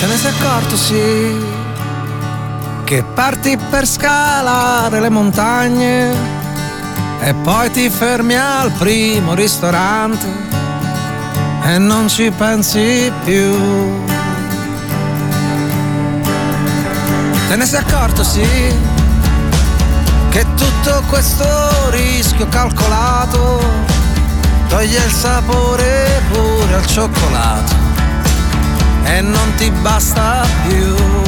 Te 0.00 0.06
ne 0.08 0.16
sei 0.16 0.32
accorto, 0.32 0.76
sì, 0.76 1.36
che 2.84 3.04
parti 3.14 3.56
per 3.70 3.86
scalare 3.86 5.00
le 5.00 5.10
montagne 5.10 6.41
e 7.24 7.34
poi 7.34 7.70
ti 7.70 7.88
fermi 7.88 8.34
al 8.34 8.72
primo 8.72 9.34
ristorante 9.34 10.26
e 11.62 11.78
non 11.78 12.08
ci 12.08 12.32
pensi 12.36 13.12
più. 13.24 14.04
Te 17.48 17.56
ne 17.56 17.64
sei 17.64 17.78
accorto, 17.78 18.24
sì, 18.24 18.44
che 20.30 20.44
tutto 20.56 21.02
questo 21.08 21.46
rischio 21.90 22.48
calcolato 22.48 23.62
toglie 24.68 25.04
il 25.04 25.12
sapore 25.12 26.22
pure 26.32 26.74
al 26.74 26.86
cioccolato 26.86 27.72
e 29.04 29.20
non 29.20 29.54
ti 29.56 29.70
basta 29.70 30.44
più. 30.66 31.21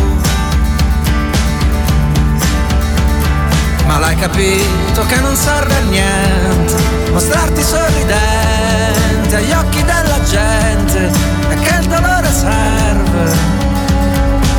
Ma 3.86 3.98
l'hai 3.98 4.16
capito 4.16 5.04
che 5.06 5.20
non 5.20 5.36
serve 5.36 5.74
a 5.74 5.80
niente 5.80 6.74
mostrarti 7.12 7.62
sorridente 7.62 9.36
agli 9.36 9.52
occhi 9.52 9.82
della 9.82 10.22
gente 10.24 11.10
e 11.48 11.54
che 11.54 11.74
il 11.80 11.86
dolore 11.86 12.30
serve 12.32 13.54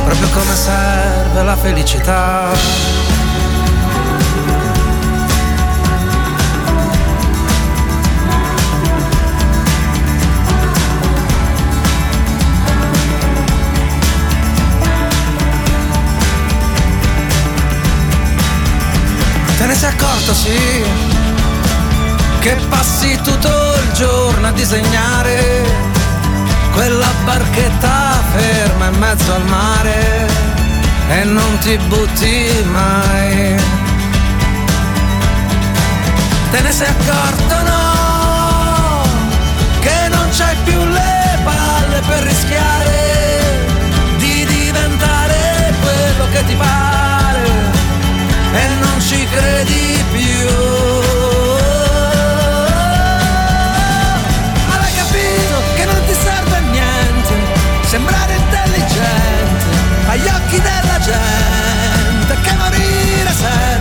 proprio 0.04 0.28
come 0.28 0.54
serve 0.54 1.42
la 1.42 1.56
felicità. 1.56 2.95
Sei 19.76 19.90
accorto, 19.90 20.32
sì, 20.32 20.84
che 22.40 22.56
passi 22.70 23.20
tutto 23.22 23.48
il 23.48 23.92
giorno 23.92 24.46
a 24.46 24.52
disegnare 24.52 25.64
quella 26.72 27.12
barchetta 27.24 28.22
ferma 28.34 28.86
in 28.86 28.98
mezzo 28.98 29.34
al 29.34 29.44
mare 29.44 30.26
e 31.10 31.24
non 31.24 31.58
ti 31.58 31.76
butti 31.88 32.64
mai. 32.72 33.54
Te 36.52 36.60
ne 36.62 36.72
sei 36.72 36.88
accorto, 36.88 37.62
no, 37.62 39.02
che 39.80 40.08
non 40.08 40.26
c'hai 40.30 40.56
più 40.64 40.82
le 40.84 41.38
palle 41.44 42.00
per 42.06 42.22
rischiare 42.22 43.66
di 44.16 44.46
diventare 44.46 45.74
quello 45.82 46.28
che 46.32 46.44
ti 46.46 46.54
pare 46.54 47.15
non 48.96 49.04
ci 49.04 49.26
credi 49.26 50.04
più. 50.10 50.48
Ma 54.68 54.76
capito 54.96 55.56
che 55.76 55.84
non 55.84 56.04
ti 56.06 56.14
serve 56.14 56.60
niente 56.70 57.34
sembrare 57.82 58.34
intelligente 58.36 59.64
agli 60.06 60.28
occhi 60.28 60.60
della 60.62 60.98
gente, 60.98 62.40
che 62.40 62.54
morire 62.54 63.32
serve 63.32 63.75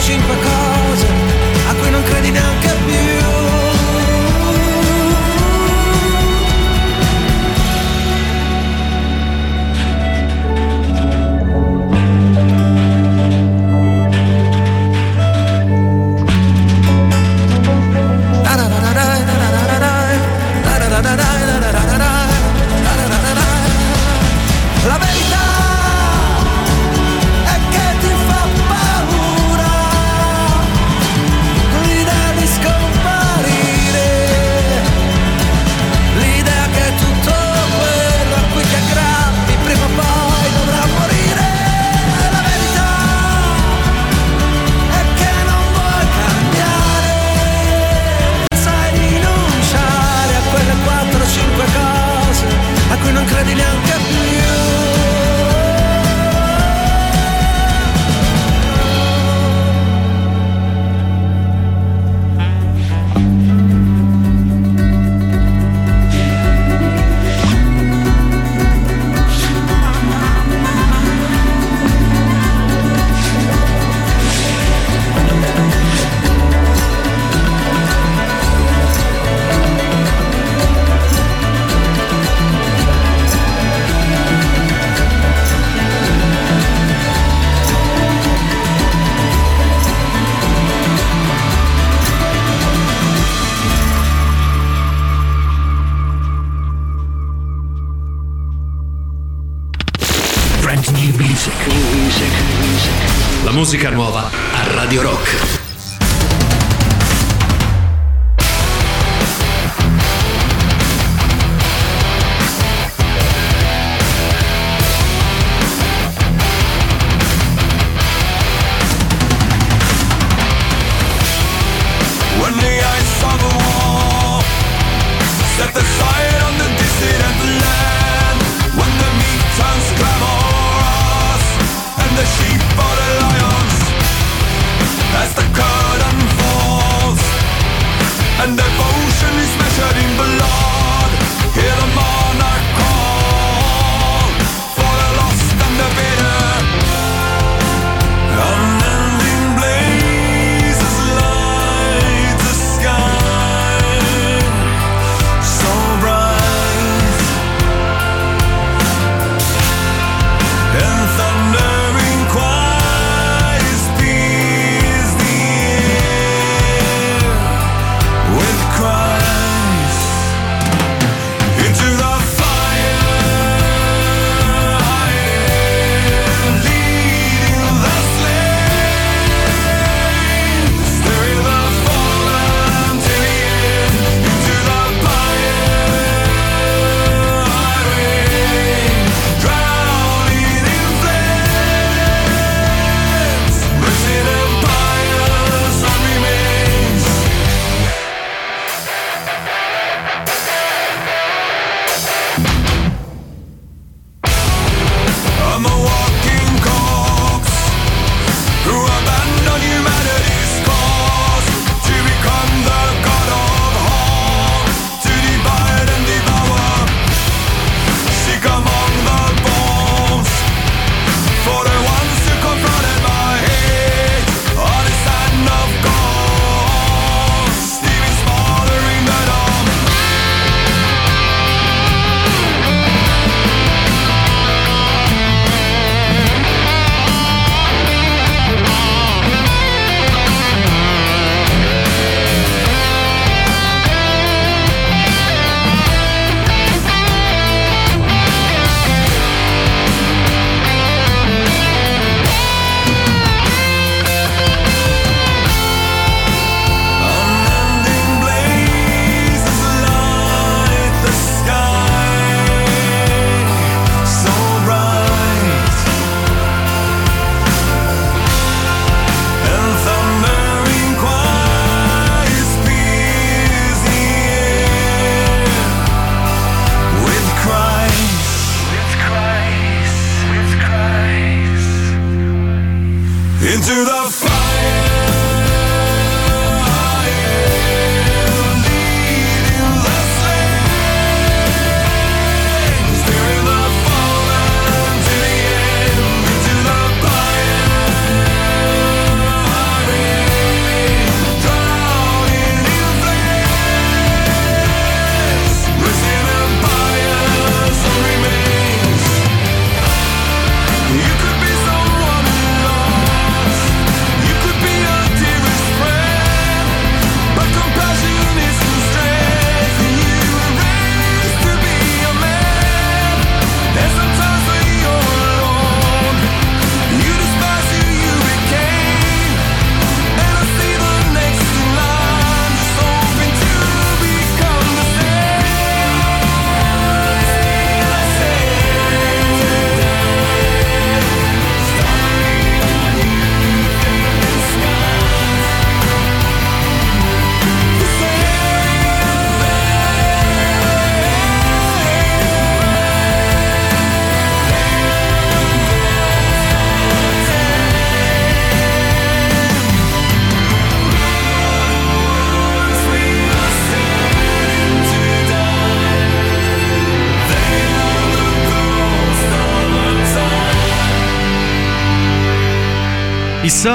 searching 0.00 0.20
for 0.22 0.34
cause. 0.44 0.67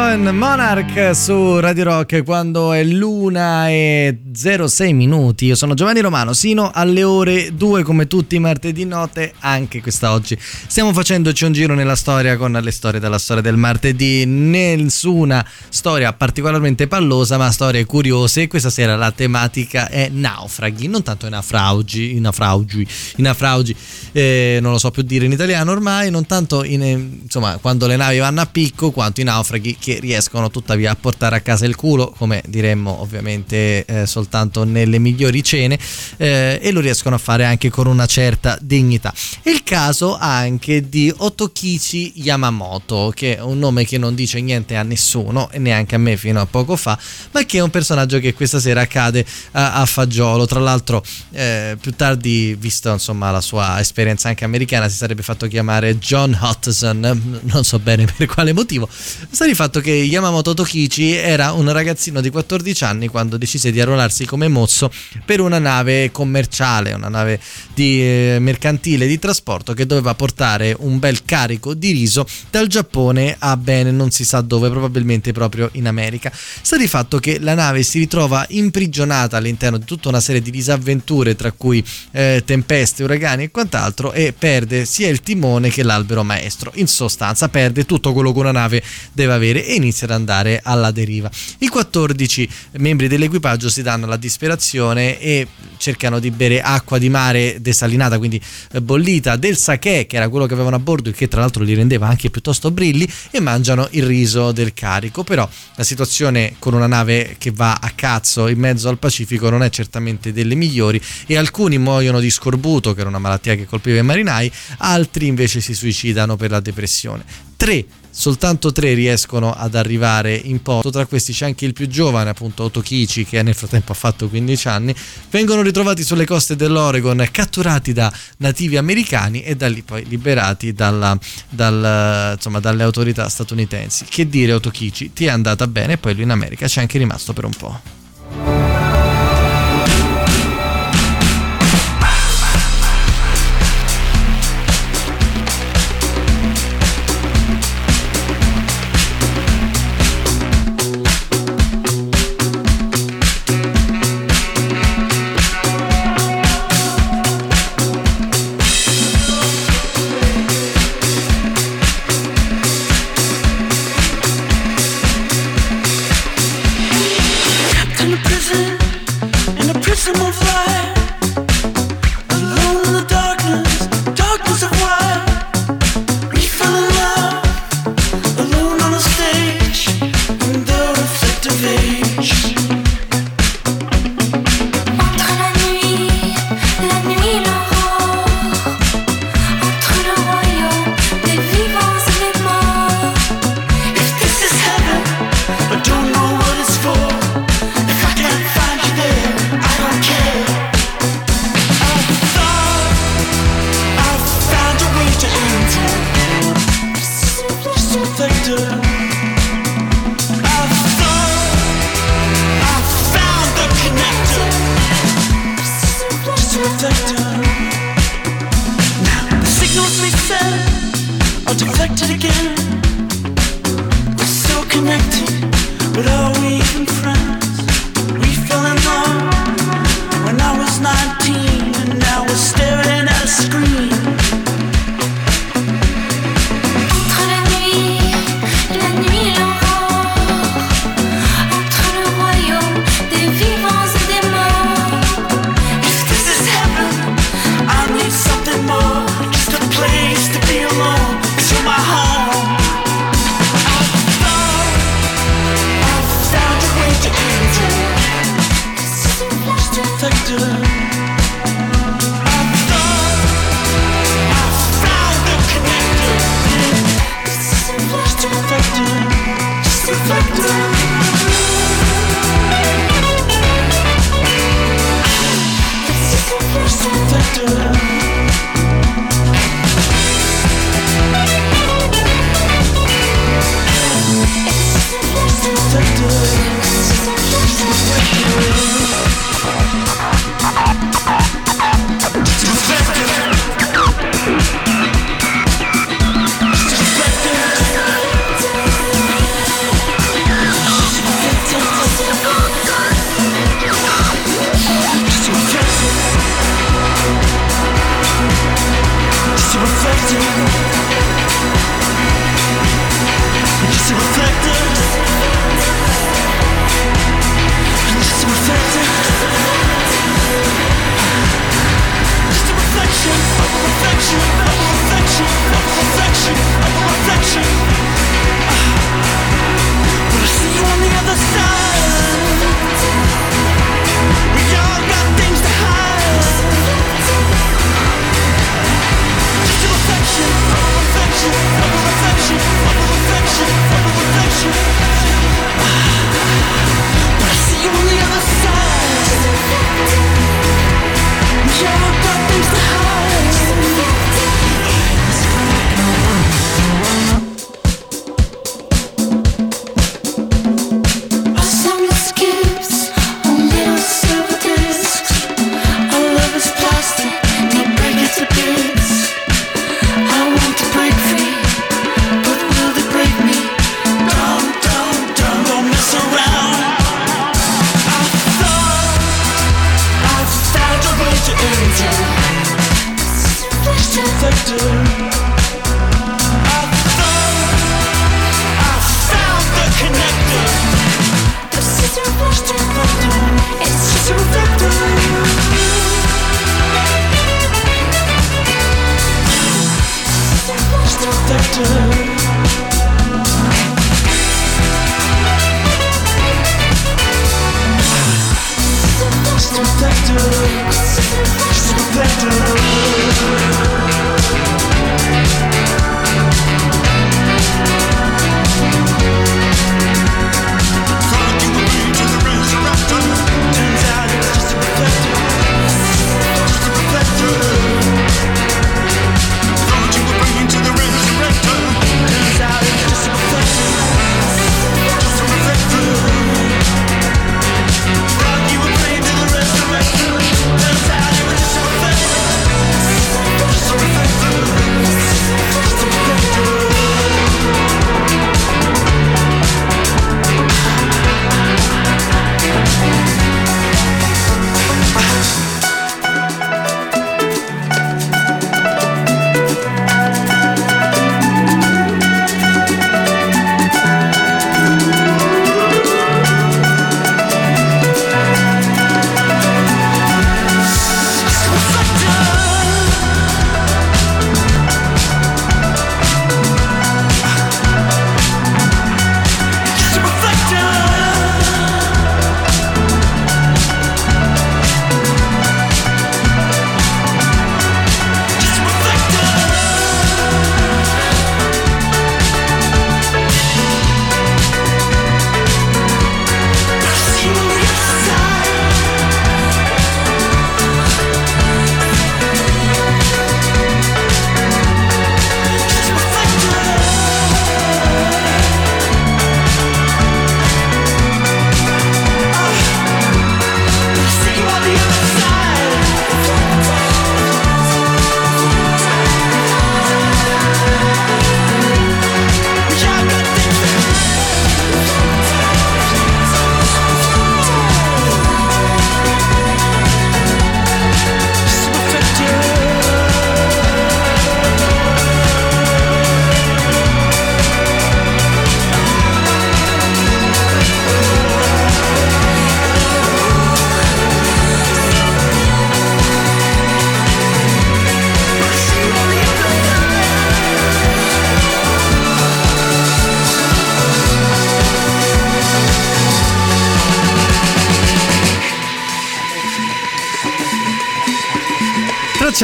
Monarch 0.03 1.15
su 1.15 1.61
Radio 1.61 1.85
Rock 1.85 2.25
quando 2.25 2.73
è 2.73 2.83
l'una 2.83 3.69
e 3.69 4.19
06 4.33 4.93
minuti. 4.93 5.45
Io 5.45 5.55
sono 5.55 5.75
Giovanni 5.75 6.01
Romano, 6.01 6.33
sino 6.33 6.71
alle 6.73 7.03
ore 7.03 7.53
2 7.53 7.83
come 7.83 8.07
tutti 8.07 8.35
i 8.35 8.39
martedì 8.39 8.83
notte, 8.83 9.33
anche 9.39 9.81
questa 9.81 10.11
oggi. 10.11 10.37
Stiamo 10.39 10.91
facendoci 10.91 11.45
un 11.45 11.51
giro 11.51 11.75
nella 11.75 11.95
storia 11.95 12.35
con 12.35 12.51
le 12.51 12.71
storie 12.71 12.99
della 12.99 13.19
storia 13.19 13.43
del 13.43 13.57
martedì. 13.57 14.25
Nessuna 14.25 15.45
storia 15.69 16.11
particolarmente 16.13 16.87
pallosa, 16.87 17.37
ma 17.37 17.51
storie 17.51 17.85
curiose. 17.85 18.47
Questa 18.47 18.71
sera 18.71 18.95
la 18.95 19.11
tematica 19.11 19.87
è 19.87 20.09
naufraghi, 20.09 20.87
non 20.87 21.03
tanto 21.03 21.27
i 21.27 21.29
naufragi, 21.29 22.15
i 22.15 22.19
naufragi, 22.19 22.87
i 23.17 23.21
naufragi, 23.21 23.75
eh, 24.13 24.57
non 24.61 24.71
lo 24.71 24.79
so 24.79 24.89
più 24.89 25.03
dire 25.03 25.25
in 25.25 25.31
italiano 25.31 25.71
ormai, 25.71 26.09
non 26.09 26.25
tanto 26.25 26.63
in, 26.63 26.81
eh, 26.81 26.91
insomma 26.91 27.57
quando 27.61 27.85
le 27.85 27.95
navi 27.95 28.17
vanno 28.17 28.41
a 28.41 28.45
picco, 28.47 28.91
quanto 28.91 29.21
i 29.21 29.23
naufraghi 29.23 29.77
che 29.79 29.99
riescono 29.99 30.49
tuttavia 30.49 30.91
a 30.91 30.95
portare 30.95 31.35
a 31.35 31.41
casa 31.41 31.65
il 31.65 31.75
culo, 31.75 32.13
come 32.17 32.41
diremmo 32.47 32.99
ovviamente 33.01 33.85
eh, 33.85 34.05
soltanto 34.05 34.21
nelle 34.63 34.99
migliori 34.99 35.43
cene, 35.43 35.77
eh, 36.17 36.59
e 36.61 36.71
lo 36.71 36.79
riescono 36.79 37.15
a 37.15 37.17
fare 37.17 37.45
anche 37.45 37.69
con 37.69 37.87
una 37.87 38.05
certa 38.05 38.57
dignità. 38.61 39.13
È 39.41 39.49
il 39.49 39.63
caso 39.63 40.17
anche 40.17 40.89
di 40.89 41.13
Otokichi 41.15 42.13
Yamamoto, 42.15 43.11
che 43.15 43.37
è 43.37 43.41
un 43.41 43.59
nome 43.59 43.85
che 43.85 43.97
non 43.97 44.15
dice 44.15 44.39
niente 44.41 44.75
a 44.75 44.83
nessuno 44.83 45.49
e 45.51 45.59
neanche 45.59 45.95
a 45.95 45.97
me 45.97 46.17
fino 46.17 46.39
a 46.39 46.45
poco 46.45 46.75
fa, 46.75 46.97
ma 47.31 47.43
che 47.45 47.57
è 47.57 47.61
un 47.61 47.69
personaggio 47.69 48.19
che 48.19 48.33
questa 48.33 48.59
sera 48.59 48.85
cade 48.87 49.25
a, 49.51 49.73
a 49.73 49.85
fagiolo. 49.85 50.45
Tra 50.45 50.59
l'altro, 50.59 51.03
eh, 51.31 51.77
più 51.79 51.91
tardi, 51.95 52.55
visto 52.55 52.91
insomma 52.91 53.31
la 53.31 53.41
sua 53.41 53.79
esperienza 53.79 54.29
anche 54.29 54.45
americana, 54.45 54.87
si 54.87 54.97
sarebbe 54.97 55.23
fatto 55.23 55.47
chiamare 55.47 55.97
John 55.97 56.37
Hudson, 56.39 57.41
non 57.43 57.63
so 57.63 57.79
bene 57.79 58.05
per 58.05 58.27
quale 58.27 58.53
motivo 58.53 58.87
sta 59.29 59.45
di 59.45 59.55
fatto 59.55 59.79
che 59.79 59.91
Yamamoto 59.91 60.53
Tokichi 60.53 61.11
era 61.13 61.53
un 61.53 61.71
ragazzino 61.71 62.21
di 62.21 62.29
14 62.29 62.83
anni 62.83 63.07
quando 63.07 63.37
decise 63.37 63.71
di 63.71 63.81
arruolarsi 63.81 64.12
come 64.25 64.47
mozzo 64.47 64.91
per 65.25 65.39
una 65.39 65.59
nave 65.59 66.11
commerciale, 66.11 66.93
una 66.93 67.09
nave 67.09 67.39
di 67.73 68.01
eh, 68.01 68.37
mercantile 68.39 69.07
di 69.07 69.19
trasporto 69.19 69.73
che 69.73 69.85
doveva 69.85 70.13
portare 70.13 70.75
un 70.79 70.99
bel 70.99 71.25
carico 71.25 71.73
di 71.73 71.91
riso 71.91 72.25
dal 72.49 72.67
Giappone 72.67 73.35
a 73.39 73.57
bene 73.57 73.91
non 73.91 74.11
si 74.11 74.23
sa 74.23 74.41
dove, 74.41 74.69
probabilmente 74.69 75.31
proprio 75.31 75.69
in 75.73 75.87
America. 75.87 76.31
Sta 76.33 76.77
di 76.77 76.87
fatto 76.87 77.19
che 77.19 77.39
la 77.39 77.55
nave 77.55 77.83
si 77.83 77.99
ritrova 77.99 78.45
imprigionata 78.49 79.37
all'interno 79.37 79.77
di 79.77 79.85
tutta 79.85 80.09
una 80.09 80.19
serie 80.19 80.41
di 80.41 80.51
disavventure 80.51 81.35
tra 81.35 81.51
cui 81.51 81.83
eh, 82.11 82.43
tempeste, 82.45 83.03
uragani 83.03 83.43
e 83.43 83.51
quant'altro 83.51 84.11
e 84.13 84.33
perde 84.37 84.85
sia 84.85 85.09
il 85.09 85.21
timone 85.21 85.69
che 85.69 85.83
l'albero 85.83 86.23
maestro. 86.23 86.71
In 86.75 86.87
sostanza 86.87 87.49
perde 87.49 87.85
tutto 87.85 88.13
quello 88.13 88.31
che 88.31 88.39
una 88.39 88.51
nave 88.51 88.83
deve 89.11 89.33
avere 89.33 89.65
e 89.65 89.73
inizia 89.75 90.07
ad 90.07 90.13
andare 90.13 90.59
alla 90.63 90.91
deriva. 90.91 91.29
I 91.59 91.67
14 91.67 92.49
membri 92.73 93.07
dell'equipaggio 93.07 93.69
si 93.69 93.81
danno 93.81 94.02
alla 94.05 94.17
disperazione 94.17 95.19
e 95.19 95.47
cercano 95.77 96.19
di 96.19 96.31
bere 96.31 96.61
acqua 96.61 96.97
di 96.97 97.09
mare 97.09 97.57
desalinata, 97.59 98.17
quindi 98.17 98.41
eh, 98.71 98.81
bollita, 98.81 99.35
del 99.35 99.57
sake, 99.57 100.05
che 100.05 100.15
era 100.15 100.29
quello 100.29 100.45
che 100.45 100.53
avevano 100.53 100.75
a 100.75 100.79
bordo, 100.79 101.09
il 101.09 101.15
che 101.15 101.27
tra 101.27 101.41
l'altro 101.41 101.63
li 101.63 101.73
rendeva 101.73 102.07
anche 102.07 102.29
piuttosto 102.29 102.71
brilli, 102.71 103.07
e 103.31 103.39
mangiano 103.39 103.87
il 103.91 104.05
riso 104.05 104.51
del 104.51 104.73
carico. 104.73 105.23
Però 105.23 105.47
la 105.75 105.83
situazione 105.83 106.55
con 106.59 106.73
una 106.73 106.87
nave 106.87 107.35
che 107.37 107.51
va 107.51 107.79
a 107.81 107.91
cazzo 107.95 108.47
in 108.47 108.59
mezzo 108.59 108.89
al 108.89 108.99
Pacifico 108.99 109.49
non 109.49 109.63
è 109.63 109.69
certamente 109.69 110.31
delle 110.31 110.55
migliori 110.55 111.01
e 111.25 111.37
alcuni 111.37 111.77
muoiono 111.77 112.19
di 112.19 112.29
scorbuto, 112.29 112.93
che 112.93 113.01
era 113.01 113.09
una 113.09 113.19
malattia 113.19 113.55
che 113.55 113.65
colpiva 113.65 113.97
i 113.97 114.03
marinai, 114.03 114.51
altri 114.77 115.27
invece 115.27 115.61
si 115.61 115.73
suicidano 115.73 116.35
per 116.35 116.51
la 116.51 116.59
depressione. 116.59 117.23
Tre 117.55 117.85
soltanto 118.15 118.71
tre 118.71 118.93
riescono 118.93 119.51
ad 119.51 119.73
arrivare 119.73 120.35
in 120.35 120.61
porto, 120.61 120.91
tra 120.91 121.07
questi 121.07 121.33
c'è 121.33 121.45
anche 121.45 121.65
il 121.65 121.73
più 121.73 121.87
giovane, 121.87 122.29
appunto 122.29 122.63
Otokichi, 122.63 123.25
che 123.25 123.41
nel 123.41 123.55
frattempo 123.55 123.91
ha 123.91 123.95
fatto 123.95 124.29
15 124.29 124.67
anni, 124.67 124.95
vengono 125.31 125.63
ritrovati 125.63 126.03
sulle 126.03 126.25
coste 126.25 126.55
dell'Oregon, 126.55 127.27
catturati 127.31 127.91
da 127.91 128.13
nativi 128.37 128.77
americani 128.77 129.41
e 129.41 129.55
da 129.55 129.67
lì 129.67 129.81
poi 129.81 130.05
liberati 130.05 130.73
dalla, 130.73 131.17
dal, 131.49 132.33
insomma, 132.35 132.59
dalle 132.59 132.83
autorità 132.83 133.27
statunitensi. 133.27 134.05
Che 134.07 134.29
dire 134.29 134.53
Otokichi, 134.53 135.11
ti 135.11 135.25
è 135.25 135.29
andata 135.29 135.65
bene 135.67 135.93
e 135.93 135.97
poi 135.97 136.13
lui 136.13 136.23
in 136.23 136.31
America 136.31 136.67
c'è 136.67 136.81
anche 136.81 136.99
rimasto 136.99 137.33
per 137.33 137.45
un 137.45 137.53
po'. 137.57 138.72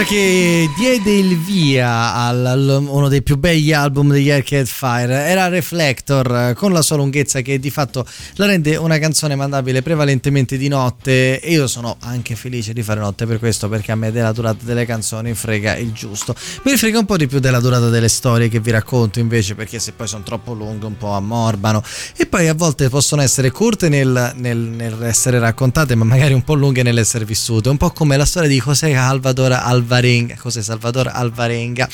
Che 0.10 0.68
diede 0.76 1.12
il 1.12 1.38
via 1.38 2.16
al- 2.16 2.84
uno 2.88 3.10
dei 3.10 3.22
più 3.22 3.38
begli 3.38 3.72
album 3.72 4.12
degli 4.12 4.32
Arcade 4.32 4.66
Fire. 4.66 5.14
Era 5.14 5.50
Reflector 5.50 6.50
eh, 6.50 6.54
con 6.56 6.74
la 6.74 6.82
sua 6.82 6.96
lunghezza 6.96 7.42
che 7.42 7.60
di 7.60 7.70
fatto 7.70 8.04
la 8.38 8.48
rende 8.48 8.76
una 8.76 8.98
canzone 8.98 9.36
mandabile 9.36 9.84
prevalentemente 9.84 10.58
di 10.58 10.68
notte. 10.68 11.40
E 11.40 11.52
io 11.52 11.68
sono 11.68 11.96
anche 12.00 12.36
felice 12.36 12.74
di 12.74 12.82
fare 12.82 13.00
notte 13.00 13.28
per 13.28 13.38
questo 13.38 13.70
perché 13.70 13.92
a 13.92 13.96
me 13.96 14.12
della 14.12 14.32
durata 14.32 14.64
delle 14.64 14.84
canzoni 14.84 15.36
frega 15.36 15.76
il 15.76 15.92
giusto. 15.92 16.34
Mi 16.64 16.76
frega 16.76 16.98
un 16.98 17.06
po' 17.06 17.16
di 17.16 17.28
più 17.28 17.38
della 17.38 17.60
durata 17.60 17.90
delle 17.90 18.10
storie 18.10 18.50
che 18.50 18.60
vi 18.60 18.72
racconto 18.72 19.20
invece 19.20 19.54
perché 19.54 19.78
se 19.78 19.92
poi 19.92 20.08
sono 20.08 20.24
troppo 20.24 20.54
lunghe 20.54 20.88
un 20.88 20.98
po' 20.98 21.12
ammorbano. 21.12 21.84
E 22.18 22.26
poi 22.26 22.48
a 22.48 22.56
volte 22.56 22.90
possono 22.90 23.22
essere 23.22 23.52
corte 23.52 23.90
nel, 23.90 24.34
nel- 24.38 24.58
nell'essere 24.58 25.38
raccontate 25.38 25.94
ma 25.94 26.04
magari 26.04 26.34
un 26.34 26.44
po' 26.44 26.56
lunghe 26.56 26.82
nell'essere 26.82 27.26
vissute. 27.26 27.70
Un 27.70 27.78
po' 27.78 27.92
come 27.92 28.18
la 28.18 28.26
storia 28.26 28.50
di 28.50 28.60
José 28.60 28.92
Salvador 28.92 29.52
Alvarenga 30.00 30.36
José 30.36 30.64
Salvador 30.64 31.08
Alvarenga? 31.14 31.88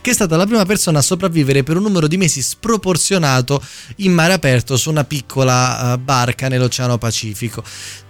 Che 0.00 0.10
è 0.10 0.12
stata 0.12 0.36
la 0.36 0.46
prima 0.46 0.64
persona 0.64 0.98
a 0.98 1.02
sopravvivere 1.02 1.62
per 1.62 1.76
un 1.76 1.82
numero 1.84 2.08
di 2.08 2.16
mesi 2.16 2.42
sproporzionato 2.42 3.62
in 3.96 4.12
mare 4.12 4.32
aperto 4.32 4.76
su 4.76 4.90
una 4.90 5.04
piccola 5.04 5.94
eh, 5.94 5.98
barca 5.98 6.48
nell'Oceano 6.48 6.98
Pacifico 6.98 7.62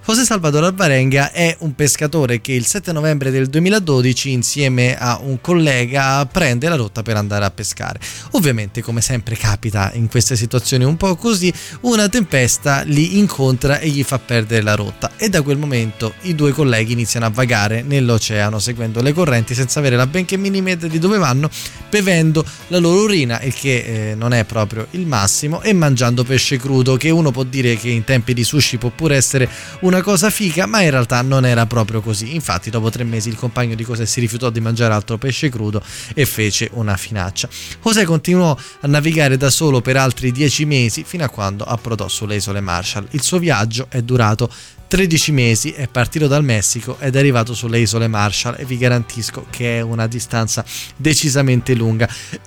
José 0.04 0.24
Salvador 0.24 0.64
Alvarenga 0.64 1.30
è 1.30 1.54
un 1.60 1.76
pescatore 1.76 2.40
che 2.40 2.52
il 2.52 2.66
7 2.66 2.90
novembre 2.90 3.30
del 3.30 3.46
2012 3.46 4.32
insieme 4.32 4.98
a 4.98 5.20
un 5.22 5.40
collega 5.40 6.26
prende 6.26 6.68
la 6.68 6.74
rotta 6.74 7.02
per 7.02 7.16
andare 7.16 7.44
a 7.44 7.52
pescare. 7.52 8.00
Ovviamente 8.32 8.82
come 8.82 9.00
sempre 9.00 9.36
capita 9.36 9.92
in 9.94 10.08
queste 10.08 10.34
situazioni 10.34 10.82
un 10.82 10.96
po' 10.96 11.14
così, 11.14 11.54
una 11.82 12.08
tempesta 12.08 12.82
li 12.82 13.16
incontra 13.20 13.78
e 13.78 13.90
gli 13.90 14.02
fa 14.02 14.18
perdere 14.18 14.62
la 14.62 14.74
rotta 14.74 15.12
e 15.16 15.28
da 15.28 15.40
quel 15.40 15.56
momento 15.56 16.14
i 16.22 16.34
due 16.34 16.50
colleghi 16.50 16.94
iniziano 16.94 17.26
a 17.26 17.30
vagare 17.30 17.82
nell'oceano 17.82 18.58
seguendo 18.58 19.02
le 19.02 19.12
correnti 19.12 19.54
senza 19.54 19.78
avere 19.78 19.94
la 19.94 20.08
benché 20.08 20.36
minima 20.36 20.70
idea 20.70 20.88
di 20.88 20.98
dove 20.98 21.16
vanno, 21.16 21.48
bevendo 21.88 22.44
la 22.66 22.78
loro 22.78 23.02
urina, 23.02 23.40
il 23.42 23.54
che 23.54 24.10
eh, 24.10 24.14
non 24.16 24.32
è 24.32 24.44
proprio 24.44 24.88
il 24.90 25.06
massimo, 25.06 25.62
e 25.62 25.72
mangiando 25.72 26.24
pesce 26.24 26.56
crudo 26.56 26.96
che 26.96 27.10
uno 27.10 27.30
può 27.30 27.44
dire 27.44 27.76
che 27.76 27.88
in 27.88 28.02
tempi 28.02 28.34
di 28.34 28.42
sushi 28.42 28.78
può 28.78 28.90
pure 28.90 29.14
essere 29.14 29.48
una 29.92 30.00
cosa 30.00 30.30
figa, 30.30 30.64
ma 30.64 30.80
in 30.80 30.88
realtà 30.88 31.20
non 31.20 31.44
era 31.44 31.66
proprio 31.66 32.00
così. 32.00 32.34
Infatti, 32.34 32.70
dopo 32.70 32.88
tre 32.88 33.04
mesi 33.04 33.28
il 33.28 33.36
compagno 33.36 33.74
di 33.74 33.84
José 33.84 34.06
si 34.06 34.20
rifiutò 34.20 34.48
di 34.48 34.58
mangiare 34.58 34.94
altro 34.94 35.18
pesce 35.18 35.50
crudo 35.50 35.82
e 36.14 36.24
fece 36.24 36.70
una 36.72 36.96
finaccia. 36.96 37.46
José 37.82 38.06
continuò 38.06 38.56
a 38.80 38.86
navigare 38.86 39.36
da 39.36 39.50
solo 39.50 39.82
per 39.82 39.98
altri 39.98 40.32
dieci 40.32 40.64
mesi 40.64 41.04
fino 41.04 41.24
a 41.24 41.28
quando 41.28 41.64
approdò 41.64 42.08
sulle 42.08 42.36
isole 42.36 42.60
Marshall. 42.60 43.06
Il 43.10 43.22
suo 43.22 43.38
viaggio 43.38 43.86
è 43.90 44.00
durato 44.00 44.50
13 44.92 45.32
mesi, 45.32 45.70
è 45.70 45.88
partito 45.88 46.26
dal 46.26 46.44
Messico 46.44 46.98
ed 46.98 47.16
è 47.16 47.18
arrivato 47.18 47.54
sulle 47.54 47.78
isole 47.78 48.08
Marshall 48.08 48.56
e 48.58 48.66
vi 48.66 48.76
garantisco 48.76 49.46
che 49.48 49.78
è 49.78 49.80
una 49.80 50.06
distanza 50.06 50.62
decisamente 50.98 51.72
lunga. 51.72 52.06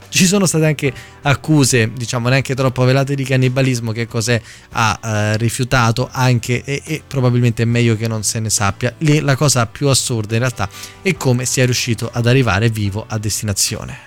Ci 0.09 0.27
sono 0.27 0.45
state 0.45 0.67
anche 0.67 0.93
accuse, 1.23 1.91
diciamo 1.91 2.29
neanche 2.29 2.53
troppo 2.53 2.83
velate 2.83 3.15
di 3.15 3.23
cannibalismo 3.23 3.91
che 3.91 4.05
José 4.05 4.43
ha 4.73 4.99
eh, 5.03 5.37
rifiutato 5.37 6.07
anche 6.11 6.63
e, 6.63 6.83
e 6.85 7.01
probabilmente 7.07 7.63
è 7.63 7.65
meglio 7.65 7.95
che 7.95 8.07
non 8.07 8.21
se 8.21 8.39
ne 8.39 8.51
sappia. 8.51 8.93
Lì 8.99 9.21
la 9.21 9.35
cosa 9.35 9.65
più 9.65 9.87
assurda 9.87 10.35
in 10.35 10.41
realtà 10.41 10.69
è 11.01 11.15
come 11.17 11.45
sia 11.45 11.65
riuscito 11.65 12.11
ad 12.13 12.27
arrivare 12.27 12.69
vivo 12.69 13.05
a 13.07 13.17
destinazione. 13.17 14.04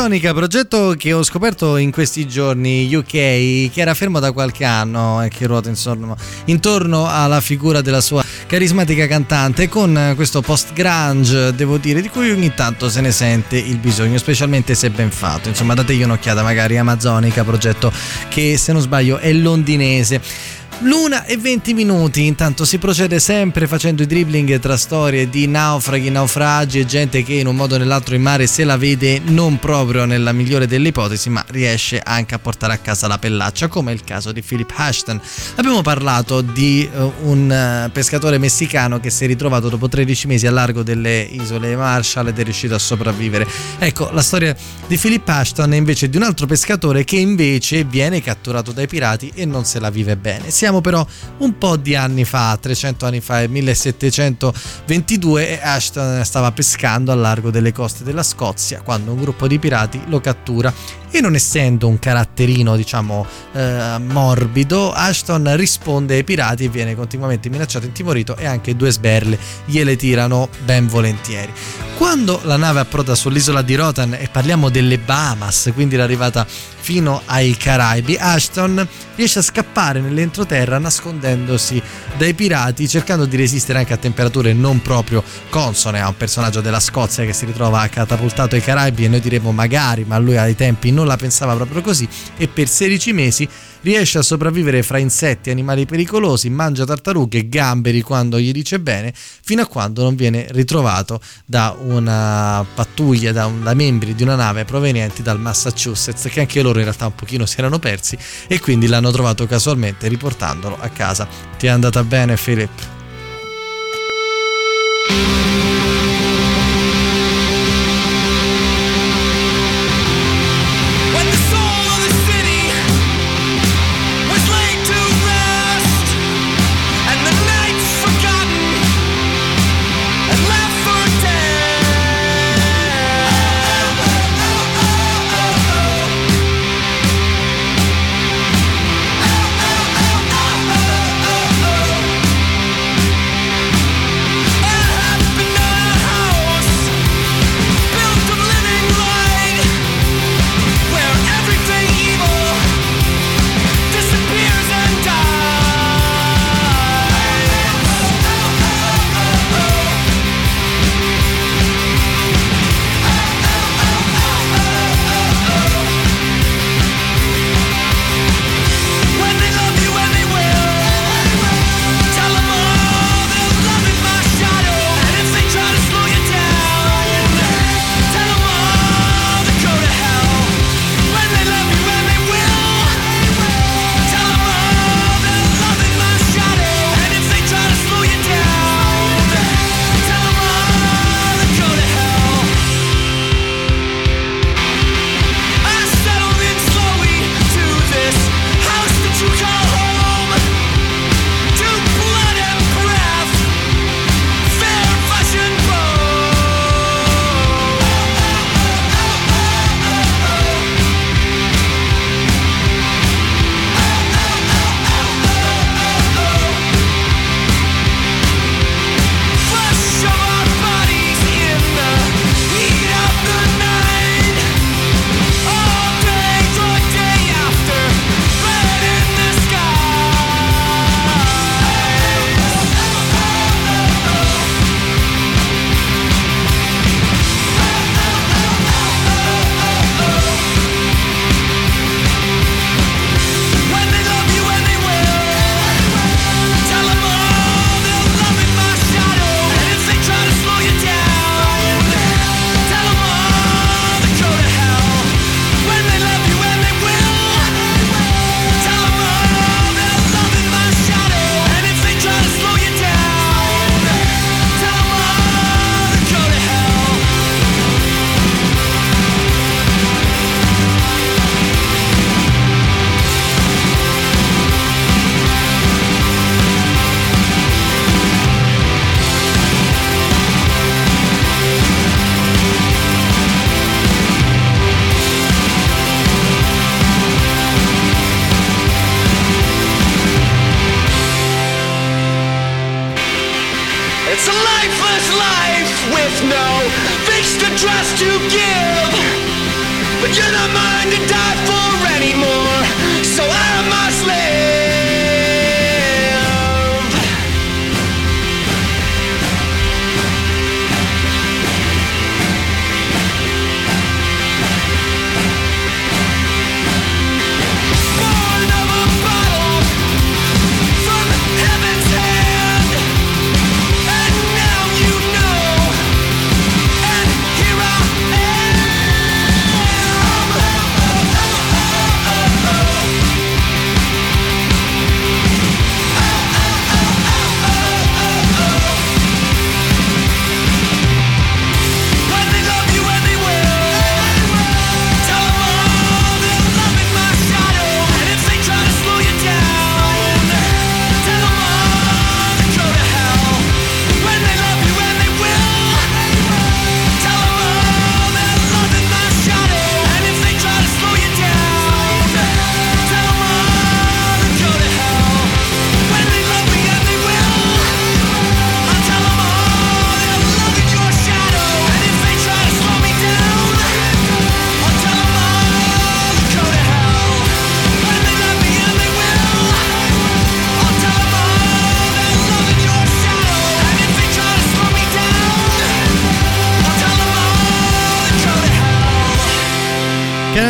Amazonica, 0.00 0.32
progetto 0.32 0.94
che 0.96 1.12
ho 1.12 1.22
scoperto 1.22 1.76
in 1.76 1.90
questi 1.90 2.26
giorni 2.26 2.88
UK, 2.94 3.04
che 3.10 3.70
era 3.74 3.92
fermo 3.92 4.18
da 4.18 4.32
qualche 4.32 4.64
anno 4.64 5.22
e 5.22 5.28
che 5.28 5.46
ruota 5.46 5.68
insomma, 5.68 6.16
intorno 6.46 7.06
alla 7.06 7.42
figura 7.42 7.82
della 7.82 8.00
sua 8.00 8.24
carismatica 8.46 9.06
cantante 9.06 9.68
con 9.68 10.14
questo 10.16 10.40
post-grunge, 10.40 11.54
devo 11.54 11.76
dire, 11.76 12.00
di 12.00 12.08
cui 12.08 12.30
ogni 12.30 12.54
tanto 12.54 12.88
se 12.88 13.02
ne 13.02 13.12
sente 13.12 13.58
il 13.58 13.76
bisogno, 13.76 14.16
specialmente 14.16 14.74
se 14.74 14.88
ben 14.88 15.10
fatto. 15.10 15.50
Insomma, 15.50 15.74
dategli 15.74 16.02
un'occhiata 16.02 16.42
magari 16.42 16.78
Amazonica, 16.78 17.44
progetto 17.44 17.92
che 18.30 18.56
se 18.56 18.72
non 18.72 18.80
sbaglio 18.80 19.18
è 19.18 19.30
londinese. 19.34 20.58
L'una 20.82 21.26
e 21.26 21.36
20 21.36 21.74
minuti, 21.74 22.24
intanto 22.24 22.64
si 22.64 22.78
procede 22.78 23.18
sempre 23.20 23.66
facendo 23.66 24.02
i 24.02 24.06
dribbling 24.06 24.58
tra 24.60 24.78
storie 24.78 25.28
di 25.28 25.46
naufraghi, 25.46 26.08
naufragi 26.08 26.78
e 26.78 26.86
gente 26.86 27.22
che 27.22 27.34
in 27.34 27.46
un 27.46 27.54
modo 27.54 27.74
o 27.74 27.78
nell'altro 27.78 28.14
in 28.14 28.22
mare 28.22 28.46
se 28.46 28.64
la 28.64 28.78
vede 28.78 29.20
non 29.22 29.58
proprio 29.58 30.06
nella 30.06 30.32
migliore 30.32 30.66
delle 30.66 30.88
ipotesi, 30.88 31.28
ma 31.28 31.44
riesce 31.48 32.00
anche 32.02 32.34
a 32.34 32.38
portare 32.38 32.72
a 32.72 32.78
casa 32.78 33.06
la 33.08 33.18
pellaccia, 33.18 33.68
come 33.68 33.92
il 33.92 34.02
caso 34.04 34.32
di 34.32 34.40
Philip 34.40 34.72
Ashton. 34.74 35.20
Abbiamo 35.56 35.82
parlato 35.82 36.40
di 36.40 36.88
eh, 36.90 37.12
un 37.24 37.52
eh, 37.52 37.90
pescatore 37.92 38.38
messicano 38.38 39.00
che 39.00 39.10
si 39.10 39.24
è 39.24 39.26
ritrovato 39.26 39.68
dopo 39.68 39.86
13 39.86 40.28
mesi 40.28 40.46
a 40.46 40.50
largo 40.50 40.82
delle 40.82 41.20
isole 41.30 41.76
Marshall 41.76 42.28
ed 42.28 42.38
è 42.38 42.42
riuscito 42.42 42.74
a 42.74 42.78
sopravvivere. 42.78 43.46
Ecco, 43.78 44.10
la 44.12 44.22
storia 44.22 44.56
di 44.86 44.96
Philip 44.96 45.28
Ashton 45.28 45.74
è 45.74 45.76
invece 45.76 46.08
di 46.08 46.16
un 46.16 46.22
altro 46.22 46.46
pescatore 46.46 47.04
che 47.04 47.16
invece 47.16 47.84
viene 47.84 48.22
catturato 48.22 48.72
dai 48.72 48.86
pirati 48.86 49.30
e 49.34 49.44
non 49.44 49.66
se 49.66 49.78
la 49.78 49.90
vive 49.90 50.16
bene. 50.16 50.50
Siamo 50.50 50.69
però 50.80 51.04
un 51.38 51.58
po' 51.58 51.76
di 51.76 51.96
anni 51.96 52.24
fa, 52.24 52.56
300 52.60 53.06
anni 53.06 53.20
fa, 53.20 53.42
è 53.42 53.48
1722 53.48 55.48
e 55.48 55.58
Ashton 55.60 56.24
stava 56.24 56.52
pescando 56.52 57.10
a 57.10 57.16
largo 57.16 57.50
delle 57.50 57.72
coste 57.72 58.04
della 58.04 58.22
Scozia 58.22 58.82
quando 58.82 59.10
un 59.12 59.20
gruppo 59.20 59.48
di 59.48 59.58
pirati 59.58 60.00
lo 60.06 60.20
cattura. 60.20 60.72
E 61.12 61.20
non 61.20 61.34
essendo 61.34 61.88
un 61.88 61.98
caratterino 61.98 62.76
diciamo 62.76 63.26
eh, 63.52 63.98
morbido 63.98 64.92
Ashton 64.92 65.56
risponde 65.56 66.14
ai 66.14 66.22
pirati 66.22 66.66
e 66.66 66.68
viene 66.68 66.94
continuamente 66.94 67.48
minacciato 67.48 67.84
intimorito 67.84 68.36
e 68.36 68.46
anche 68.46 68.76
due 68.76 68.92
sberle 68.92 69.36
gliele 69.64 69.96
tirano 69.96 70.48
ben 70.64 70.86
volentieri 70.86 71.89
quando 72.00 72.40
la 72.44 72.56
nave 72.56 72.80
approda 72.80 73.14
sull'isola 73.14 73.60
di 73.60 73.74
Rotan 73.74 74.14
e 74.14 74.30
parliamo 74.32 74.70
delle 74.70 74.96
Bahamas 74.96 75.70
quindi 75.74 75.96
l'arrivata 75.96 76.46
fino 76.46 77.20
ai 77.26 77.54
Caraibi 77.58 78.16
Ashton 78.18 78.88
riesce 79.16 79.40
a 79.40 79.42
scappare 79.42 80.00
nell'entroterra 80.00 80.78
nascondendosi 80.78 81.80
dai 82.16 82.32
pirati 82.32 82.88
cercando 82.88 83.26
di 83.26 83.36
resistere 83.36 83.80
anche 83.80 83.92
a 83.92 83.98
temperature 83.98 84.54
non 84.54 84.80
proprio 84.80 85.22
consone. 85.50 86.00
A 86.00 86.08
un 86.08 86.16
personaggio 86.16 86.62
della 86.62 86.80
Scozia 86.80 87.26
che 87.26 87.34
si 87.34 87.44
ritrova 87.44 87.86
catapultato 87.88 88.54
ai 88.54 88.62
Caraibi 88.62 89.04
e 89.04 89.08
noi 89.08 89.20
diremmo 89.20 89.52
magari 89.52 90.04
ma 90.04 90.16
lui 90.16 90.38
ai 90.38 90.56
tempi 90.56 90.92
non 90.92 91.06
la 91.06 91.16
pensava 91.16 91.54
proprio 91.54 91.82
così 91.82 92.08
e 92.38 92.48
per 92.48 92.66
16 92.66 93.12
mesi 93.12 93.46
riesce 93.82 94.18
a 94.18 94.22
sopravvivere 94.22 94.82
fra 94.82 94.98
insetti 94.98 95.48
e 95.48 95.52
animali 95.52 95.86
pericolosi, 95.86 96.50
mangia 96.50 96.84
tartarughe 96.84 97.38
e 97.38 97.48
gamberi 97.48 98.02
quando 98.02 98.38
gli 98.38 98.52
dice 98.52 98.80
bene, 98.80 99.12
fino 99.14 99.62
a 99.62 99.66
quando 99.66 100.02
non 100.02 100.14
viene 100.14 100.46
ritrovato 100.50 101.20
da 101.44 101.76
una 101.78 102.64
pattuglia, 102.74 103.32
da, 103.32 103.46
un- 103.46 103.62
da 103.62 103.74
membri 103.74 104.14
di 104.14 104.22
una 104.22 104.34
nave 104.34 104.64
provenienti 104.64 105.22
dal 105.22 105.40
Massachusetts, 105.40 106.28
che 106.30 106.40
anche 106.40 106.62
loro 106.62 106.78
in 106.78 106.84
realtà 106.84 107.06
un 107.06 107.14
pochino 107.14 107.46
si 107.46 107.58
erano 107.58 107.78
persi 107.78 108.16
e 108.46 108.60
quindi 108.60 108.86
l'hanno 108.86 109.10
trovato 109.10 109.46
casualmente 109.46 110.08
riportandolo 110.08 110.76
a 110.78 110.88
casa. 110.88 111.26
Ti 111.56 111.66
è 111.66 111.70
andata 111.70 112.02
bene 112.04 112.36
Philip? 112.36 112.99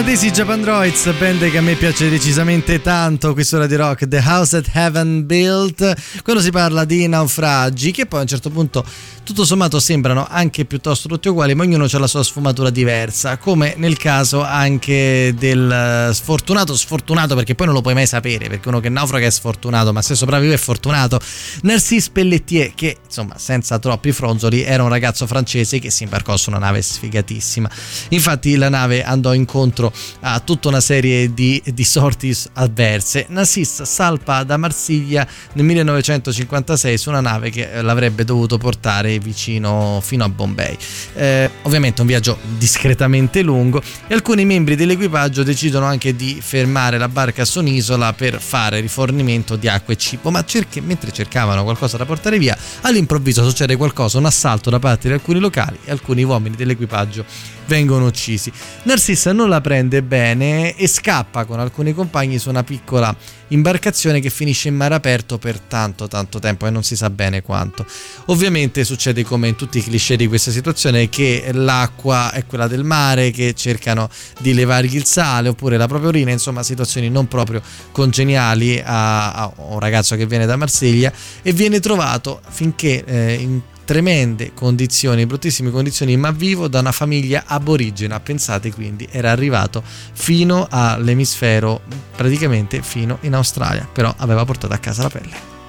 Canadesi 0.00 0.30
Japan 0.30 0.62
Droids, 0.62 1.12
band 1.18 1.50
che 1.50 1.58
a 1.58 1.60
me 1.60 1.74
piace 1.74 2.08
decisamente 2.08 2.80
tanto, 2.80 3.34
qui 3.34 3.44
su 3.44 3.58
Radio 3.58 3.76
Rock, 3.76 4.08
The 4.08 4.22
House 4.24 4.58
That 4.58 4.74
Heaven 4.74 5.26
Built, 5.26 6.22
quando 6.22 6.40
si 6.40 6.50
parla 6.50 6.86
di 6.86 7.06
naufragi, 7.06 7.90
che 7.90 8.06
poi 8.06 8.20
a 8.20 8.22
un 8.22 8.28
certo 8.28 8.48
punto 8.48 8.82
tutto 9.30 9.44
sommato 9.44 9.78
sembrano 9.78 10.26
anche 10.28 10.64
piuttosto 10.64 11.06
tutti 11.06 11.28
uguali, 11.28 11.54
ma 11.54 11.62
ognuno 11.62 11.84
ha 11.84 11.98
la 11.98 12.08
sua 12.08 12.24
sfumatura 12.24 12.68
diversa, 12.68 13.38
come 13.38 13.74
nel 13.76 13.96
caso 13.96 14.42
anche 14.42 15.32
del 15.38 15.70
eh, 15.70 16.12
sfortunato, 16.12 16.76
sfortunato 16.76 17.36
perché 17.36 17.54
poi 17.54 17.66
non 17.66 17.76
lo 17.76 17.80
puoi 17.80 17.94
mai 17.94 18.08
sapere, 18.08 18.48
perché 18.48 18.66
uno 18.66 18.80
che 18.80 18.88
naufraga 18.88 19.26
è 19.26 19.30
sfortunato, 19.30 19.92
ma 19.92 20.02
se 20.02 20.16
sopravvive 20.16 20.54
è 20.54 20.56
fortunato, 20.56 21.20
Narcisse 21.62 22.10
Pelletier, 22.10 22.74
che 22.74 22.96
insomma 23.06 23.38
senza 23.38 23.78
troppi 23.78 24.10
fronzoli 24.10 24.64
era 24.64 24.82
un 24.82 24.88
ragazzo 24.88 25.28
francese 25.28 25.78
che 25.78 25.90
si 25.90 26.02
imbarcò 26.02 26.36
su 26.36 26.50
una 26.50 26.58
nave 26.58 26.82
sfigatissima. 26.82 27.70
Infatti 28.08 28.56
la 28.56 28.68
nave 28.68 29.04
andò 29.04 29.32
incontro 29.32 29.92
a 30.22 30.40
tutta 30.40 30.66
una 30.66 30.80
serie 30.80 31.32
di, 31.32 31.62
di 31.64 31.84
sorti 31.84 32.36
avverse. 32.54 33.26
Narcisse 33.28 33.84
salpa 33.84 34.42
da 34.42 34.56
Marsiglia 34.56 35.24
nel 35.52 35.64
1956 35.64 36.98
su 36.98 37.10
una 37.10 37.20
nave 37.20 37.50
che 37.50 37.70
eh, 37.70 37.80
l'avrebbe 37.80 38.24
dovuto 38.24 38.58
portare 38.58 39.18
vicino 39.20 40.00
fino 40.02 40.24
a 40.24 40.28
Bombay. 40.28 40.76
Eh, 41.14 41.50
ovviamente 41.62 42.00
un 42.00 42.06
viaggio 42.06 42.38
discretamente 42.58 43.42
lungo 43.42 43.80
e 44.06 44.14
alcuni 44.14 44.44
membri 44.44 44.74
dell'equipaggio 44.74 45.42
decidono 45.42 45.86
anche 45.86 46.16
di 46.16 46.40
fermare 46.42 46.98
la 46.98 47.08
barca 47.08 47.44
su 47.44 47.60
un'isola 47.60 48.12
per 48.12 48.40
fare 48.40 48.80
rifornimento 48.80 49.56
di 49.56 49.68
acqua 49.68 49.94
e 49.94 49.96
cibo, 49.96 50.30
ma 50.30 50.44
cerche- 50.44 50.80
mentre 50.80 51.12
cercavano 51.12 51.62
qualcosa 51.62 51.96
da 51.96 52.04
portare 52.04 52.38
via, 52.38 52.56
all'improvviso 52.82 53.46
succede 53.48 53.76
qualcosa, 53.76 54.18
un 54.18 54.26
assalto 54.26 54.70
da 54.70 54.78
parte 54.78 55.08
di 55.08 55.14
alcuni 55.14 55.38
locali 55.38 55.78
e 55.84 55.90
alcuni 55.90 56.22
uomini 56.22 56.56
dell'equipaggio 56.56 57.24
vengono 57.70 58.06
uccisi. 58.06 58.50
Narcissa 58.82 59.32
non 59.32 59.48
la 59.48 59.60
prende 59.60 60.02
bene 60.02 60.74
e 60.74 60.88
scappa 60.88 61.44
con 61.44 61.60
alcuni 61.60 61.94
compagni 61.94 62.36
su 62.40 62.48
una 62.48 62.64
piccola 62.64 63.14
imbarcazione 63.48 64.18
che 64.18 64.28
finisce 64.28 64.68
in 64.68 64.74
mare 64.74 64.94
aperto 64.94 65.38
per 65.38 65.60
tanto 65.60 66.08
tanto 66.08 66.40
tempo 66.40 66.66
e 66.66 66.70
non 66.70 66.82
si 66.82 66.96
sa 66.96 67.10
bene 67.10 67.42
quanto. 67.42 67.86
Ovviamente 68.26 68.82
succede 68.82 69.22
come 69.22 69.46
in 69.46 69.54
tutti 69.54 69.78
i 69.78 69.84
cliché 69.84 70.16
di 70.16 70.26
questa 70.26 70.50
situazione 70.50 71.08
che 71.08 71.48
l'acqua 71.52 72.32
è 72.32 72.44
quella 72.44 72.66
del 72.66 72.82
mare, 72.82 73.30
che 73.30 73.54
cercano 73.54 74.08
di 74.40 74.52
levargli 74.52 74.96
il 74.96 75.04
sale 75.04 75.48
oppure 75.48 75.76
la 75.76 75.86
propria 75.86 76.08
urina, 76.08 76.32
insomma 76.32 76.64
situazioni 76.64 77.08
non 77.08 77.28
proprio 77.28 77.62
congeniali 77.92 78.82
a, 78.84 79.32
a 79.32 79.52
un 79.54 79.78
ragazzo 79.78 80.16
che 80.16 80.26
viene 80.26 80.44
da 80.44 80.56
Marsiglia 80.56 81.12
e 81.40 81.52
viene 81.52 81.78
trovato 81.78 82.40
finché 82.48 83.04
eh, 83.04 83.34
in 83.34 83.60
tremende 83.84 84.52
condizioni, 84.54 85.26
bruttissime 85.26 85.70
condizioni, 85.70 86.16
ma 86.16 86.30
vivo 86.30 86.68
da 86.68 86.80
una 86.80 86.92
famiglia 86.92 87.44
aborigena. 87.46 88.20
Pensate 88.20 88.72
quindi, 88.72 89.08
era 89.10 89.30
arrivato 89.30 89.82
fino 89.84 90.66
all'emisfero, 90.70 91.80
praticamente 92.16 92.82
fino 92.82 93.18
in 93.22 93.34
Australia, 93.34 93.88
però 93.90 94.14
aveva 94.18 94.44
portato 94.44 94.72
a 94.72 94.78
casa 94.78 95.02
la 95.02 95.10
pelle. 95.10 95.59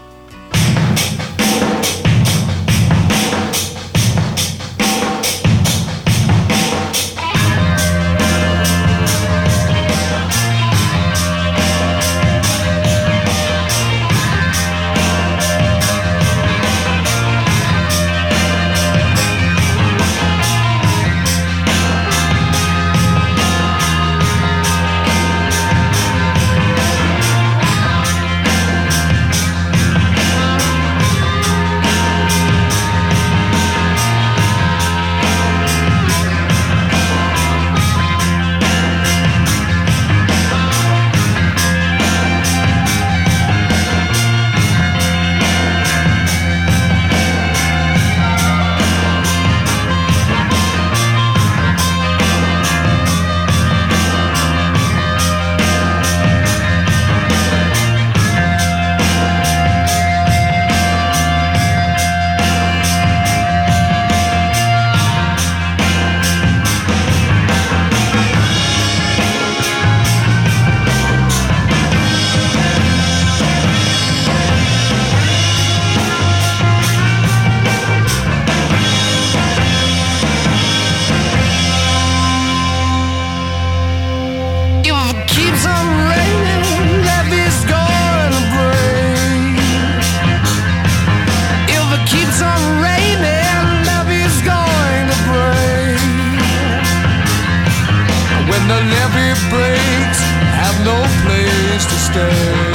Breaks, 99.49 100.19
have 100.59 100.77
no 100.83 100.97
place 101.23 101.85
to 101.85 101.95
stay. 101.95 102.70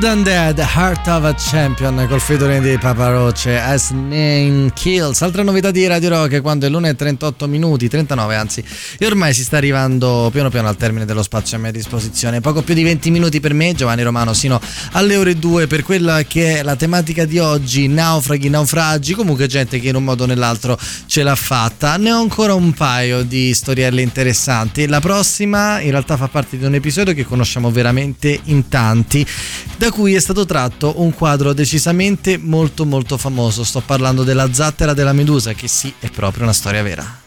Than 0.00 0.22
Dead, 0.22 0.58
Heart 0.58 1.06
of 1.08 1.24
a 1.24 1.34
Champion 1.34 2.06
col 2.08 2.20
featuring 2.20 2.62
di 2.62 2.78
Papa 2.78 3.06
Paparoce, 3.08 3.58
As 3.58 3.90
Name 3.90 4.70
Kills. 4.74 5.22
Altra 5.22 5.42
novità 5.42 5.70
di 5.70 5.86
Radio 5.86 6.10
Rock 6.10 6.40
quando 6.40 6.66
è 6.66 6.68
l'1.38 6.68 7.48
minuti, 7.48 7.88
39 7.88 8.34
anzi, 8.36 8.62
e 8.98 9.06
ormai 9.06 9.32
si 9.32 9.42
sta 9.42 9.56
arrivando 9.56 10.28
piano 10.32 10.50
piano 10.50 10.68
al 10.68 10.76
termine 10.76 11.04
dello 11.04 11.22
spazio 11.22 11.56
a 11.56 11.60
mia 11.60 11.70
disposizione. 11.70 12.40
Poco 12.40 12.62
più 12.62 12.74
di 12.74 12.82
20 12.82 13.10
minuti 13.10 13.40
per 13.40 13.54
me, 13.54 13.72
Giovanni 13.74 14.02
Romano, 14.02 14.34
sino 14.34 14.60
alle 14.92 15.16
ore 15.16 15.38
2 15.38 15.66
per 15.66 15.82
quella 15.82 16.22
che 16.24 16.58
è 16.58 16.62
la 16.62 16.76
tematica 16.76 17.24
di 17.24 17.38
oggi, 17.38 17.88
naufraghi, 17.88 18.48
naufragi, 18.48 19.14
comunque 19.14 19.46
gente 19.46 19.80
che 19.80 19.88
in 19.88 19.96
un 19.96 20.04
modo 20.04 20.24
o 20.24 20.26
nell'altro 20.26 20.78
ce 21.06 21.22
l'ha 21.22 21.34
fatta. 21.34 21.96
Ne 21.96 22.12
ho 22.12 22.20
ancora 22.20 22.54
un 22.54 22.72
paio 22.72 23.22
di 23.22 23.54
storielle 23.54 24.02
interessanti. 24.02 24.86
La 24.86 25.00
prossima 25.00 25.80
in 25.80 25.90
realtà 25.90 26.16
fa 26.16 26.28
parte 26.28 26.58
di 26.58 26.64
un 26.64 26.74
episodio 26.74 27.14
che 27.14 27.24
conosciamo 27.24 27.70
veramente 27.70 28.40
in 28.44 28.68
tanti. 28.68 29.26
Da 29.76 29.87
da 29.88 29.94
cui 29.94 30.14
è 30.14 30.20
stato 30.20 30.44
tratto 30.44 31.00
un 31.00 31.14
quadro 31.14 31.54
decisamente 31.54 32.36
molto 32.36 32.84
molto 32.84 33.16
famoso, 33.16 33.64
sto 33.64 33.80
parlando 33.80 34.22
della 34.22 34.52
zattera 34.52 34.92
della 34.92 35.14
medusa 35.14 35.54
che 35.54 35.66
sì 35.66 35.92
è 35.98 36.10
proprio 36.10 36.42
una 36.42 36.52
storia 36.52 36.82
vera. 36.82 37.17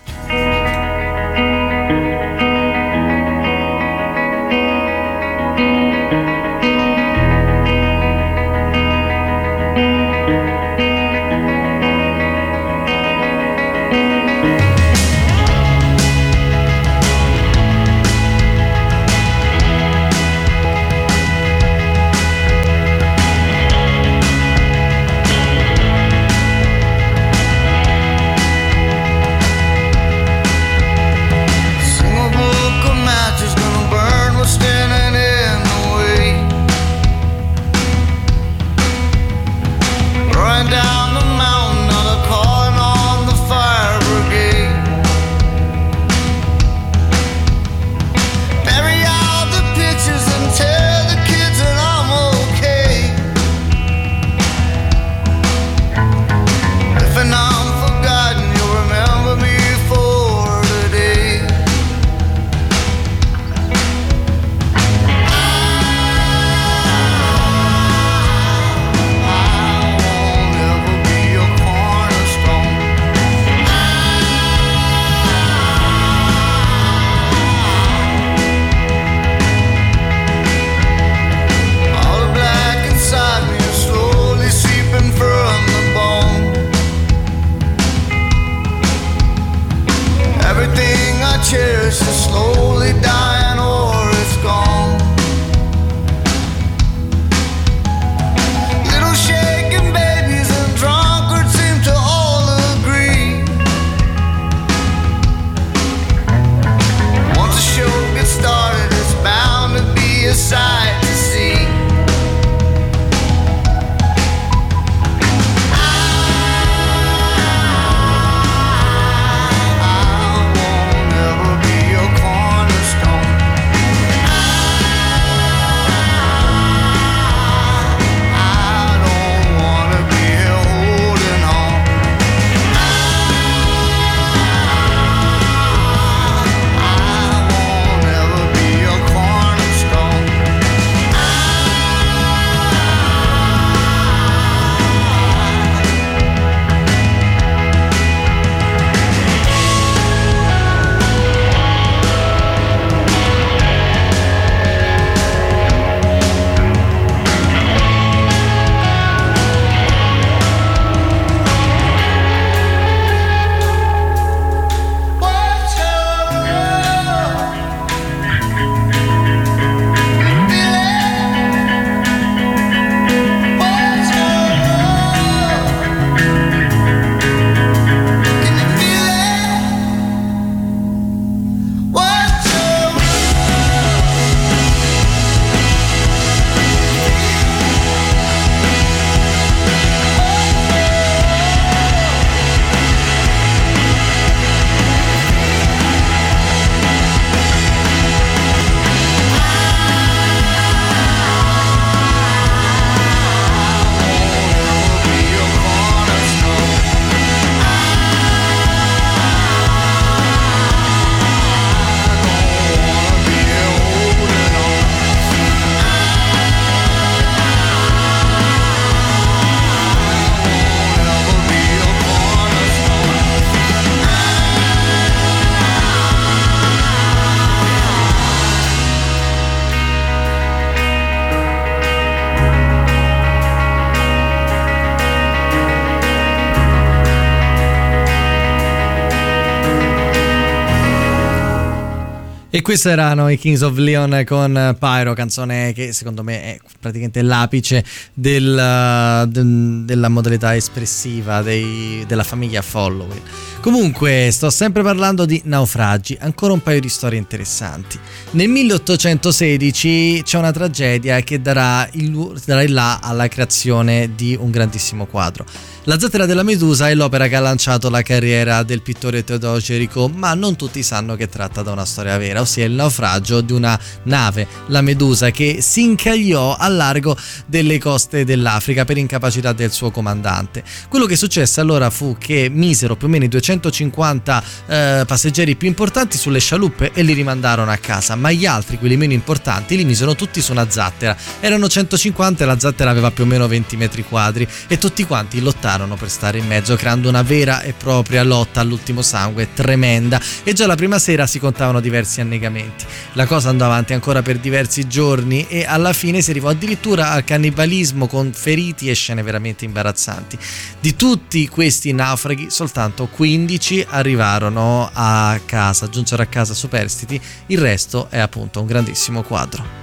E 242.62 242.64
questi 242.64 242.90
erano 242.90 243.28
i 243.28 243.40
Kings 243.40 243.62
of 243.62 243.76
Leon 243.78 244.24
con 244.24 244.78
Pyro, 244.80 245.14
canzone 245.16 245.74
che 245.74 245.94
secondo 245.94 246.22
me 246.22 246.44
è 246.44 246.60
praticamente 246.80 247.24
l'apice 247.24 247.84
del, 248.14 249.26
de- 249.28 249.84
della 249.84 250.10
modalità 250.10 250.56
espressiva 250.56 251.42
dei- 251.42 252.06
della 252.06 252.22
famiglia 252.22 252.62
Following. 252.62 253.22
Comunque, 253.62 254.30
sto 254.32 254.52
sempre 254.52 254.84
parlando 254.84 255.26
di 255.26 255.42
naufragi, 255.46 256.18
ancora 256.20 256.54
un 256.54 256.62
paio 256.62 256.80
di 256.80 256.90
storie 256.90 257.18
interessanti. 257.18 257.98
Nel 258.32 258.48
1816 258.50 260.22
c'è 260.24 260.38
una 260.38 260.52
tragedia 260.52 261.20
che 261.22 261.42
darà 261.42 261.88
il, 261.94 262.40
darà 262.46 262.62
il 262.62 262.74
là 262.74 263.00
alla 263.02 263.28
creazione 263.28 264.12
di 264.16 264.38
un 264.40 264.52
grandissimo 264.52 265.08
quadro. 265.08 265.46
La 265.86 265.98
zattera 265.98 266.28
della 266.28 266.44
Medusa 266.44 266.90
è 266.90 266.94
l'opera 266.94 267.28
che 267.28 267.36
ha 267.36 267.40
lanciato 267.40 267.90
la 267.90 268.04
carriera 268.04 268.62
del 268.62 268.84
pittore 268.84 269.24
Teodoro 269.24 269.58
Gericault, 269.58 270.14
ma 270.14 270.36
non 270.36 270.56
tutti 270.56 270.84
sanno 270.84 271.16
che 271.16 271.28
tratta 271.28 271.64
da 271.64 271.72
una 271.72 271.86
storia 271.86 272.18
vera, 272.20 272.40
ossia 272.52 272.66
il 272.66 272.74
naufragio 272.74 273.40
di 273.40 273.54
una 273.54 273.80
nave, 274.04 274.46
la 274.68 274.82
Medusa, 274.82 275.32
che 275.32 275.60
si 275.62 275.84
incagliò 275.84 276.56
al 276.58 276.76
largo 276.76 277.16
delle 277.46 277.80
coste 277.80 278.26
dell'Africa 278.26 278.84
per 278.84 278.98
incapacità 278.98 279.54
del 279.54 279.72
suo 279.72 279.90
comandante. 279.90 280.64
Quello 280.90 281.06
che 281.06 281.16
successe 281.16 281.62
allora 281.62 281.90
fu 281.90 282.18
che 282.20 282.50
misero 282.52 282.98
più 282.98 283.08
o 283.08 283.10
meno 283.10 283.24
i 283.24 283.30
250 283.30 284.44
eh, 284.68 285.04
passeggeri 285.08 285.56
più 285.56 285.70
importanti 285.70 286.18
sulle 286.18 286.40
scialuppe 286.40 286.92
e 286.94 287.04
li 287.04 287.14
rimandarono 287.14 287.72
a 287.72 287.78
casa, 287.78 288.16
ma 288.16 288.32
gli 288.32 288.46
altri, 288.46 288.78
quelli 288.78 288.98
meno 288.98 289.14
importanti, 289.14 289.78
li 289.78 289.86
misero 289.86 290.16
tutti 290.16 290.42
su 290.42 290.52
una 290.52 290.70
zattera. 290.70 291.16
Erano 291.40 291.70
150 291.70 292.44
e 292.44 292.48
la 292.48 292.60
zattera 292.60 292.90
aveva 292.90 293.12
più 293.12 293.24
o 293.24 293.28
meno 293.28 293.48
20 293.48 293.78
metri 293.78 294.04
quadri 294.04 294.46
e 294.68 294.78
tutti 294.78 295.06
quanti 295.06 295.40
lottarono 295.40 295.96
per 295.96 296.10
stare 296.10 296.38
in 296.38 296.48
mezzo, 296.48 296.76
creando 296.76 297.08
una 297.08 297.22
vera 297.22 297.62
e 297.62 297.74
propria 297.74 298.24
lotta 298.24 298.60
all'ultimo 298.60 299.02
sangue 299.02 299.50
tremenda 299.54 300.20
e 300.44 300.54
già 300.54 300.68
la 300.68 300.76
prima 300.76 301.00
sera 301.00 301.26
si 301.28 301.40
contavano 301.40 301.80
diversi 301.80 302.20
annegamenti. 302.42 302.86
La 303.14 303.26
cosa 303.26 303.50
andò 303.50 303.66
avanti 303.66 303.94
ancora 303.94 304.22
per 304.22 304.40
diversi 304.40 304.88
giorni 304.88 305.48
e 305.48 305.64
alla 305.66 305.94
fine 305.94 306.22
si 306.22 306.32
arrivò 306.32 306.50
addirittura 306.50 307.12
al 307.12 307.24
cannibalismo 307.24 308.08
con 308.08 308.34
feriti 308.34 308.90
e 308.90 308.94
scene 308.94 309.22
veramente 309.22 309.66
imbarazzanti. 309.66 310.38
Di 310.80 310.96
tutti 310.96 311.48
questi 311.48 311.94
naufraghi 311.94 312.50
soltanto 312.50 313.08
15 313.08 313.86
arrivarono 313.90 314.90
a 314.92 315.40
casa, 315.46 315.90
giunsero 315.90 316.24
a 316.24 316.26
casa 316.26 316.54
superstiti, 316.54 317.22
il 317.48 317.60
resto 317.60 318.08
è 318.10 318.20
appunto 318.20 318.60
un 318.60 318.66
grandissimo 318.66 319.22
quadro. 319.22 319.81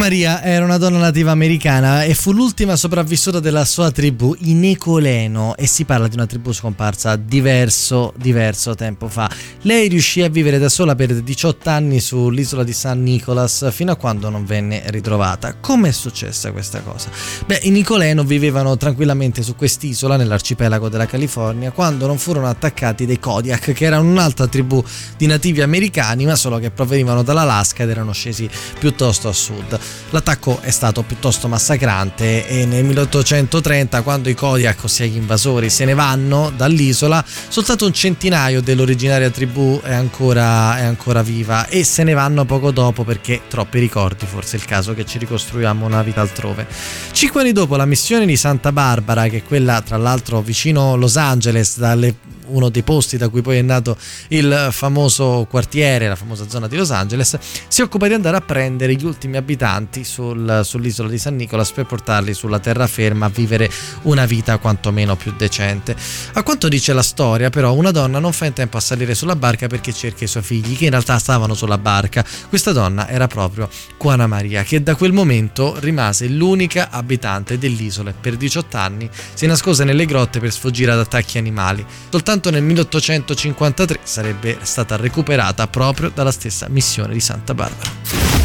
Maria 0.00 0.42
era 0.42 0.64
una 0.64 0.78
donna 0.78 0.96
nativa 0.96 1.30
americana 1.30 2.04
e 2.04 2.14
fu 2.14 2.32
l'ultima 2.32 2.74
sopravvissuta 2.74 3.38
della 3.38 3.66
sua 3.66 3.90
tribù, 3.90 4.34
i 4.44 4.54
Necoleno, 4.54 5.54
e 5.56 5.66
si 5.66 5.84
parla 5.84 6.08
di 6.08 6.14
una 6.14 6.24
tribù 6.24 6.52
scomparsa 6.52 7.16
diverso, 7.16 8.14
diverso 8.16 8.74
tempo 8.74 9.08
fa. 9.08 9.30
Lei 9.60 9.88
riuscì 9.88 10.22
a 10.22 10.30
vivere 10.30 10.56
da 10.56 10.70
sola 10.70 10.94
per 10.94 11.12
18 11.12 11.68
anni 11.68 12.00
sull'isola 12.00 12.64
di 12.64 12.72
San 12.72 13.02
Nicolas 13.02 13.70
fino 13.72 13.92
a 13.92 13.96
quando 13.96 14.30
non 14.30 14.46
venne 14.46 14.84
ritrovata. 14.86 15.56
Come 15.60 15.90
è 15.90 15.92
successa 15.92 16.50
questa 16.50 16.80
cosa? 16.80 17.10
Beh, 17.44 17.60
i 17.64 17.70
Nicoleno 17.70 18.24
vivevano 18.24 18.78
tranquillamente 18.78 19.42
su 19.42 19.54
quest'isola 19.54 20.16
nell'arcipelago 20.16 20.88
della 20.88 21.06
California 21.06 21.72
quando 21.72 22.06
non 22.06 22.16
furono 22.16 22.48
attaccati 22.48 23.04
dai 23.04 23.18
Kodiak, 23.18 23.72
che 23.72 23.84
erano 23.84 24.08
un'altra 24.08 24.46
tribù 24.46 24.82
di 25.18 25.26
nativi 25.26 25.60
americani, 25.60 26.24
ma 26.24 26.36
solo 26.36 26.58
che 26.58 26.70
provenivano 26.70 27.22
dall'Alaska 27.22 27.82
ed 27.82 27.90
erano 27.90 28.12
scesi 28.12 28.48
piuttosto 28.78 29.28
a 29.28 29.32
sud. 29.34 29.78
L'attacco 30.10 30.60
è 30.60 30.70
stato 30.70 31.02
piuttosto 31.02 31.46
massacrante 31.46 32.46
e 32.48 32.66
nel 32.66 32.84
1830, 32.84 34.02
quando 34.02 34.28
i 34.28 34.34
Kodiak, 34.34 34.84
ossia 34.84 35.06
gli 35.06 35.16
invasori, 35.16 35.70
se 35.70 35.84
ne 35.84 35.94
vanno 35.94 36.52
dall'isola, 36.56 37.24
soltanto 37.48 37.86
un 37.86 37.92
centinaio 37.92 38.60
dell'originaria 38.60 39.30
tribù 39.30 39.80
è 39.80 39.94
ancora, 39.94 40.78
è 40.78 40.82
ancora 40.82 41.22
viva 41.22 41.66
e 41.68 41.84
se 41.84 42.02
ne 42.02 42.14
vanno 42.14 42.44
poco 42.44 42.72
dopo 42.72 43.04
perché 43.04 43.42
troppi 43.48 43.78
ricordi, 43.78 44.26
forse 44.26 44.56
è 44.56 44.60
il 44.60 44.66
caso 44.66 44.94
che 44.94 45.06
ci 45.06 45.18
ricostruiamo 45.18 45.86
una 45.86 46.02
vita 46.02 46.20
altrove. 46.20 46.66
Cinque 47.12 47.42
anni 47.42 47.52
dopo 47.52 47.76
la 47.76 47.86
missione 47.86 48.26
di 48.26 48.36
Santa 48.36 48.72
Barbara, 48.72 49.28
che 49.28 49.38
è 49.38 49.42
quella 49.44 49.80
tra 49.80 49.96
l'altro 49.96 50.40
vicino 50.40 50.96
Los 50.96 51.16
Angeles, 51.16 51.78
dalle 51.78 52.14
uno 52.50 52.68
dei 52.68 52.82
posti 52.82 53.16
da 53.16 53.28
cui 53.28 53.42
poi 53.42 53.58
è 53.58 53.62
nato 53.62 53.96
il 54.28 54.68
famoso 54.70 55.46
quartiere, 55.48 56.08
la 56.08 56.16
famosa 56.16 56.48
zona 56.48 56.68
di 56.68 56.76
Los 56.76 56.90
Angeles, 56.90 57.38
si 57.68 57.82
occupa 57.82 58.06
di 58.06 58.14
andare 58.14 58.36
a 58.36 58.40
prendere 58.40 58.94
gli 58.94 59.04
ultimi 59.04 59.36
abitanti 59.36 60.04
sul- 60.04 60.60
sull'isola 60.64 61.08
di 61.08 61.18
San 61.18 61.36
Nicolas 61.36 61.70
per 61.72 61.86
portarli 61.86 62.34
sulla 62.34 62.58
terraferma 62.58 63.26
a 63.26 63.28
vivere 63.28 63.70
una 64.02 64.26
vita 64.26 64.58
quantomeno 64.58 65.16
più 65.16 65.32
decente. 65.36 65.94
A 66.32 66.42
quanto 66.42 66.68
dice 66.68 66.92
la 66.92 67.02
storia, 67.02 67.50
però, 67.50 67.74
una 67.74 67.90
donna 67.90 68.18
non 68.18 68.32
fa 68.32 68.46
in 68.46 68.52
tempo 68.52 68.76
a 68.76 68.80
salire 68.80 69.14
sulla 69.14 69.36
barca 69.36 69.66
perché 69.66 69.92
cerca 69.92 70.24
i 70.24 70.28
suoi 70.28 70.42
figli, 70.42 70.76
che 70.76 70.84
in 70.84 70.90
realtà 70.90 71.18
stavano 71.18 71.54
sulla 71.54 71.78
barca. 71.78 72.24
Questa 72.48 72.72
donna 72.72 73.08
era 73.08 73.26
proprio 73.26 73.68
Juana 73.98 74.26
Maria, 74.26 74.62
che 74.62 74.82
da 74.82 74.94
quel 74.94 75.12
momento 75.12 75.76
rimase 75.78 76.26
l'unica 76.28 76.90
abitante 76.90 77.58
dell'isola 77.58 78.10
e 78.10 78.14
per 78.18 78.36
18 78.36 78.76
anni 78.76 79.08
si 79.34 79.46
nascose 79.46 79.84
nelle 79.84 80.06
grotte 80.06 80.40
per 80.40 80.52
sfuggire 80.52 80.92
ad 80.92 80.98
attacchi 80.98 81.38
animali. 81.38 81.84
Soltanto 82.08 82.39
nel 82.48 82.62
1853 82.62 83.98
sarebbe 84.02 84.58
stata 84.62 84.96
recuperata 84.96 85.66
proprio 85.66 86.10
dalla 86.14 86.32
stessa 86.32 86.66
missione 86.70 87.12
di 87.12 87.20
Santa 87.20 87.52
Barbara. 87.52 87.90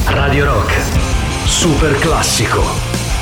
Radio 0.07 0.45
Rock, 0.45 0.73
super 1.45 1.97
classico. 1.99 3.14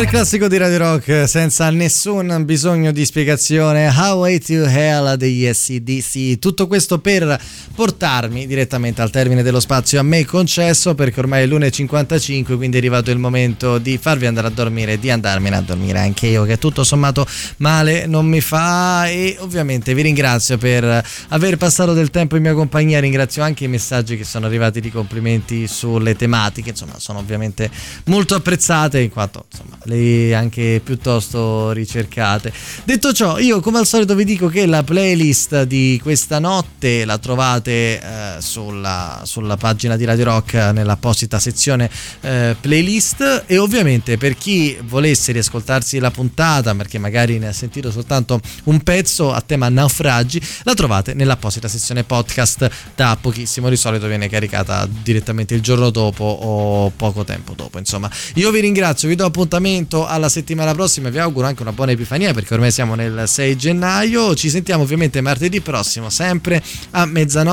Super 0.00 0.14
classico 0.14 0.48
di 0.48 0.56
Radio 0.56 0.78
Rock 0.78 1.28
senza 1.28 1.68
nessun 1.68 2.46
bisogno 2.46 2.90
di 2.90 3.04
spiegazione. 3.04 3.86
How 3.94 4.26
to 4.38 4.64
Hell 4.64 5.12
degli 5.16 5.46
SCDC. 5.46 6.38
Tutto 6.38 6.66
questo 6.66 7.00
per 7.00 7.38
portarmi 7.80 8.46
direttamente 8.46 9.00
al 9.00 9.08
termine 9.08 9.42
dello 9.42 9.58
spazio 9.58 10.00
a 10.00 10.02
me 10.02 10.26
concesso 10.26 10.94
perché 10.94 11.20
ormai 11.20 11.44
è 11.44 11.46
l'1.55 11.46 12.56
quindi 12.56 12.76
è 12.76 12.78
arrivato 12.78 13.10
il 13.10 13.16
momento 13.16 13.78
di 13.78 13.96
farvi 13.96 14.26
andare 14.26 14.48
a 14.48 14.50
dormire 14.50 14.98
di 14.98 15.10
andarmene 15.10 15.56
a 15.56 15.62
dormire 15.62 15.98
anche 15.98 16.26
io 16.26 16.44
che 16.44 16.58
tutto 16.58 16.84
sommato 16.84 17.26
male 17.56 18.06
non 18.06 18.26
mi 18.26 18.42
fa 18.42 19.08
e 19.08 19.36
ovviamente 19.38 19.94
vi 19.94 20.02
ringrazio 20.02 20.58
per 20.58 21.04
aver 21.28 21.56
passato 21.56 21.92
del 21.92 22.10
tempo 22.10 22.36
in 22.36 22.42
mia 22.42 22.54
compagnia. 22.54 23.00
Ringrazio 23.00 23.42
anche 23.42 23.64
i 23.64 23.68
messaggi 23.68 24.16
che 24.16 24.24
sono 24.24 24.46
arrivati 24.46 24.80
di 24.80 24.90
complimenti 24.90 25.66
sulle 25.66 26.16
tematiche, 26.16 26.70
insomma 26.70 26.98
sono 26.98 27.18
ovviamente 27.18 27.70
molto 28.06 28.34
apprezzate 28.34 29.00
in 29.00 29.10
quanto 29.10 29.46
insomma 29.50 29.78
le 29.84 30.34
anche 30.34 30.80
piuttosto 30.82 31.72
ricercate. 31.72 32.52
Detto 32.84 33.12
ciò, 33.12 33.38
io 33.38 33.60
come 33.60 33.78
al 33.78 33.86
solito 33.86 34.14
vi 34.14 34.24
dico 34.24 34.48
che 34.48 34.66
la 34.66 34.82
playlist 34.82 35.62
di 35.62 35.98
questa 36.02 36.38
notte 36.38 37.04
la 37.04 37.18
trovate 37.18 37.69
eh, 37.70 38.00
sulla, 38.40 39.22
sulla 39.24 39.56
pagina 39.56 39.96
di 39.96 40.04
Radio 40.04 40.24
Rock 40.24 40.54
nell'apposita 40.54 41.38
sezione 41.38 41.90
eh, 42.20 42.56
playlist 42.60 43.44
e 43.46 43.58
ovviamente 43.58 44.16
per 44.16 44.36
chi 44.36 44.76
volesse 44.82 45.32
riascoltarsi 45.32 45.98
la 45.98 46.10
puntata 46.10 46.74
perché 46.74 46.98
magari 46.98 47.38
ne 47.38 47.48
ha 47.48 47.52
sentito 47.52 47.90
soltanto 47.90 48.40
un 48.64 48.80
pezzo 48.82 49.32
a 49.32 49.40
tema 49.40 49.68
naufragi, 49.68 50.40
la 50.62 50.74
trovate 50.74 51.14
nell'apposita 51.14 51.68
sezione 51.68 52.04
podcast 52.04 52.70
da 52.94 53.16
pochissimo, 53.20 53.68
di 53.68 53.76
solito 53.76 54.06
viene 54.06 54.28
caricata 54.28 54.88
direttamente 54.90 55.54
il 55.54 55.60
giorno 55.60 55.90
dopo 55.90 56.24
o 56.24 56.90
poco 56.90 57.24
tempo 57.24 57.54
dopo. 57.54 57.78
Insomma, 57.78 58.10
io 58.34 58.50
vi 58.50 58.60
ringrazio, 58.60 59.08
vi 59.08 59.14
do 59.14 59.24
appuntamento 59.24 60.06
alla 60.06 60.28
settimana 60.28 60.72
prossima 60.74 61.08
vi 61.10 61.18
auguro 61.18 61.46
anche 61.46 61.62
una 61.62 61.72
buona 61.72 61.92
epifania 61.92 62.32
perché 62.32 62.54
ormai 62.54 62.70
siamo 62.70 62.94
nel 62.94 63.24
6 63.26 63.56
gennaio. 63.56 64.34
Ci 64.34 64.50
sentiamo 64.50 64.82
ovviamente 64.82 65.20
martedì 65.20 65.60
prossimo, 65.60 66.10
sempre 66.10 66.62
a 66.90 67.04
mezzanotte. 67.06 67.49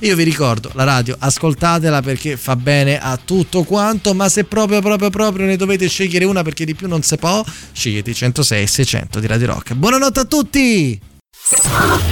Io 0.00 0.16
vi 0.16 0.22
ricordo 0.22 0.70
la 0.74 0.84
radio, 0.84 1.16
ascoltatela 1.18 2.02
perché 2.02 2.36
fa 2.36 2.56
bene 2.56 2.98
a 3.00 3.18
tutto 3.22 3.62
quanto, 3.62 4.14
ma 4.14 4.28
se 4.28 4.44
proprio 4.44 4.80
proprio 4.80 5.10
proprio 5.10 5.46
ne 5.46 5.56
dovete 5.56 5.88
scegliere 5.88 6.24
una 6.24 6.42
perché 6.42 6.64
di 6.64 6.74
più 6.74 6.88
non 6.88 7.02
si 7.02 7.16
può, 7.16 7.44
scegliete 7.72 8.10
i 8.10 8.14
106 8.14 8.66
600 8.66 9.20
di 9.20 9.26
Radio 9.26 9.46
Rock. 9.46 9.74
Buonanotte 9.74 10.20
a 10.20 10.24
tutti! 10.24 11.00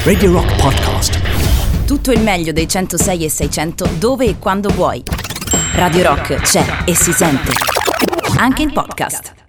Radio 0.04 0.32
Rock 0.32 0.56
Podcast. 0.56 1.20
Tutto 1.84 2.10
il 2.10 2.20
meglio 2.20 2.52
dei 2.52 2.68
106 2.68 3.24
e 3.24 3.28
600 3.28 3.90
dove 3.98 4.26
e 4.26 4.38
quando 4.38 4.70
vuoi. 4.70 5.02
Radio 5.72 6.02
Rock 6.02 6.40
c'è 6.40 6.84
e 6.84 6.94
si 6.94 7.12
sente. 7.12 7.52
Anche 8.38 8.62
in 8.62 8.72
podcast. 8.72 9.45